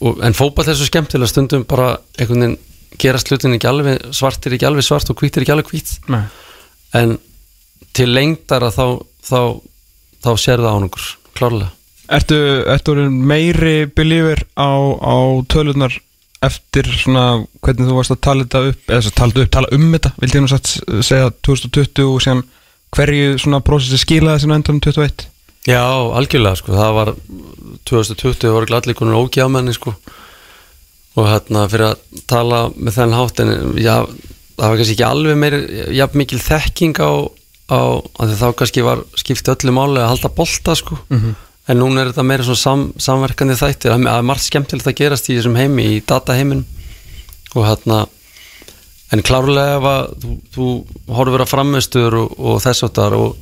[0.01, 2.59] og, en fótball er svo skemmtilega stundum bara einhvern veginn
[3.01, 5.97] gera slutin ekki alveg svart er ekki alveg svart og hvít er ekki alveg hvít.
[6.11, 6.25] Nei.
[6.99, 7.19] en
[7.97, 9.41] til lengdara þá þá,
[10.23, 11.09] þá sér það ánungur
[11.39, 11.73] klárlega.
[12.11, 15.17] Ertu, ertu meiri believer á, á
[15.51, 15.95] tölunar
[16.43, 20.13] eftir svona hvernig þú varst að tala þetta upp eða tala upp, tala um þetta
[20.23, 20.73] vildi ég nú satt
[21.07, 22.43] segja 2020 og síðan
[22.97, 25.29] hverju svona prósessi skilaði þessi endanum 21
[25.69, 25.85] Já,
[26.17, 27.11] algjörlega sko, það var
[27.89, 29.93] 2020 var allir konur ógjafmenni sko.
[31.19, 33.97] Og hérna fyrir að tala með þennan hátt en já,
[34.57, 35.57] það var kannski ekki alveg meir
[35.99, 37.11] jafn mikil þekking á,
[37.69, 37.81] á
[38.23, 40.97] að þá kannski var skipt öllu máli að halda bolta sko.
[41.69, 43.93] En núna er þetta meira svona sam, samverkandi þættir.
[43.93, 46.65] Að það er margt skemmtilegt að gerast í þessum heimi í dataheiminum
[47.53, 48.07] og hérna
[49.11, 50.67] en klárlega ef að þú, þú
[51.17, 53.37] horfur að framistur og, og þess áttar og,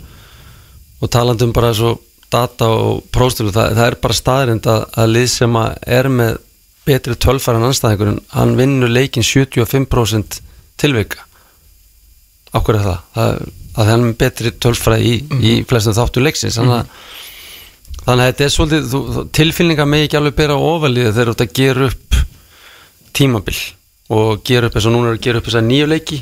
[0.98, 1.94] og talandi um bara svo
[2.32, 6.42] data og próstölu, það, það er bara staðrind að, að lið sem að er með
[6.88, 10.40] betri tölfar en anstæðingurinn hann vinnur leikin 75%
[10.80, 11.24] tilvika.
[12.56, 13.32] Okkur er það, það
[13.78, 16.56] að hann er með betri tölfra í, í flestum þáttu leiksins.
[16.58, 16.92] Þannig að
[18.08, 22.20] þannig að þetta er svolítið, tilfinningar með ekki alveg bera ofalíða þegar að gera upp
[23.18, 23.58] tímabil
[24.08, 26.18] og gera upp eins og núna er að gera upp þess að nýju leiki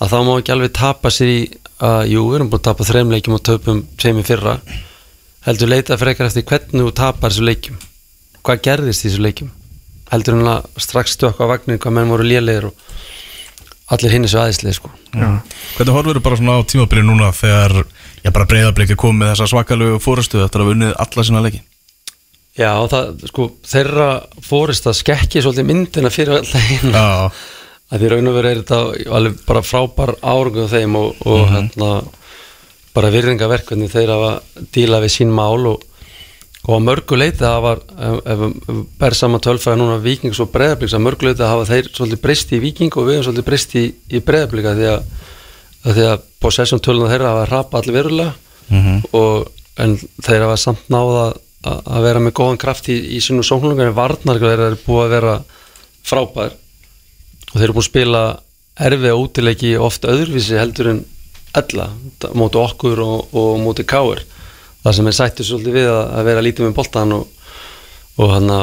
[0.00, 1.40] að þá má ekki alveg tapa sér í
[1.84, 4.58] að jú, við erum búin að tapa þreim leikjum og töpum tveimur fyrra.
[5.44, 7.78] Heldur leita frekar eftir hvernig þú tapar þessu leikjum.
[8.44, 9.50] Hvað gerðist í þessu leikjum?
[10.12, 12.74] Heldur hún að strax stökka á vagnir hvað menn voru lélegir og
[13.92, 14.90] allir hinn þessu aðeinslega sko.
[15.76, 17.76] Hvernig horfur bara svona á tímabilið núna þegar
[18.24, 21.44] ég bara breyðarblik er komið með þessa svakalegu fórustu eftir að hafa unnið alla sína
[21.44, 21.60] leiki?
[22.54, 24.08] Já, það, sko, þeirra
[24.46, 29.08] fórist að skekki svolítið myndina fyrir alltaf hinn að því raun og verið er þetta
[29.18, 31.88] alveg bara frábær árangu þeim og, og hérna
[32.94, 34.30] bara virðingaverkefni þeir hafa
[34.74, 35.82] díla við sín mál og,
[36.62, 40.52] og að mörgu leiti það var ef, ef, ef ber saman tölfæða núna vikings og
[40.54, 43.48] breðabliks að mörgu leiti það hafa þeir svolítið breyst í viking og við hefum svolítið
[43.50, 45.10] breyst í, í breðablika því að,
[45.82, 48.32] að því að possession töluna þeirra hafa rapa allir verulega
[49.10, 49.50] og
[49.82, 51.32] en þeir hafa samt náða
[51.64, 55.14] að, vera með góðan kraft í, í sinu sóknungar en varnar þeirra er búið að
[55.16, 55.34] vera
[56.04, 56.54] frábær.
[57.52, 58.22] Og þeir eru búin að spila
[58.84, 61.02] erfið og útileiki oft öðruvísi heldur en
[61.54, 61.88] ella
[62.34, 64.24] móti okkur og, og móti káir
[64.84, 67.52] það sem er sættu svolítið við að, að vera lítið með boltan og,
[68.20, 68.58] og hana,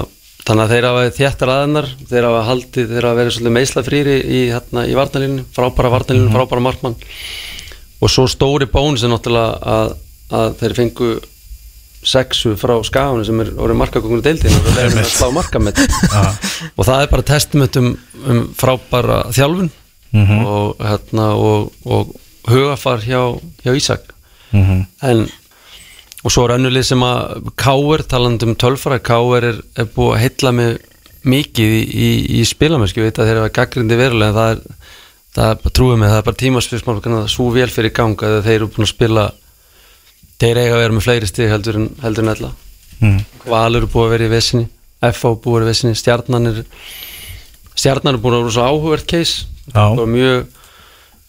[0.45, 4.41] þannig að þeir hafa þéttar aðeinar þeir hafa haldið, þeir hafa verið svolítið meðslafrýri í,
[4.51, 6.97] hérna, í varnalínu, frábæra varnalínu frábæra markmann.
[8.01, 9.95] Og svo stóri bónus er náttúrulega að,
[10.37, 11.11] að þeir fengu
[12.07, 15.81] sexu frá skafunum sem er orðið markakongur deildin og þeir eru að slá markamett
[16.77, 17.91] og það er bara testament um,
[18.25, 19.69] um frábæra þjálfun
[20.11, 22.15] og, hérna, og, og
[22.49, 23.21] hugafar hjá,
[23.63, 24.09] hjá Ísak.
[24.51, 25.29] En
[26.21, 30.21] og svo er önnulið sem að Káur, talandi um tölfara Káur er, er búið að
[30.21, 30.75] heilla mig
[31.31, 32.09] mikið í, í,
[32.41, 34.61] í spilamösku ég veit að þeir eru að gaggrindi verulega það er,
[35.37, 38.45] það er trúið mig, það er bara tímaspilsmál það er svo vel fyrir ganga þegar
[38.47, 39.25] þeir eru búin að spila
[40.41, 42.51] þeir eiga að vera með fleiri stig heldur en, heldur en ella
[43.01, 43.21] Mm.
[43.49, 44.65] Valur er búið að vera í vesinni
[45.01, 46.59] FH búið að vera í vesinni, Stjarnan er
[47.73, 49.79] Stjarnan er búin að vera svo áhugverð case Já.
[49.79, 50.43] það var mjög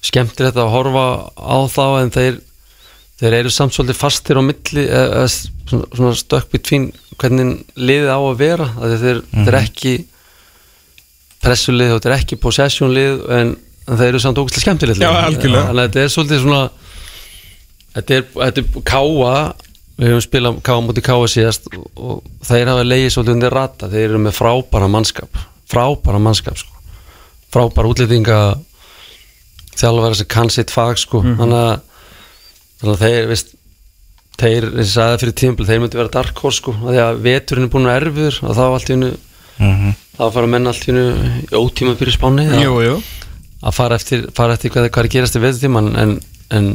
[0.05, 2.37] skemmtilegt að horfa á þá en þeir,
[3.23, 8.19] þeir eru samt svolítið fastir á milli eða svona, svona stökk betvín hvernig liðið á
[8.21, 9.95] að vera að þeir, þeir eru ekki
[11.43, 13.57] pressulið og þeir ekki possessionlið en,
[13.89, 15.65] en þeir eru samt Já, algjörlega.
[15.71, 16.63] þannig að þetta er svolítið svona
[17.97, 19.36] þetta er, þetta er káa
[19.98, 23.90] við höfum spilað káa mútið káa síðast og, þeir hafa leiðið svolítið undir rata.
[23.93, 25.43] Þeir eru með frábæra mannskap
[25.73, 26.82] frábæra mannskap sko.
[27.52, 28.39] frábæra útlýtinga
[29.78, 31.23] þjálfara sem kann sitt fag sko.
[31.24, 32.06] þannig, að,
[32.81, 33.55] þannig að þeir veist,
[34.43, 37.69] þeir, eins og sagði fyrir tímpil þeir myndi vera dark horse sko, því að veturinn
[37.69, 39.12] er búin að erfur og þá allt í hennu
[40.16, 42.48] þá fara menn allt í hennu ótíma fyrir spáni
[43.62, 46.16] að fara eftir, fara eftir hvað, hvað er gerast í veðutíman en,
[46.51, 46.73] en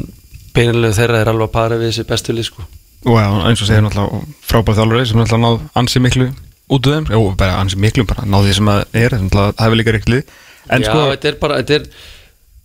[0.57, 2.67] beinilegu þeirra er alveg að para við þessi bestu lið sko.
[3.07, 6.27] Og já, eins og segir náttúrulega frábæð þjálfari sem náttúrulega náð ansi miklu
[6.67, 7.09] út úr þeim.
[7.13, 10.35] Jó, bara ansi miklu, bara náð því sem að er það hefur líka reykt lið.
[10.67, 11.85] En Já, sko, þetta er bara þetta er,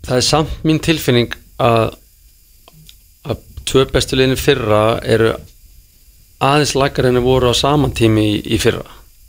[0.08, 1.84] það er samt mín tilfinning að
[3.28, 5.34] að tvö bestu liðin fyrra eru
[6.42, 8.82] aðeins lagar en þeir voru á saman tími í, í fyrra.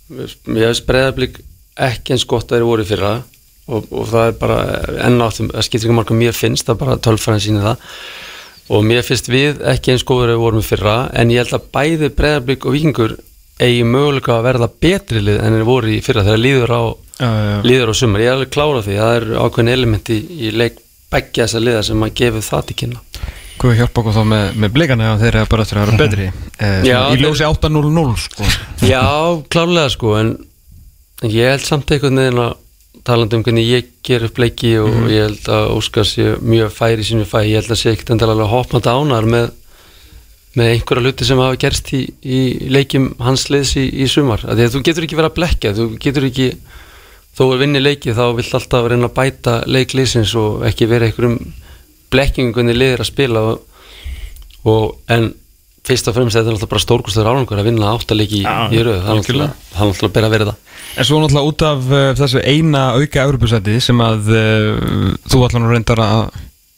[0.09, 1.37] Mér hefði spreðablík
[1.83, 3.13] ekki eins gott að þeir voru í fyrra
[3.67, 4.59] og, og það er bara
[5.07, 7.93] enn áttum, það skiptir ekki margum mér finnst það er bara tölfræðin síni það
[8.73, 11.69] og mér finnst við ekki eins góður að við vorum fyrra en ég held að
[11.75, 13.15] bæði breðablík og vikingur
[13.61, 16.83] eigi möguleika að verða betri lið en þeir voru í fyrra þegar líður á
[17.13, 18.95] Já, já, líður á sumar, ég er alveg klára því.
[18.97, 20.79] Það er ákveðin elementi í leik
[21.13, 23.01] begja þessa liða sem að gefa það til kynna.
[23.61, 26.25] Hvað hjálpa okkur þá með, með blikana ef þeir eru bara eftir að vera betri.
[26.57, 28.49] Eh, Já, Í ljósi 8-0-0 sko.
[28.89, 29.03] Já,
[29.53, 30.33] klárlega sko en
[31.29, 32.57] ég held samt einhvern veginn að
[33.07, 37.03] talandi um hvernig ég ger upp leiki og ég held að Óskar sé mjög færi
[37.03, 39.49] sínu fæ, ég held að sé ekkert endalega hoppmanda ánar með,
[40.55, 42.39] með einhverja hluti sem hafa gerst í, í
[42.71, 44.45] leikjum hans liðs í, í sumar.
[44.47, 46.49] Að því að þú getur ekki verið að blekja þú getur ekki,
[47.35, 51.39] þó er vinni leiki þá vilt alltaf reyna að bæta leikliðsins og ekki vera einhverjum
[52.13, 53.63] blekkingu hvernig liðir að spila og,
[54.69, 55.33] og en
[55.83, 59.09] fyrst og fremst þetta er alltaf bara stórkustur árangur að vinna áttalegi í, röð það
[59.09, 62.41] er alltaf, alltaf að bera að vera það En svo náttúrulega út af uh, þessu
[62.45, 66.19] eina auka Evropasæti sem að uh, þú nú reyndar að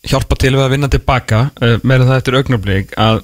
[0.07, 3.19] hjálpa til við að vinna tilbaka uh, meira það eftir augnablík að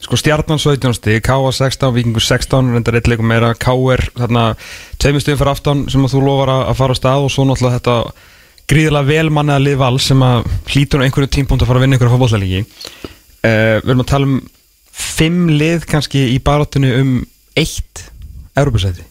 [0.00, 1.50] sko stjarnan 17 stig, K.A.
[1.52, 4.06] 16, Víkingur 16 reyndar eitt leikum meira, K.R.
[4.16, 4.44] þarna
[4.96, 7.82] tveimur stigum fyrir aftan sem að þú lofar að, fara á stað og svo náttúrulega
[7.82, 7.98] þetta
[8.70, 12.14] gríðilega velmanniða lið val sem að hlýtur á einhverju tímpúnt að fara að vinna einhverju
[12.14, 14.40] fótbollalíki uh, Við erum að tala um
[14.92, 17.14] fimm lið kannski í baráttinu um
[17.58, 18.06] eitt
[18.58, 19.04] Evropasæti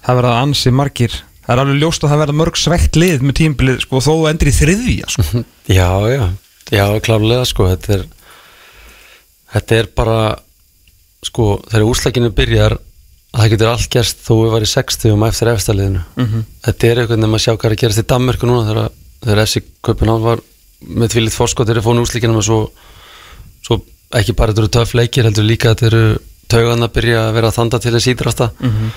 [0.00, 1.12] það verða ansi margir.
[1.44, 4.52] Það er alveg ljóst að það verða mörg svegt lið með tímbilið sko, þó í
[4.54, 5.42] þriðja sko.
[5.68, 6.22] Já, já,
[6.70, 8.04] já, klárlega sko, þetta er
[9.50, 10.18] þetta er bara
[11.26, 12.76] sko, þegar úslækinu byrjar
[13.30, 16.44] að það getur allt gerst þó við varum í 60 um eftir efstaliðinu Mhm.
[16.66, 18.90] þetta er eitthvað nema að sjá hvað er að gerast í Danmörku núna þegar,
[19.24, 20.40] þegar FC Köpenhavn var
[20.80, 22.60] með tvílitt fórskot þegar fónu úslækinu og svo,
[23.62, 23.80] svo
[24.18, 26.02] ekki bara þetta eru töff leikir heldur líka þetta eru
[26.50, 28.90] taugan að byrja að vera þanda til þess ídrasta Mhm.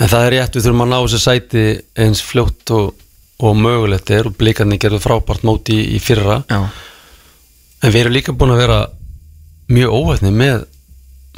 [0.00, 1.62] en það er rétt, við þurfum að ná þessu sæti
[1.98, 2.94] eins fljótt og,
[3.40, 6.60] og mögulegt er og blikarnir gerðu frábært móti í, í fyrra Já.
[7.82, 8.78] en við erum líka búin að vera
[9.68, 10.64] mjög óvætni með,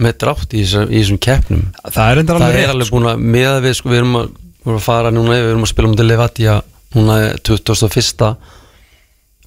[0.00, 3.74] með drátt í, í þessum keppnum Það er það er alveg búin að meða við
[3.78, 4.28] sko, við erum að,
[4.60, 6.58] við erum að fara núna við erum að spila um til Levatia
[6.94, 8.36] núna 21.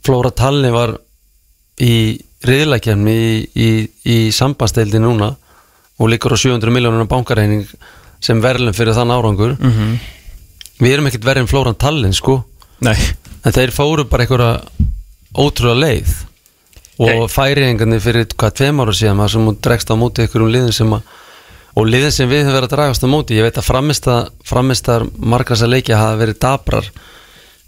[0.04, 0.96] Flóra Talli var
[1.84, 1.94] í
[2.48, 3.70] riðlækjafni í, í,
[4.06, 5.34] í sambandsdeildi núna
[6.00, 7.68] og líkur á 700 miljónuna bankareining
[8.24, 9.56] sem verðlum fyrir þann árangur.
[9.60, 9.96] Mhm.
[10.84, 12.44] við erum ekkert verið en Flóran Tallinn sko.
[12.84, 12.98] Nei,
[13.46, 14.62] en þeir fóru bara einhverja
[15.38, 16.14] ótrúlega leið.
[17.00, 17.28] Og Hey.
[17.28, 21.02] færiðingarnir fyrir hvað tveim ára síðan sem hún dregst á móti einhverjum liðin sem að
[21.76, 25.06] og liðin sem við höfum verið að dragast á móti ég veit að framista, framistar
[25.18, 26.90] margar þessar leikja hafa verið dabrar.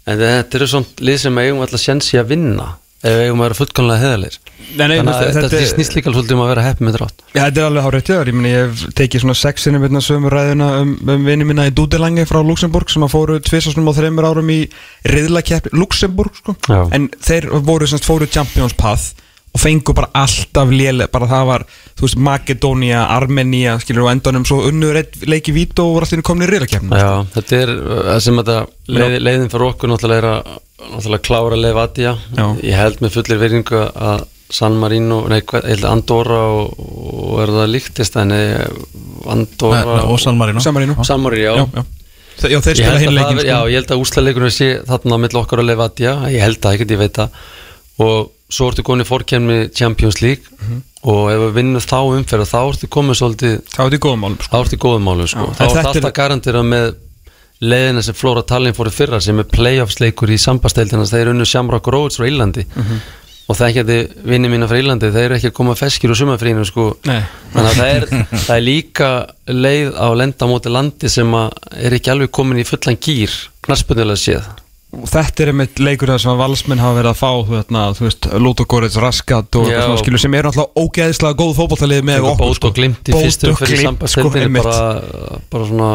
[0.06, 2.76] En þetta eru svona lið sem eigum alltaf sjensi að vinna
[3.06, 4.36] ef við eigum að vera fullkonlega heðalir
[4.76, 7.20] þannig að þetta- þetta, þetta- þetta snýst líka svolítið um að vera heppið með drátt
[7.36, 10.32] Já, þetta er alveg tjóðar, ég meni ég hef tekið svona sex sinnum hérna sömu
[10.32, 14.28] ræðina um, um vini mína í Dúdelangi frá Luxemburg sem að fóru tvisasnum á þreymur
[14.30, 14.58] árum í
[15.06, 16.56] riðlakeppni, Luxemburg sko.
[16.68, 16.82] Já.
[16.96, 19.14] en þeir voru semst fóru Champions Path
[19.56, 21.62] og fengu bara alltaf léle, bara það var,
[21.96, 26.44] þú veist, Makedónia, Armenia, skilur og endanum svo unnur leiki vít og voru alltaf komin
[26.44, 27.72] í riðlakeppni Já, þetta er
[28.10, 28.58] það sem þetta
[28.98, 32.46] leið, leiðin fyrir okkur náttúrulega er að náttúrulega klára Levadia Já.
[32.62, 36.74] ég held með fullir verðingu að San Marino, nei, hvað, ég held að Andorra og,
[36.78, 38.30] og er það líktist en
[39.26, 41.84] Andorra Nei, nei, og San Marino Samarino San Marino, já, já, já.
[42.36, 43.68] Já, þeir spila að það, hinleikin ver- já, sko.
[43.72, 46.92] ég held að úslaleikunum sé þarna á milli okkar og Levadia, ég held að ekkert
[46.94, 47.38] ég veit það
[48.06, 50.82] og svo ertu komin í fórkjæmni Champions League Mhm.
[51.06, 54.20] og ef við vinnum þá umferð þá ertu komin svolítið Það var þetta í góðum
[54.26, 54.52] málum sko.
[54.52, 55.46] þá ertu í góðum málu sko.
[55.46, 56.94] Þá ertu þetta er- alltaf garantira með
[57.62, 61.86] leiðina sem Flóra Tallinn fóru fyrra sem er playoffs leikur í sambasteildina þeir unnu Shamrock
[61.92, 62.98] Roads frá Írlandi Mhm.
[63.48, 66.10] og það ekki að þið vinni mína frá Írlandi þeir eru ekki að koma feskir
[66.10, 66.96] úr sumafrínu sko.
[67.06, 68.06] Þannig að það er,
[68.46, 69.10] það er líka
[69.46, 73.30] leið á lenda á móti landi sem er ekki alveg komin í fullan gýr
[73.62, 74.44] knarspunnilega séð
[74.96, 78.04] Og þetta er einmitt leikur það sem að valsmenn hafa verið að fá veist, þú
[78.06, 82.64] veist Lótogorets, Raskat og svona skilur sem eru alltaf ógeðislega góð fótballtalið með okkur bót
[82.70, 83.52] og glimt í fyrstu
[83.82, 84.64] sambasteildinni einmitt.
[84.64, 85.90] bara, bara svona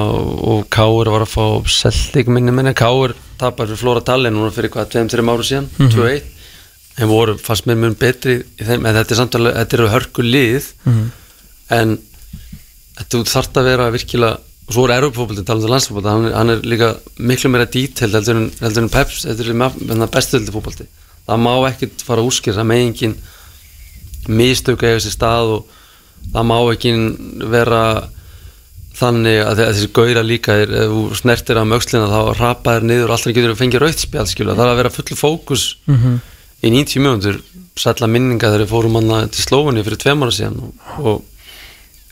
[0.52, 1.46] og Káur var að fá
[1.78, 5.90] seldig minni minni Káur tapar fyrir Flóra Tallinn núna fyrir hvað, 2-3 ára síðan, Mhm.
[5.98, 6.22] 2-1
[7.02, 9.88] en voru fast mér mun betri í þeim, en þetta er samt alveg, þetta eru
[9.90, 11.12] hörku lið Mhm.
[11.72, 11.98] en
[13.00, 14.38] þetta þarf að vera virkilega
[14.72, 18.38] og svo er Europafóbaldi, talandi um landsfóbaldi hann, hann er líka miklu meira detail heldur
[18.40, 20.88] en, heldur en Peps, þetta er bestöldið fóbaldi,
[21.28, 23.16] það má ekkit fara úrskýr, það með engin
[24.32, 25.78] mistöku eiga sér stað og
[26.32, 26.92] það má ekki
[27.52, 27.84] vera
[29.02, 32.84] þannig að þe- að þessi gauðra líka er, ef þú snertir á mögslina þá rapaðir
[32.86, 35.64] niður og alltaf getur að fengja rautspjál skilur, það er að vera fullu fókus
[36.62, 37.40] í 90 mjöndur
[37.82, 41.24] sætla minninga þegar við fórum hann til Slófunni fyrir tveim ára síðan og, og,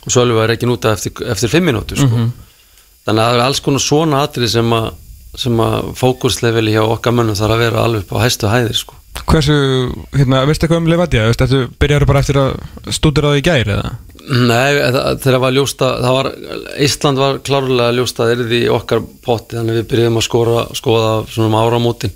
[0.07, 2.10] og alveg var ekki núta eftir, eftir fimm minútur sko.
[3.10, 4.88] Þannig að það er alls konar svona atrið sem að,
[5.44, 8.95] sem að fókusleveli hjá okkar mönnum þarf að vera alveg upp á hæstu hæðir sko.
[9.30, 9.56] Hversu,
[10.15, 11.26] hérna, veistu eitthvað um Levadia?
[11.27, 13.90] Veistu, þetta byrjar bara eftir að stúdira það í gær eða?
[14.30, 16.27] Nei, það- þegar var ljósta það var,
[16.86, 20.64] Ísland var klárlega ljósta það er því okkar potti þannig að við byrjuðum að skora,
[20.77, 22.14] skoða svona um áramótin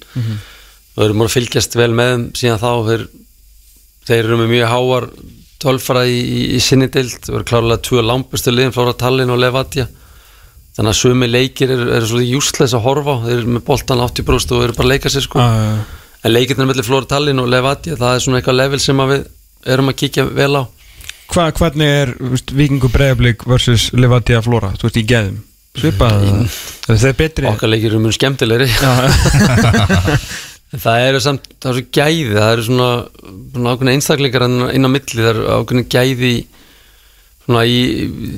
[0.93, 3.05] og erum að fylgjast vel með þeim síðan þá þeir,
[4.07, 5.07] þeir eru með mjög háar
[5.63, 9.41] tölfara í, í, í sinni deild það eru klárlega tvö lampustu liðin Flóra Tallinn og
[9.41, 9.87] Levadia
[10.73, 14.27] þannig að sumi leikir eru, eru svolítið júsleis að horfa þeir eru með boltan 80
[14.27, 15.39] brúst og eru bara að leika sér sko.
[15.39, 19.11] Uh, en leikirnir mellir Flóra Tallinn og Levadia það er svona eitthvað level sem að
[19.13, 19.25] við
[19.75, 20.63] erum að kíkja vel á.
[21.33, 25.41] Hva, hvernig er veist, Víkingur Breiðablík versus Levadia Flóra, þú veist, í geðum?
[25.73, 26.25] Svipað,
[26.85, 27.47] eða þeir betri?
[27.49, 28.67] okkar leikir eru mjög skemmtilegri.
[30.73, 32.85] Það eru samt, það eru gæði það eru svona,
[33.53, 36.45] svona ákveðna einstaklingar inn á milli, það eru ákveðna gæði í-
[37.43, 37.79] svona í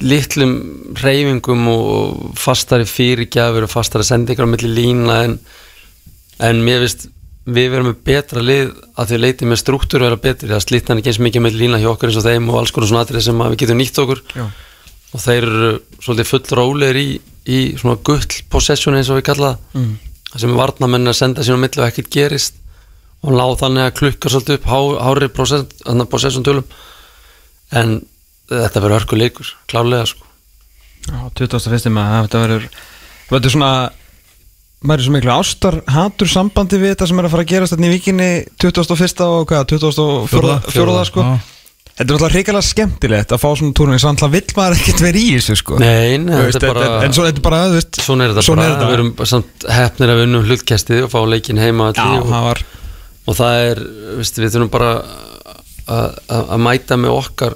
[0.01, 0.53] litlum
[1.01, 5.35] reyfingum og fastari fyrirgjafur og fastari sendingar á milli lína en,
[6.41, 7.09] en mér finnst
[7.45, 11.11] við verum með betra lið að því leiti með struktúr vera betri, það slitna ekki
[11.11, 13.43] eins mikið með lína hjá okkur eins og þeim og alls konar svona atrið sem
[13.45, 14.21] að við getum nýtt okkur.
[14.33, 14.45] Já.
[15.13, 15.69] og þeir eru
[16.01, 17.05] svolítið full rólegir í,
[17.45, 19.93] í svona gull possession eins og við kalla Mm.
[20.35, 22.57] sem varnamenn að senda sín á milli og ekkert gerist.
[23.23, 26.65] Og láð þannig að klukka svolítið upp há, hári að possession tölum
[27.71, 28.01] en
[28.49, 30.23] þetta verður hörku leikur, klárlega sko
[31.05, 31.89] Já, 21.
[31.93, 33.71] maður, þetta verður þetta verður svona
[34.85, 37.73] maður er svo miklu ástar, hatur sambandi við þetta sem er að fara að gerast
[37.75, 38.29] þetta í vikinni
[38.61, 39.25] 21.
[39.25, 40.15] og hvað, 24.
[40.33, 41.35] Fjórða, fjórða sko já.
[41.95, 45.19] Þetta er náttúrulega hrikalega skemmtilegt að fá svona túrning svo náttúrulega vill maður ekkert vera
[45.21, 47.77] í þessu sko Nei, nei, þetta er bara en, en svo þetta er bara, þú
[47.77, 51.13] veist svona er þetta svona bara, við erum samt hefnir að vinna um hlutkestið og
[51.13, 52.63] fá leikin heima Já, allir og, það var
[53.31, 53.81] og það er,
[54.19, 54.89] veist, við þurfum bara
[55.95, 57.55] að- að að mæta með okkar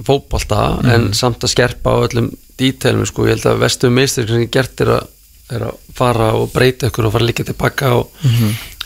[0.00, 0.60] fótbolta
[0.94, 4.80] en samt að skerpa á öllum dítelum sko, ég held að vestu mistur sem gert
[4.84, 5.10] er að,
[5.52, 8.12] er að fara og breyta ykkur og fara líka tilbaka og,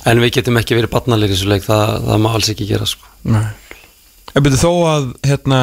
[0.06, 2.88] en við getum ekki verið barnalir í þessu leik, það, það má alls ekki gera
[2.88, 3.06] sko.
[3.30, 3.44] Nei.
[4.36, 5.60] En byrju þó að hérna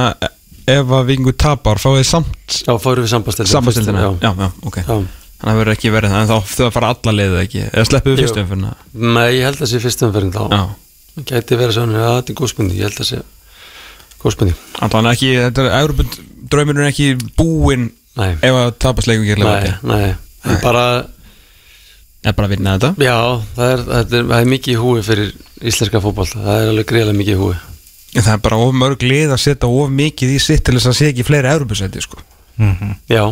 [0.70, 4.48] ef að vingu tapar fáið þið samt Já, fórum við sambastildina sambastildina Já, já, já,
[4.64, 4.78] ok.
[4.80, 4.86] Já.
[4.88, 7.64] Þannig að það verður ekki verið það En þá þau að fara alla leiðið ekki?
[7.68, 8.24] Eða sleppu við Jú.
[8.24, 10.44] fyrstu umfyrna Nei, ég held að sé fyrst umferðin þá.
[10.56, 10.64] Já.
[11.34, 12.78] Gæti verið svona, já, þetta er góð spurning.
[12.80, 13.20] Ég held að sé
[14.24, 14.62] góð spurning.
[14.80, 16.18] Þannig að ekki, þetta er Európund
[16.54, 17.10] Draumurinn er ekki
[17.40, 20.10] búinn Nei, Ef að tapast leikum nei, gerlega nei,
[20.46, 20.84] En bara,
[22.24, 22.92] Er bara að vinna þetta.
[23.04, 23.16] Já,
[23.58, 25.32] það er, það er, það er mikið í húi fyrir
[25.72, 26.44] íslenska fótbolta.
[26.44, 27.56] Það er alveg greiðlega mikið í húi
[28.14, 30.92] En það er bara of mörg lið að setja of mikið í sitt til þess
[30.92, 32.22] að sé ekki fleiri Európusæti sko.
[33.10, 33.24] Já,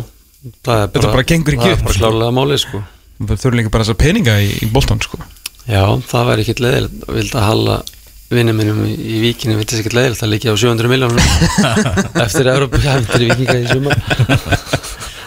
[0.66, 2.02] það er bara bara gengur ekki Það upp, er bara sko.
[2.02, 2.80] klálega málið, sko.
[3.22, 5.20] Það þurfi líka bara þess að peninga í, í boltan sko.
[5.70, 7.76] Já, það væri ekkit leiðilegt Vildi að halla
[8.32, 11.20] vinnum minnum í, víkinu Vildi þess ekkit leiðilegt að líka á 700 miljónum
[12.24, 13.98] Eftir Európa Eftir vikinga í sumar.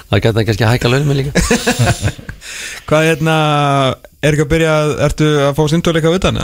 [0.09, 1.43] Það gæti hann kannski að hækka launum líka.
[2.89, 3.35] Hvað hérna,
[4.21, 4.75] er ekki að byrja
[5.07, 6.41] Ertu að fá sínduleika við þann?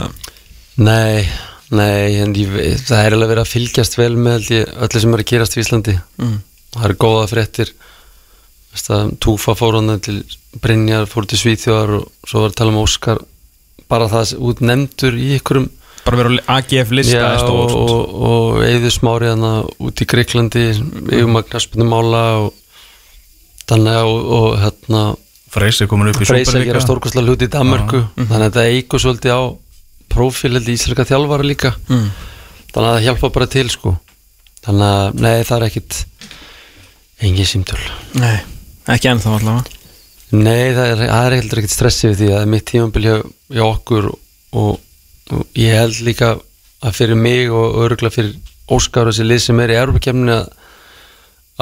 [0.82, 1.28] Nei,
[1.70, 5.16] nei en ég, það er alveg verið að fylgjast vel með held ég, öllu sem
[5.16, 5.96] er að gerast í Íslandi.
[6.22, 6.38] Mm.
[6.76, 7.74] það eru góða fréttir.
[8.72, 10.22] Að Túfa fór hann til
[10.64, 13.22] Brynjar, fór til Svíþjóðar og svo var að tala um Óskar.
[13.92, 15.68] Bara það út nefndur í ykkurum
[16.04, 17.74] Bara vera á AGF lista Já, stórt.
[17.78, 19.44] og, og Eður Smári hann
[19.78, 22.54] út í Greiklandi yfirmagn knaspunumála og
[23.70, 25.02] þannig að og, og hérna
[25.52, 28.26] Freysi komin upp í Freysa að gera stórkostlega hluti í Danmarku Mhm.
[28.30, 29.42] þannig að þetta eigur svolítið á
[30.12, 31.74] prófíl held í íslenska þjálfara líka.
[31.88, 32.08] Mm.
[32.72, 33.90] þannig að það hjálpa bara til sko.
[34.64, 36.04] Þannig að nei það er ekkit
[37.22, 37.78] engin símtöl.
[38.18, 38.38] Nei,
[38.88, 39.78] ekki ennþá allavega.
[40.32, 42.28] Nei það er, er heldur ekkit stressi við því.
[42.38, 43.16] Að mitt tímambil hjá,
[43.52, 44.08] hjá okkur
[44.56, 44.80] og,
[45.30, 46.34] og ég held líka
[46.82, 48.34] að fyrir mig og öruglega fyrir
[48.72, 50.50] Óskar og þessi lið sem er í Europakefni að,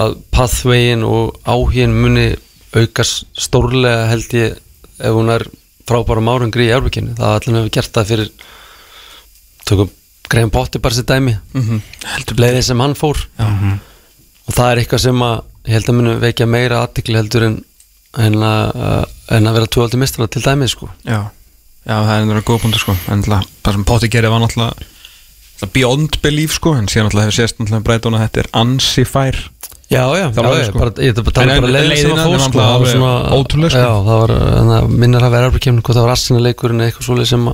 [0.00, 2.28] að pathwayin og áhugin muni
[2.76, 4.58] aukast stórlega held ég
[5.00, 5.46] ef hún er
[5.88, 8.30] frábæra márangri í Europakefni það allir hefur gert það fyrir
[9.66, 9.96] tökum
[10.30, 11.36] Graham Potter bara sér dæmi.
[11.54, 11.80] Mm -hmm.
[12.38, 13.18] Leiðið sem hann fór.
[14.46, 17.64] Og það er eitthvað sem að ég held að munu vekja meira aðtikli heldur en,
[18.18, 20.88] en, að, en að vera tvöldi mistara til dæmið sko.
[21.04, 21.30] Já,
[21.86, 22.96] já það er einhverja góð punktur sko.
[23.12, 24.88] En það það sem Potti gerði var náttúrulega
[25.74, 26.74] Beyond belief sko.
[26.78, 29.36] En síðan náttúrulega hefur sést náttúrulega breytun að þetta er ansi fær.
[29.90, 30.78] Já, já, já, já sko.
[30.78, 32.90] bara, ég er bara að tala En- en leiðin sem að fór sko það var
[32.94, 33.80] svona- ótrúleg, sko.
[33.80, 37.08] Já, það var, en að minnir að vera erfrikemni hvað það var assinleikurinn eða eitthvað
[37.08, 37.48] svoleið sem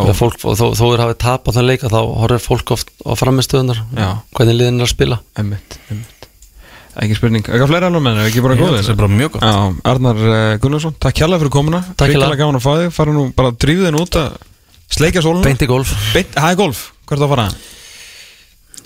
[0.00, 2.88] að fólk, og þó, þó er hafið tap á þann leika þá horfir fólk oft
[3.04, 3.82] á framistöðunar
[4.32, 5.20] hvernig liðin er að spila.
[5.36, 6.19] Emmitt, emmitt
[6.98, 8.80] Ekki spurning, eitthvað fleira alveg menn, ekki bara góðir?
[8.80, 9.44] það sé bara mjög gott.
[9.46, 11.80] Já, Arnar uh, Gunnarsson, takk hjálpa fyrir komuna.
[11.94, 12.26] Takk hérlega.
[12.26, 14.30] Hrikalega gaman að fá þig, fara nú bara drífið þinn út að
[14.90, 15.94] sleikja sóluna Beint í golf.
[16.16, 17.50] Beint, hæ golf, hvert að fara?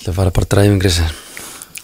[0.05, 1.15] Það fara bara dræfingrisir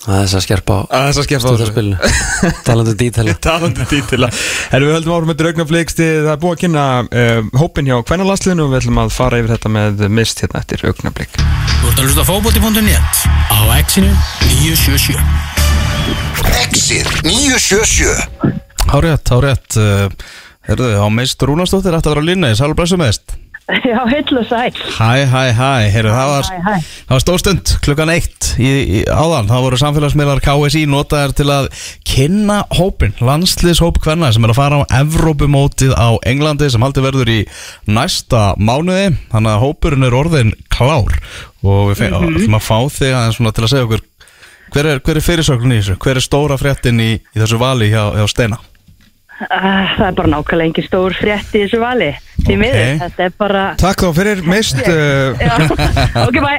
[0.00, 1.66] Það er þess að skerpa á Að þess að skeffa á þessu.
[1.68, 1.98] stundarspilinu
[2.66, 3.10] Talandi
[3.46, 4.30] Talandi dítila.
[4.72, 8.64] Erum við höldum árum með augnafliksti Það er búið að kynna uh, hópin hjá kvennalansliðinu
[8.66, 12.04] og við ætlum að fara yfir þetta með mist hérna eftir augnaflik Þú ert að
[12.08, 14.12] hlusta á fótbolti.net á exinu
[14.56, 15.59] 977
[16.00, 20.08] Exið 977 Hárétt, hárétt uh,
[20.66, 23.36] Herðu, á meist Rúnarsdóttir ætti að vera á línni, sælur blessu meist
[23.70, 24.72] Já, heill og sæl.
[24.96, 26.88] Hæ, hæ, hæ, heyrðu, það var, Hæ, hæ.
[27.06, 31.68] það var stóðstund klukkan eitt í, í, áðan, það voru samfélagsmiðlar KSI notaðar til að
[32.10, 37.30] kynna hópin, landsliðshóp hvernig sem er að fara á Evrópumótið á Englandi sem haldi verður
[37.30, 37.38] í
[37.94, 41.20] næsta mánuði, þannig að hópurinn er orðin klár
[41.62, 42.40] og við Mhm.
[42.40, 44.02] ætlum að fá þig aðeins svona til að segja okkur
[44.74, 47.88] hver er, hver er fyrirsöglun í þessu, hver er stóra fréttin í, í þessu vali
[47.92, 48.58] hjá, hjá Steina?
[49.40, 52.10] Uh, það er bara nákvæmlega engin stór frétt í þessu vali.
[52.44, 52.58] Því Ok.
[52.60, 53.62] miður, þetta er bara...
[53.80, 55.54] Takk þá fyrir mist uh, Já,
[56.26, 56.50] ok, bæ.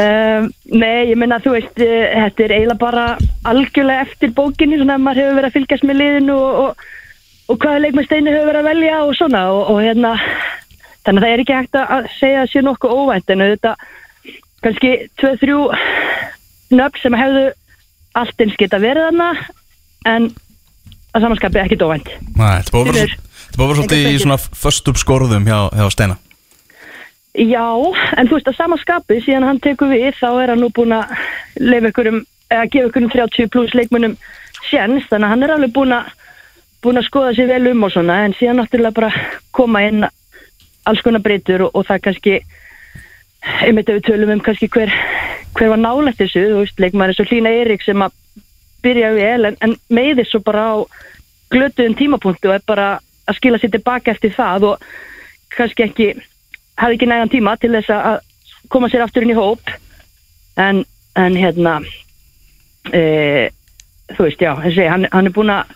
[0.00, 3.04] um, nei, ég menna, þú veist, uh, þetta er eiginlega bara
[3.52, 6.86] algjörlega eftir bókinni, svona að maður hefur verið að fylgjast með liðinu og, og,
[7.52, 10.14] og hvaða leikmenn Steini hefur verið að velja og svona og, og hérna,
[11.04, 13.76] þannig að það er ekki hægt að- að segja að sé nokkuð óvænt en þetta
[14.64, 15.60] kannski 2-3
[16.72, 17.46] nöfn sem hefðu
[18.16, 19.30] allt eins geta verið þarna
[20.06, 20.28] en
[21.16, 22.12] að samanskapi ekkit óvænt.
[22.36, 26.16] Nei, þetta búið að vera svolítið í svona föstum skorðum hjá, hjá Steina
[27.36, 27.68] Já,
[28.16, 30.94] en þú veist að sama skapi síðan hann tekur við þá er hann nú búin
[30.96, 31.12] að
[31.60, 34.14] leifa ykkurum, eða gefa ykkurum 30 pluss leikmunum
[34.70, 36.14] sjens, þannig að hann er alveg búin að
[36.84, 39.10] búin að skoða sér vel um og svona en síðan náttúrulega bara
[39.56, 40.06] koma inn
[40.86, 42.36] alls konar breytur og, og það kannski
[43.66, 44.92] einmitt ef við tölum um kannski hver,
[45.56, 48.14] hver var nálægt þessu, þú veist, leikmæri svo Hlína Eirík sem að
[48.84, 50.74] byrja vel en, en meiði svo bara á
[51.52, 52.88] glötuðum tímapunktu og er bara
[53.26, 54.84] að skila sér tilbaka eftir það og
[55.56, 56.08] kannski ekki
[56.76, 58.18] hafði ekki nægan tíma til þess að
[58.68, 59.70] koma sér aftur inn í hóp.
[60.60, 60.82] En,
[61.16, 61.78] en hérna
[62.92, 63.48] e,
[64.12, 65.72] þú veist, já, þessi, hann, hann er búin að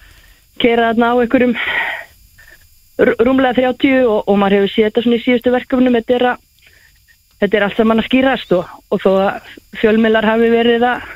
[0.60, 1.54] kera þarna á einhverjum
[3.08, 6.26] rú- rúmlega 30 og, og maður hefur séð þetta svona í síðustu verkefnum þetta er
[6.34, 6.46] að
[7.40, 9.50] þetta er allt saman að skýrast og, og þó að
[9.80, 11.08] fjölmiðlar hafi verið að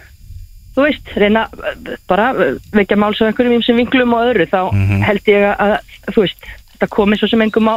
[0.74, 1.74] þú veist, reyna uh,
[2.10, 4.60] bara uh, vekja máls á einhverjum ímsum vinglum og öðru þá
[5.06, 5.76] held ég að,
[6.08, 7.76] að þú veist, þetta komi svo sem engum á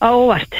[0.00, 0.56] á óvart.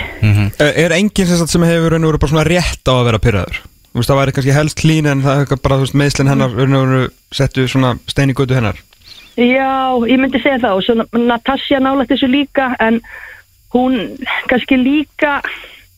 [0.61, 3.23] Er er enginn sem, sem hefur raun og veru bara svona rétt á að vera
[3.25, 3.63] pyrraður?
[3.91, 6.55] Þú veist, það væri kannski helst klín en það eitthvað bara, þú veist, meðslinn hennar
[6.55, 7.03] raun og veru
[7.35, 8.79] settu svona stein í götu hennar.
[9.41, 13.01] Já, ég myndi segja það og svo Natasja nálægt þessu líka en
[13.73, 13.97] hún
[14.51, 15.39] kannski líka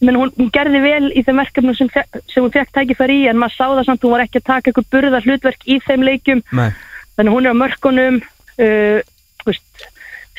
[0.03, 3.39] menn hún, hún gerði vel í þeim verkefnum sem, sem hún fekk tækifæri í en
[3.41, 6.43] maður sá það samt, hún var ekki að taka eitthvað burða hlutverk í þeim leikjum.
[6.59, 6.71] Nei.
[7.17, 8.19] Þannig hún er á mörkunum
[8.67, 9.53] uh,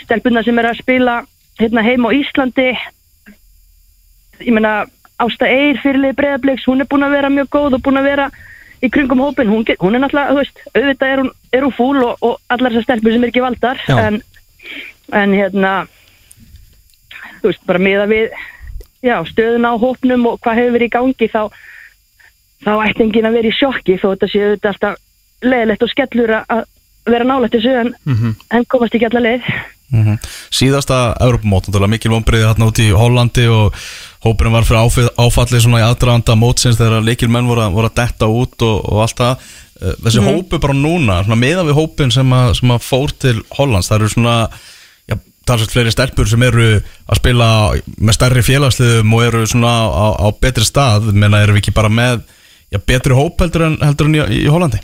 [0.03, 1.19] stelpunna sem er að spila
[1.61, 2.72] hérna heim á Íslandi.
[4.44, 4.84] Ég meina
[5.22, 8.27] Ásta Eir fyrirlið breyðabliks, hún er búin að vera mjög góð og búin að vera
[8.84, 12.18] í kringum hópin, hún, hún er náttúrulega, veist, auðvitað er hún, er hún fúl og,
[12.26, 14.18] og allar þessar stelpur sem er ekki valdar en,
[15.15, 15.72] en hérna
[17.40, 18.34] þú veist, bara miða við
[19.03, 21.41] já, stöðuna á hópnum og hvað hefur verið í gangi þá
[22.63, 24.99] þá ætti enginn að vera í sjokki þó þetta séu þetta alltaf
[25.43, 26.65] leðilegt og skellur að-
[27.11, 27.89] vera nálægt þessu en,
[28.55, 29.53] en komast ekki allar leið
[29.93, 30.15] Mhm.
[30.49, 33.75] Síðasta Europamót, mikil vonbreiði hérna út í Hollandi og
[34.25, 37.99] hópurinn var fyrir áfið, áfalli svona í aðdraðanda mótsins þegar leikil menn voru, voru að
[37.99, 39.38] detta út og, og allt það
[39.84, 40.27] Eh, þessi Mhm.
[40.30, 43.95] hópu bara núna, svona meðan við hópin sem, að, sem að fór til Hollands það
[43.99, 44.35] eru svona
[45.48, 47.49] talsvægt fleiri stelpur sem eru að spila
[47.98, 51.91] með stærri félagsliðum og eru svona á, á betri stað, menna eru við ekki bara
[51.91, 52.24] með
[52.72, 54.80] já, betri hóp heldur en, heldur en í, í Hollandi?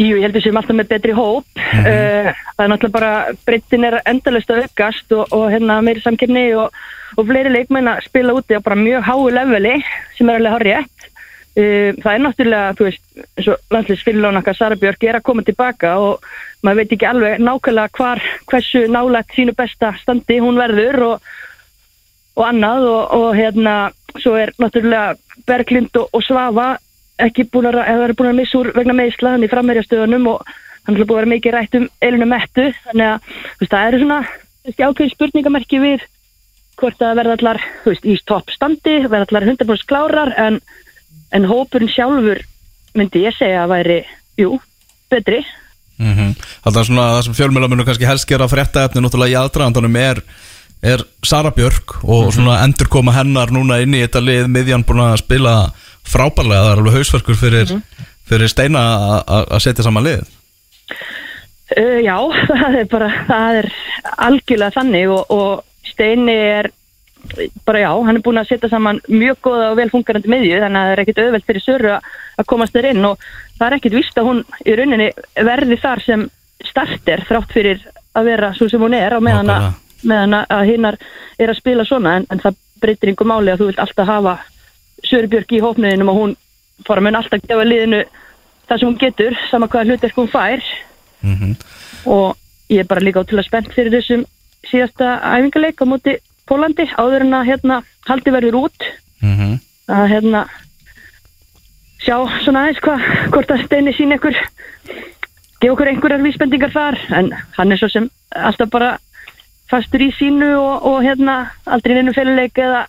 [0.00, 1.46] Jú, ég heldur sem alltaf með betri hóp.
[1.54, 3.12] Uh, það er náttúrulega bara
[3.46, 6.74] breyttin er endalist að aukast og, og hérna meiri samkefni og,
[7.18, 9.76] og fleiri leikmenn að spila úti á bara mjög háu leveli
[10.16, 14.58] sem er alveg hár rétt uh, það er náttúrulega, þú veist eins og landsliðsfyrirlón okkar
[14.58, 16.26] Sara Björk er að koma tilbaka og
[16.62, 21.32] maður veit ekki alveg nákvæmlega hvar, hversu nálægt sínu besta standi hún verður og,
[22.38, 23.74] og annað og, og hérna
[24.18, 25.16] svo er náttúrulega
[25.46, 26.68] Berglind og, og Svafa
[27.22, 30.52] ekki búin að, er búin að missa úr vegna meðslaðan í framherjastöðunum og
[30.86, 33.30] hann er búin að vera mikið rætt um eilinu mettu þannig að
[33.60, 34.20] veist, það eru svona
[34.72, 36.06] ákveðin spurningamerki við
[36.80, 40.60] hvort það verða allar veist, í topp standi, verða allar 100% klárar en,
[41.34, 42.42] en hópurinn sjálfur
[42.98, 43.98] myndi ég segja að væri
[44.40, 44.56] jú,
[45.12, 45.42] betri
[45.98, 46.34] mm -hmm.
[46.64, 49.96] Það er svona það sem fjölmjöla munum kannski helst gera frétta efni náttúrulega í aðdraðandanum
[49.96, 50.22] er,
[50.82, 55.00] er Sara Björk og svona endur koma hennar núna inn í þetta lið miðjan búin
[55.00, 55.72] að spila
[56.04, 57.82] frábærlega, það er alveg hausverkur fyrir,
[58.28, 60.22] fyrir Steina að- að að setja saman lið.
[61.72, 62.16] Uh, já,
[62.48, 63.68] það er bara, það er
[64.18, 66.70] algjörlega þannig og, og Steini er
[67.64, 70.80] bara já, hann er búin að setja saman mjög góða og vel funkarandi miðju þannig
[70.80, 72.10] að það er ekkit auðvelt fyrir Söru að,
[72.42, 73.18] að komast þér inn og
[73.62, 75.08] það er ekkit vist að hún í rauninni
[75.46, 76.24] verði þar sem
[76.66, 77.84] starter þrátt fyrir
[78.18, 79.68] að vera svo sem hún er og meðan að,
[80.02, 80.98] meðan að hinnar
[81.38, 84.34] er að spila svona en, en það breytir yngur máli að þú vilt alltaf hafa
[85.06, 86.34] Söru Björk í hópniðinum og hún
[86.86, 88.02] fara mun alltaf gefa liðinu
[88.68, 90.62] það sem hún getur, sama hvaða hlutverk hún fær.
[92.10, 94.24] Og ég er bara líka ótrúlega spennt fyrir þessum
[94.70, 96.18] síðasta æfingarleik á móti
[96.48, 97.76] Pólandi áður en að hérna
[98.08, 98.86] haldi verður út.
[99.22, 99.58] Mm -hmm.
[99.86, 100.40] að hérna
[102.02, 104.36] sjá svona aðeins hvað hvort að steini sín ykkur
[105.62, 108.96] gefa okkur einhverjar vísbendingar þar en hann er svo sem alltaf bara
[109.70, 112.84] fastur í sínu og, og hérna aldrei neinu féluleik eða,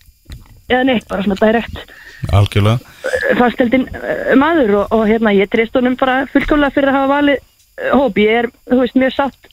[0.70, 1.94] eða neitt, bara svona direkt.
[2.34, 2.94] Algjörlega.
[3.40, 7.40] Fasteldin uh, maður og, og hérna ég treyst honum bara fullkomlega fyrir að hafa valið
[7.40, 9.52] uh, hóp, ég er, þú veist, mjög sátt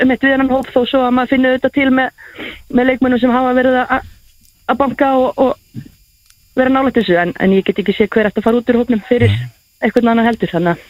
[0.00, 2.26] um eitt við hennan hóp þó svo að maður finnur þetta til með,
[2.70, 5.88] með leikmennum sem hafa verið að banka og, og
[6.60, 8.80] vera nálægt þessu, en, en ég get ekki sé hver eftir að fara út úr
[8.82, 9.36] hópnum fyrir
[9.80, 10.88] eitthvað annan heldur, þannig að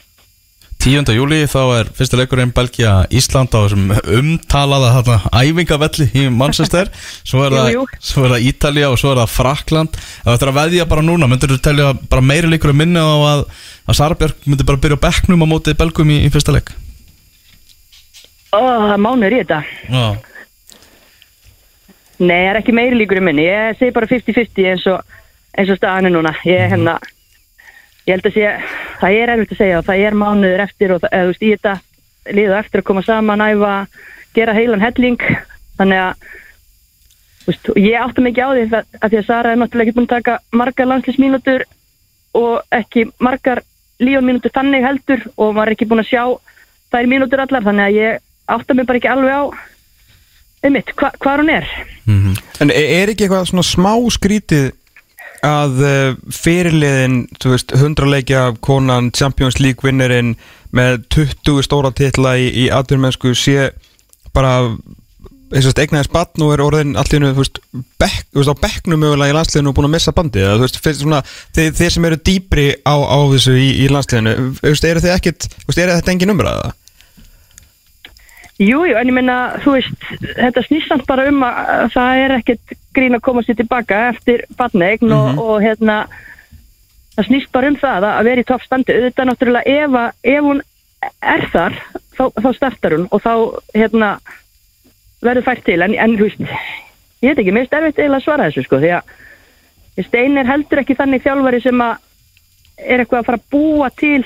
[0.80, 1.10] 10.
[1.12, 6.88] júli þá er fyrsta leikurinn Belgia Ísland á þessum umtalaða þarna, æfingavelli í Manchester
[7.20, 7.98] svo er, Jú, jú.
[8.00, 11.04] svo er það Ítalía og svo er það Frakland ef þetta er að veðja bara
[11.04, 13.44] núna, myndur þú telja bara meiri leikur að minna á að,
[13.92, 16.72] að Sara Björk myndi bara byrja bekknum á móti Belgum í, í fyrsta leik
[18.56, 19.60] er mánuður í þetta
[19.92, 20.06] Já,
[22.20, 23.46] Nei, það er ekki meiri líkur í minni.
[23.46, 25.14] Ég segi bara 50-50 eins og,
[25.58, 26.34] eins og staðan er núna.
[26.46, 26.96] Ég, hérna,
[28.06, 28.50] ég held að sé,
[29.00, 31.74] það er erfitt að segja það er mánuður eftir og eða, þú veist, í þetta
[32.36, 33.72] liðu eftir að koma saman, æfa,
[34.36, 35.18] gera heilan helling.
[35.80, 36.28] Þannig að,
[37.48, 40.08] veist, ég átta mikið á því að, að því að Sara er náttúrulega ekki búin
[40.08, 41.66] að taka margar landslýsmínútur
[42.40, 43.64] og ekki margar
[44.00, 46.24] lífamínútur þannig heldur og er ekki búin að sjá
[46.92, 47.66] þær mínútur allar.
[47.66, 49.42] Þannig að ég átta mig bara ekki alveg á
[50.60, 51.68] einmitt, hva, hvað hún er.
[52.60, 54.70] En er er ekki eitthvað svona smá skrítið
[55.46, 60.34] að uh, fyrirliðin, þú veist, 100 leikja konan, Champions League vinnerinn
[60.76, 63.70] með 20 stóra titla í, í atvinnmennsku sé
[64.36, 64.70] bara
[65.82, 66.92] eignaðis batn og er orðin
[67.34, 67.58] þú veist,
[68.54, 71.22] á bekknum mögulega í landsliðinu og búin að missa bandið, eða veist, svona,
[71.56, 74.36] þeir, þeir sem eru dýpri á, á þessu í, í landsliðinu,
[75.88, 76.70] eru þetta engin umræða?
[78.60, 80.02] Jú, jú, en ég meina, þú veist,
[80.36, 84.00] þetta snýst samt bara um að að það er ekkert grín að koma sér tilbaka
[84.10, 86.02] eftir badneign og, og hérna,
[87.14, 88.96] það snýst bara um það að vera í toppstandi.
[88.98, 89.96] Auðvitað náttúrulega ef,
[90.34, 90.60] ef hún
[91.24, 91.78] er þar,
[92.18, 93.32] þá, þá startar hún og þá,
[93.78, 94.10] hérna,
[95.24, 95.78] verður fært til.
[95.86, 96.44] En, en þú veist,
[97.24, 99.16] ég veit ekki, mér finnst erfitt eiginlega að svara þessu, sko, því að
[100.04, 101.96] Stein er heldur ekki þannig þjálfari sem að
[102.80, 104.22] er eitthvað að fara að búa til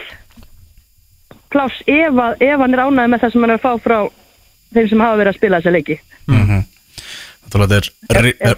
[1.54, 3.98] pláss ef, að, ef hann er ánægð með það sem hann er að fá frá
[4.74, 5.98] þeim sem hafa verið að spila þessa leiki.
[7.44, 8.54] Náttúrulega þetta er, er, er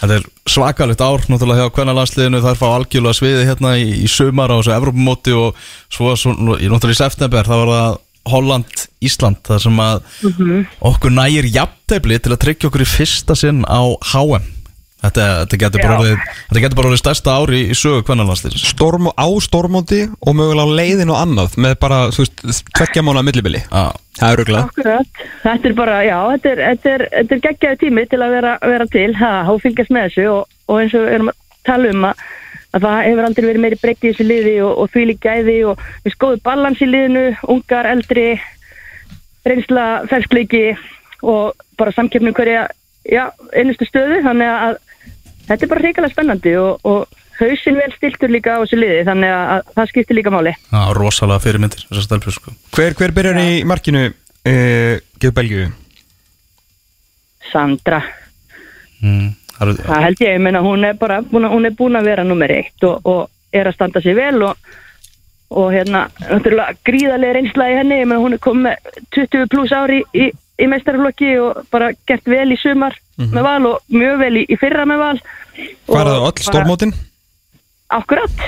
[0.00, 2.42] það er svakalegt ár náttúrulega hjá kvennalandsliðinu.
[2.44, 6.68] Þær fá algjörlega sviði hérna í, í sumar á þessu Evrópumóti og svo, svo í
[6.68, 10.06] náttúrulega í september þá var það Holland, Ísland þar sem að
[10.90, 13.80] okkur nægir jafntefli til að tryggja okkur í fyrsta sinn á
[14.12, 14.55] HM
[14.96, 19.10] Þetta, þetta getur bara orðið þetta getur bara orðið stærsta ári í sögu kvennalandsliðinu Storm
[19.12, 23.60] á stormóti og mögulega á leiðin og annað með bara, þú veist, tveggja mánuða millibili.
[23.68, 23.84] Já,
[24.16, 24.62] Það er röglega.
[24.70, 25.20] akkurat.
[25.42, 28.54] Þetta er bara, já, þetta er, þetta er, þetta er geggjaði tími til að vera,
[28.72, 31.92] vera til ha, og fylgjast með þessu og, og eins og við erum að tala
[31.92, 32.24] um að,
[32.72, 35.58] að það hefur aldrei verið meiri breytti í þessu liði og, og því lík gæði
[35.74, 38.26] og við skoðum balans í liðinu, ungar, eldri
[39.46, 40.64] reynsla, ferskleiki
[41.22, 42.66] og bara samkeppnum hverja
[43.06, 44.78] já, einustu stöðu, þannig að
[45.48, 47.06] þetta er bara hrikalega spennandi og, og
[47.40, 50.82] hausinn vel stiltur líka á þessu liði þannig að, að það skiptir líka máli Já,
[50.96, 51.84] rosalega fyrirmyndir
[52.38, 52.54] sko.
[52.76, 55.66] Hver, hver byrjar í markinu uh, Geðu Belgíu?
[57.52, 58.00] Sandra
[59.02, 59.28] mm,
[59.60, 62.50] eru- Það held ég, ég meina hún er bara hún er búin að vera nummer
[62.52, 64.56] eitt og, og er að standa sig vel og,
[65.56, 69.72] og hérna, náttúrulega gríðarlega reynsla í henni, ég meina hún er komið með 20 pluss
[69.76, 70.32] ári í, í
[70.64, 74.86] meistarflokki og bara gert vel í sumar með val og mjög vel í, í fyrra
[74.88, 75.18] með val
[75.88, 76.96] Faraðu Og öll stormótin?
[77.92, 78.40] Akkurat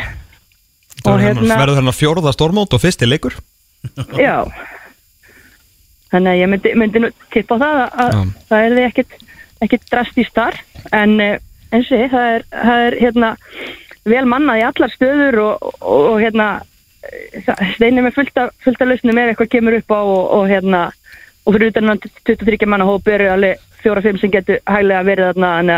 [1.04, 3.36] hérna, Verður þarna fjórða stormót og fyrsti leikur?
[4.18, 4.48] já
[6.12, 8.22] þannig að ég myndi, myndi nú tippa á það að, að Já.
[8.48, 8.86] það er því
[9.66, 10.58] ekkit drastíst þar
[10.96, 11.36] en eh,
[11.74, 13.32] eins og það er, það er hérna,
[14.08, 16.48] vel mannað í allar stöður og, og, og hérna
[17.04, 20.48] eh, steinir með fullt af, fullt af lausnum ef eitthvað kemur upp á og, og
[20.48, 20.84] hérna
[21.48, 25.52] og fyrir utan hann 23 manna hóp eru alveg fjóra-fimm sem getur hæglega verið þarna
[25.62, 25.72] en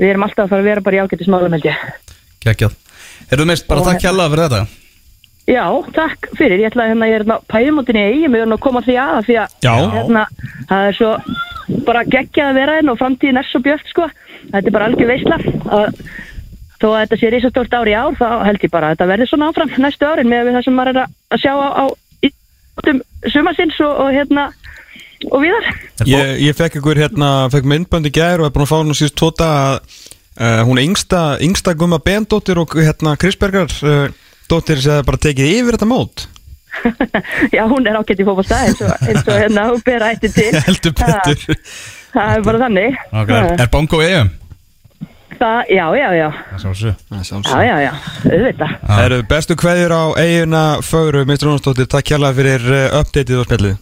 [0.00, 1.86] við erum alltaf að fara að vera bara í ágættismálum held ég.
[2.46, 2.76] Geggjað.
[3.32, 4.66] Erum mest bara Og takk hjalla fyrir þetta.
[5.46, 5.64] Já,
[5.94, 8.62] takk fyrir, ég ætla að hérna, ég er hérna pæðumótinni í eigin, við erum að
[8.64, 10.22] koma því að því að hérna,
[10.70, 11.10] það er svo
[11.86, 14.08] bara geggjað að vera einn og framtíðin er svo björt sko,
[14.48, 16.00] þetta er bara algjör veisla að
[16.82, 19.28] þó að þetta sé risastórt ár í ár, þá held ég bara að þetta verði
[19.30, 21.84] svona áfram næstu árin með það sem maður er að sjá á, á
[22.26, 23.00] ítum
[23.30, 24.48] sumarsins og, og hérna
[25.30, 25.70] og viðar.
[26.08, 28.96] Ég, ég fekk ykkur hérna, fekk myndbönd í gær og er búin að fá hún
[28.96, 29.74] síðust tóta að
[30.40, 34.08] uh, hún er yngsta, yngsta gumma bendóttir og hérna Krisbergar uh,
[34.50, 36.26] dóttir sem bara tekið yfir þetta mót
[37.56, 40.50] Já, hún er ágætt í fótbolta eins eins og hérna hún bera ætti til.
[40.66, 41.62] heldur betur Það,
[42.16, 42.98] það er bara þannig.
[43.12, 43.54] okay.
[43.60, 44.30] Er bongo EM?
[45.36, 47.90] Það, já, já, já, Það svo já, já, já,
[48.24, 48.76] auðvitað.
[48.86, 51.48] Það eru bestu kveðjur á eiguna Fögru, Mr.
[51.50, 53.76] Rónsdóttir, takk hjálpa fyrir uh, updateið og spjallið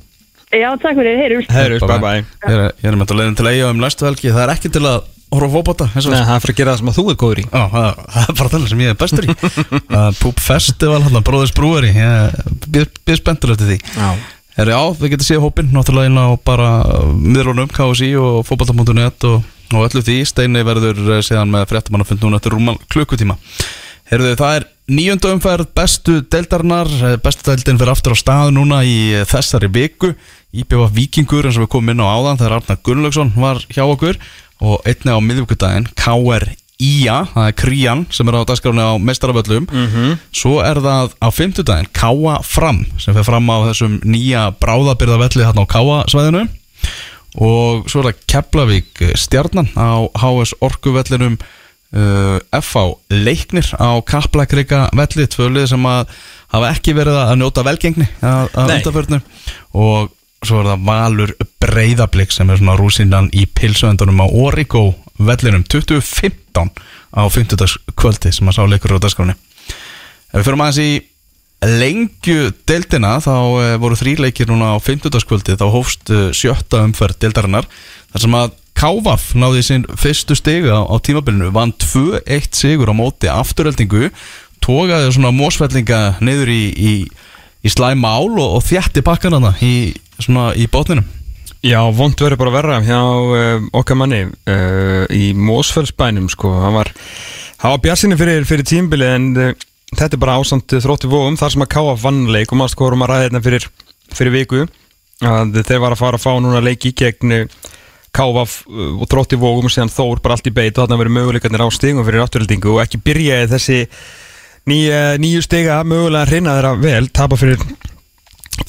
[0.54, 1.44] Já, takk fyrir, heyrjum.
[1.50, 4.30] Heyrjus, bye bye Ég er, með þetta leiðin til eiga um næstu helgi.
[4.34, 6.58] Það er ekki til að horfa á fótbolta eins og Nei, það er fyrir að
[6.60, 7.44] gera það sem að þú er góður í.
[7.48, 9.36] Já, það, það er bara það sem ég er bestur í.
[10.22, 12.36] Poop Festival, hann Bróðis Brúari Ég
[12.76, 13.78] býð spenntur eftir því.
[13.96, 14.10] Já.
[14.62, 16.68] Er já, við getum séð hópinn Náttúrulega inn á bara
[17.10, 19.40] miðlunum KSI og fótbolta.net og,
[19.74, 20.20] og öllu því.
[20.30, 23.34] Steini verður eh, síðan með fréttamannafund núna eftir rúmal klukkutíma.
[24.12, 28.82] Herðu, það er nýjönda umferð bestu deildarinnar Eh, Bestu deildin fyrir aftur á stað núna
[28.86, 30.12] í eh, þessari viku
[30.54, 34.20] Íbjöfa Víkingur eins og við komum inn á áðan þegar Arnar Gunnlaugsson var hjá okkur.
[34.64, 36.52] Og einni á miðvíkudaginn KR
[36.82, 39.68] Ía, það er Krían sem er á dagskráni á mestaraföllum
[40.34, 45.62] svo er það á fimmtudaginn Káa Fram sem fer fram á þessum nýja bráðabyrðavelli þarna
[45.62, 46.42] á Káa svæðinu
[47.38, 52.84] og svo er það Keflavík stjarnan á HS Orkuvellinum uh, FH
[53.22, 56.10] Leiknir á Kaplakrika velli tvölið sem að
[56.56, 58.76] hafa ekki verið að njóta velgengni að, að Nei.
[58.80, 59.22] undarförnu
[59.78, 60.10] og
[60.48, 64.84] svo er það Valur Breiðablík sem er svona rúsinnan í pilsuendunum á Origo
[65.18, 66.70] vellinum 2015
[67.14, 67.76] á 50.
[67.94, 69.36] kvöldi sem að sá leikur á dagskráni
[70.34, 70.90] Ef við fyrir aðeins í
[71.64, 75.14] lengju deildina þá uh, voru þrý leikir núna á 50.
[75.28, 77.68] kvöldi þá hófst uh, sjötta umferð deildarinnar
[78.12, 83.30] þar sem að Kávaf náði sín fyrstu stiga á, tímabilinu vann 2-1 sigur á móti
[83.30, 84.08] afturöldingu
[84.64, 86.94] tókaði svona mósfellinga niður í, í,
[87.62, 91.06] í slæma ál og, og þjætti pakkanana í, svona, í bótninum
[91.64, 96.90] Já, vond verður bara verra hjá uh, okkar manni uh, í Mósfellsbænum sko, hann var
[97.62, 99.54] hann var bjarsinni fyrir, fyrir tímbili en uh,
[99.94, 103.06] þetta er bara ásamt þrótti vóum þar sem að káa vannleik og maður sko vorum
[103.06, 103.68] að ræða þetta fyrir,
[104.12, 104.66] fyrir viku
[105.24, 107.32] að þeir var að fara að fá núna leiki gegn
[108.14, 111.64] káfa og þrótti vóum og síðan þór bara allt í beit og þarna verið möguleikarnir
[111.64, 113.78] á stigum fyrir átturöldingu og ekki byrjaði þessi
[114.68, 117.62] nýju, stiga mögulega hreina þeirra vel, tapa fyrir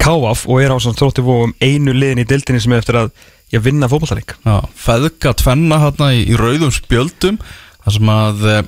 [0.01, 3.11] káaf og er á samt þrótti vóum einu liðin í dildinni sem er eftir að
[3.53, 7.37] ég vinna fótballtarík Já, feðga tvenna hérna í, í rauðum spjöldum
[7.83, 8.63] þar sem að eh,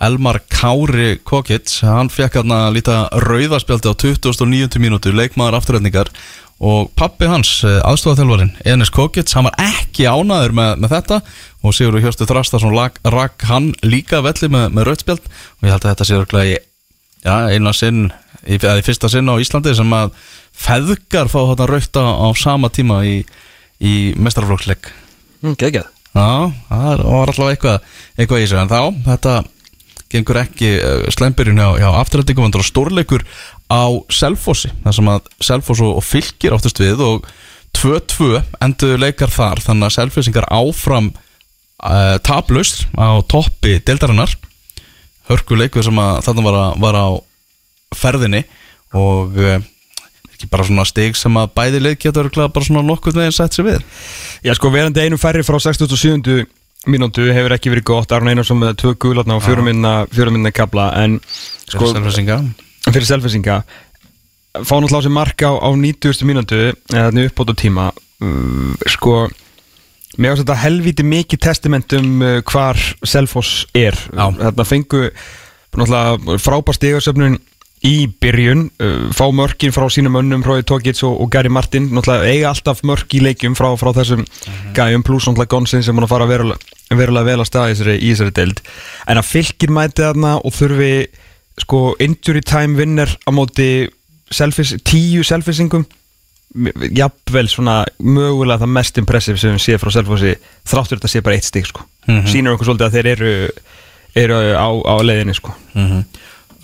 [0.00, 6.08] Elmar Kári Kokits, hann fekk hérna líta rauðaspjaldi á 2009 mínútu leikmaður afturrætningar
[6.60, 11.20] og pappi hans, aðstofaþjálfarinn Enes Kokits, hann var ekki ánaður með, með þetta
[11.60, 12.76] og Sigurður Hjörstu Þrastarsson
[13.12, 16.58] rak hann líka velli með, með rauðspjald og ég held að þetta sé örugglega í
[17.24, 18.10] já, eina sinn
[18.46, 20.12] eða í fyrsta sinn á Íslandi sem að
[20.56, 23.20] feðgar fá hérna rauta á sama tíma í,
[23.80, 24.90] í mestrarflokksleik
[25.42, 29.34] mm, Gekkjað Já, það var alltaf eitthvað, eitthvað í sig en þá, þetta
[30.10, 33.22] gengur ekki uh, slembyrjun hjá, hjá afturhaldingum og stórleikur
[33.70, 37.28] á Selfossi þar sem að Selfoss og, fylgir áttust við og
[37.78, 39.62] 2-2 enduðu leikar þar.
[39.62, 44.34] Þannig að Selfossingar áfram uh, tablust á toppi deildarinnar
[45.30, 47.08] hörkuleikur sem að þarna var, að, var á
[47.96, 48.44] ferðinni
[48.98, 49.58] og uh,
[50.30, 53.56] ekki bara svona stig sem að bæði leik geta örugglega bara svona nokkuð veginn sett
[53.56, 53.84] sér við
[54.46, 56.46] Já sko verandi einum færri frá 67.
[56.90, 61.20] mínútu hefur ekki verið gott Arn Einarsson með tvö gulatna og fjóruminna kabla en
[61.68, 61.92] sko
[62.88, 63.60] fyrir selfisinga
[64.64, 66.24] fá náttúrulega á sig mark á, á 90.
[66.26, 66.58] mínútu
[66.90, 69.28] eða þannig uppbót á tíma uh, sko
[70.18, 73.96] mér finnst þetta helvíti mikið testament um uh, hvar Selfoss er.
[74.10, 74.26] Já.
[74.40, 75.06] þetta fengu
[75.70, 77.38] frábær stigarsöfnun
[77.86, 81.88] í byrjun uh, fá mörkin frá sínum önnum Rói Tókits og, og Gary Martin.
[81.94, 84.26] Náttúrulega eiga alltaf mörk í leikjum frá, frá þessum
[84.76, 88.10] gæjum pluss náttúrulega Gonsin sem að fara verulega, verulega vel að staða í þessari, í
[88.12, 88.60] þessari deild.
[89.08, 90.92] En að fylgir mæti þarna og þurfi
[91.60, 93.70] sko injury time vinner á móti
[94.30, 95.86] selfish, tíu selfisingum
[96.50, 100.34] jafnvel svona mögulega það mest impressive sem við séð frá Selfossi
[100.66, 101.86] þráttur þetta sé bara eitt stík sko.
[102.08, 102.26] Mhm.
[102.26, 103.32] sýnur okkur svolítið að þeir eru,
[104.18, 105.54] eru á, á leiðinni sko.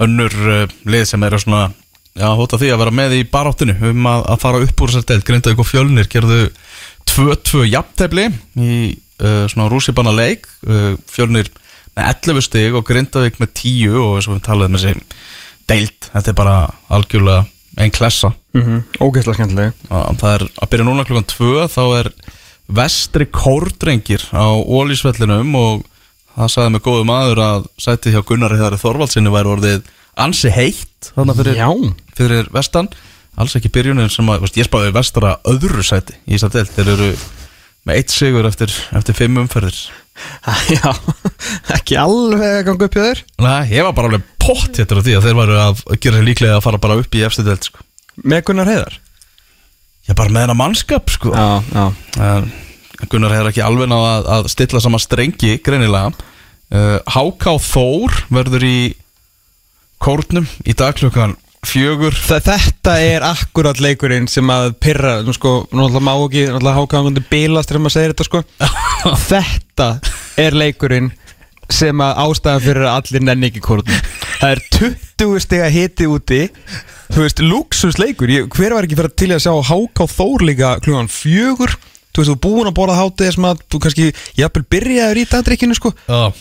[0.02, 1.70] Önnur uh, lið sem eru svona
[2.16, 5.06] já, hóta því að vera með í baráttinu um að, að fara upp úr þessar
[5.08, 5.26] deild.
[5.28, 6.40] Grindavík og Fjölnir gerðu
[7.12, 8.26] 2-2 jafntefli
[8.58, 8.72] í
[9.22, 11.48] uh, svona rússipanna leik uh, Fjölnir
[11.96, 15.04] með 11 stig og Grindavík með 10 og eins og við talaðum með þessi
[15.66, 16.56] deild þetta er bara
[16.92, 17.44] algjörlega
[17.76, 18.28] einn klessa.
[18.28, 18.45] mm -hmm.
[19.00, 19.72] Ógeðslega skemmtileg.
[19.90, 22.10] Það er að byrja núna klukkan 2 þá er
[22.66, 25.84] vestri kórdrengir á ólísvellinum og
[26.36, 29.92] það sagði með góðu maður að sætið hjá Gunnar Heiðari Þorvaldsinni væri orðið
[30.26, 31.60] ansi heitt þannig fyrir,
[32.16, 32.90] fyrir vestan.
[33.36, 36.72] Alls ekki byrjunin sem að, veist, ég spáði vestra öðru sæti í þess að deild.
[36.72, 37.08] Þeir eru
[37.86, 39.76] með eitt sigur eftir, eftir fimm umferðir.
[40.72, 40.88] Já,
[41.76, 43.20] ekki alveg að ganga upp hjá þér.
[43.44, 46.64] Nei, ég var bara alveg pott á því að þeir væru að gera líklega að
[46.64, 47.84] fara bara upp í efstu deild sko.
[48.24, 48.98] Með Gunnar Heiðar?
[50.06, 51.32] Ég bara með hennar mannskap sko.
[51.34, 52.44] Já, já.
[53.10, 56.12] Gunnar hefur ekki alveg náð að, að stilla saman strengi greinilega.
[56.72, 58.78] Uh, Háká Þór verður í
[60.02, 61.36] kórnum í dag klukkan
[61.66, 62.14] fjögur.
[62.14, 67.24] Þa, Þetta er akkurat leikurinn sem að pyrra, nú sko, náttúrulega má ekki náttúrulega hákáðandi
[67.30, 68.42] bílast þegar maður segir þetta sko.
[69.30, 69.88] Þetta
[70.46, 71.12] er leikurinn
[71.72, 74.02] sem að ástæðan fyrir að allir nenni ekki kórnum.
[74.36, 76.42] Það er 20 stiga hiti úti
[77.12, 81.08] Þú veist, luxusleikur Ég- Hver var ekki fyrir til að sjá háká Þór líka klukkan
[81.12, 81.76] fjögur?
[82.12, 84.06] Þú veist, þú er búin að borða hátið sem að þú kannski,
[84.40, 85.92] jafnvel byrjaður í dagdrykkinu sko.
[86.08, 86.32] Já,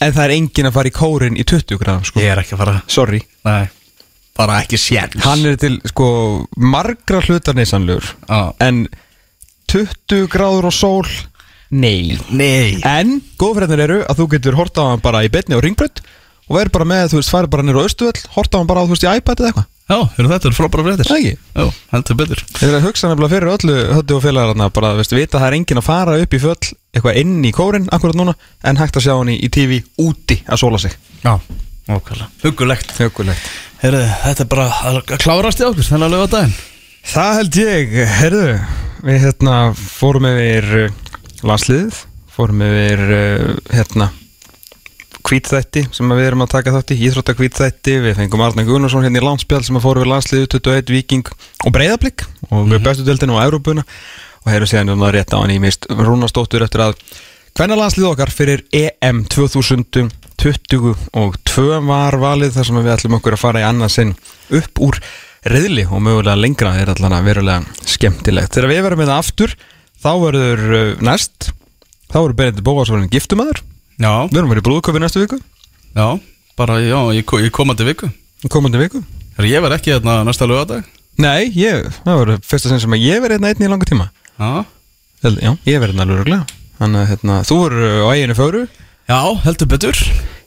[0.00, 2.20] En það er enginn að fara í kórin í 20 gráðum sko.
[2.20, 2.74] Ég er ekki að fara.
[2.86, 3.20] Sorry.
[3.48, 3.68] Nei,
[4.36, 5.16] bara ekki séns.
[5.24, 6.08] Hann er til sko
[6.60, 8.04] margra hlutar neysanlegur.
[8.28, 8.52] Já.
[8.60, 8.82] En
[9.72, 11.08] 20 gráður og sól?
[11.70, 12.18] Nei.
[12.30, 12.76] Nei.
[12.86, 15.98] En góðfræðinir eru að þú getur hort á hann bara í betni og ringbrödd
[16.46, 18.84] Og verður bara með, þú veist, farið bara nýra á Östuvel Hort á hann bara
[18.84, 21.06] á, þú veist, í iPad eða eitthvað Já, eru þetta eru frábæra fréttir?
[21.06, 21.34] Það ekki?
[21.54, 22.40] Já, heldur betur.
[22.56, 25.46] Þeir eru að hugsa nefnilega fyrir öllu höttu og félagarna Bara, veist, vita að það
[25.46, 28.34] er enginn að fara upp í föll Eitthvað inn í kórin akkurat núna
[28.66, 30.96] En hægt að sjá hann í, í TV úti að sóla sig.
[31.22, 31.36] Já,
[31.94, 33.46] okkala Hugulegt Hugulegt
[33.84, 36.58] Heyrðu, þetta er bara að klárast í okkur Þennan lögða daginn
[37.06, 38.44] Það held ég, herðu
[39.06, 41.00] Við hérna fórum yfir uh,
[41.46, 42.02] landsliðið
[42.34, 44.10] Fórum yfir uh, hérna
[45.26, 49.20] hvítþætti sem við erum að taka þátt í Íþrótta hvítþætti, við fengum Arna Gunnarsson hérna
[49.20, 51.26] í landspjall sem að fóru við landsliðið 21 Viking
[51.66, 52.18] og Breiðablík
[52.50, 55.62] og við bestu deltinu á Európuna og hefur séðan um það rétt á hann í
[55.62, 56.92] mist Rúnastóttur eftir að
[57.58, 63.62] hvenna landslið okkar fyrir EM 2022 var valið þar sem við ætlum okkur að fara
[63.64, 64.12] í annað sinn
[64.54, 64.94] upp úr
[65.46, 68.54] reyðli og mögulega lengra er allan að verulega skemmtilegt.
[68.54, 69.50] Þegar við verum með það aftur
[69.96, 71.50] Þá verður uh, næst
[72.10, 73.62] Þá verður Benedikt Bóasvarinn giftumæður
[73.96, 75.38] Já, Við erum verið í brúðköpi næstu viku.
[75.96, 76.06] Já,
[76.58, 78.10] bara já, í, í komandi viku.
[78.44, 79.00] Í Komandi viku.
[79.38, 80.84] Herra, Ég verð ekki hérna næsta lögadag
[81.20, 84.06] Nei, ég, það verður fyrsta sinn sem að ég verið hérna einn í langa tíma.
[84.36, 84.50] Já,
[85.24, 86.46] Vel, Já, ég verið hérna alveg örglega
[86.76, 88.62] Þannig að hérna, þú verður á eiginu fóru
[89.06, 90.00] já heldur betur.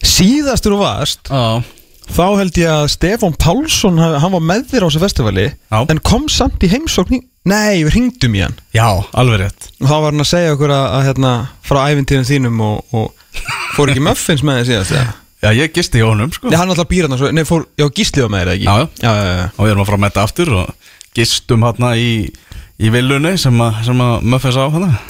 [0.05, 1.63] Síðastur og varst Já,
[2.09, 5.79] Þá held ég að Stefán Pálsson Hann var með þér á þessu festivali Já.
[5.89, 9.87] En kom samt í heimsókn í- Nei, við hringdum í hann já, alveg rétt Og
[9.87, 11.31] þá var hann að segja okkur að, að hérna,
[11.63, 13.39] frá æfintýrin þínum og, og
[13.77, 15.13] fór ekki muffins með þér síðast eða?
[15.39, 17.87] Já, ég gisti í honum sko Nei, hann alltaf býr hann svo, nei, fór, já,
[17.95, 18.67] gíslið á með eða ekki?
[18.67, 18.87] Já, já.
[18.99, 19.45] já, já, já.
[19.55, 22.09] og við erum að fara að metta aftur og gistum hérna í,
[22.79, 24.63] í villunni sem að, að Muffins á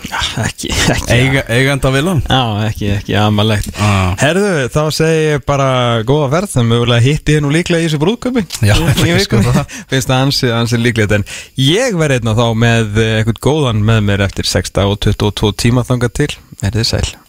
[0.10, 3.70] já ekki, ekki Eiga, eigenda villan Já, ekki, ekki amalegt.
[3.76, 3.92] Já.
[4.24, 5.70] Herðu, þá segi ég bara
[6.08, 8.76] góða verð Það mögulega hitti nú líklega í þessu brúðköpi Já,
[9.06, 9.62] ég sko það.
[9.94, 11.28] Finnst það ansi, ansi líklegt En
[11.62, 15.86] ég verð einna þá með eh, eitthvað góðan með mér eftir 6 og 22 tíma
[15.88, 16.32] þangað til.
[16.64, 17.29] Verðið sæl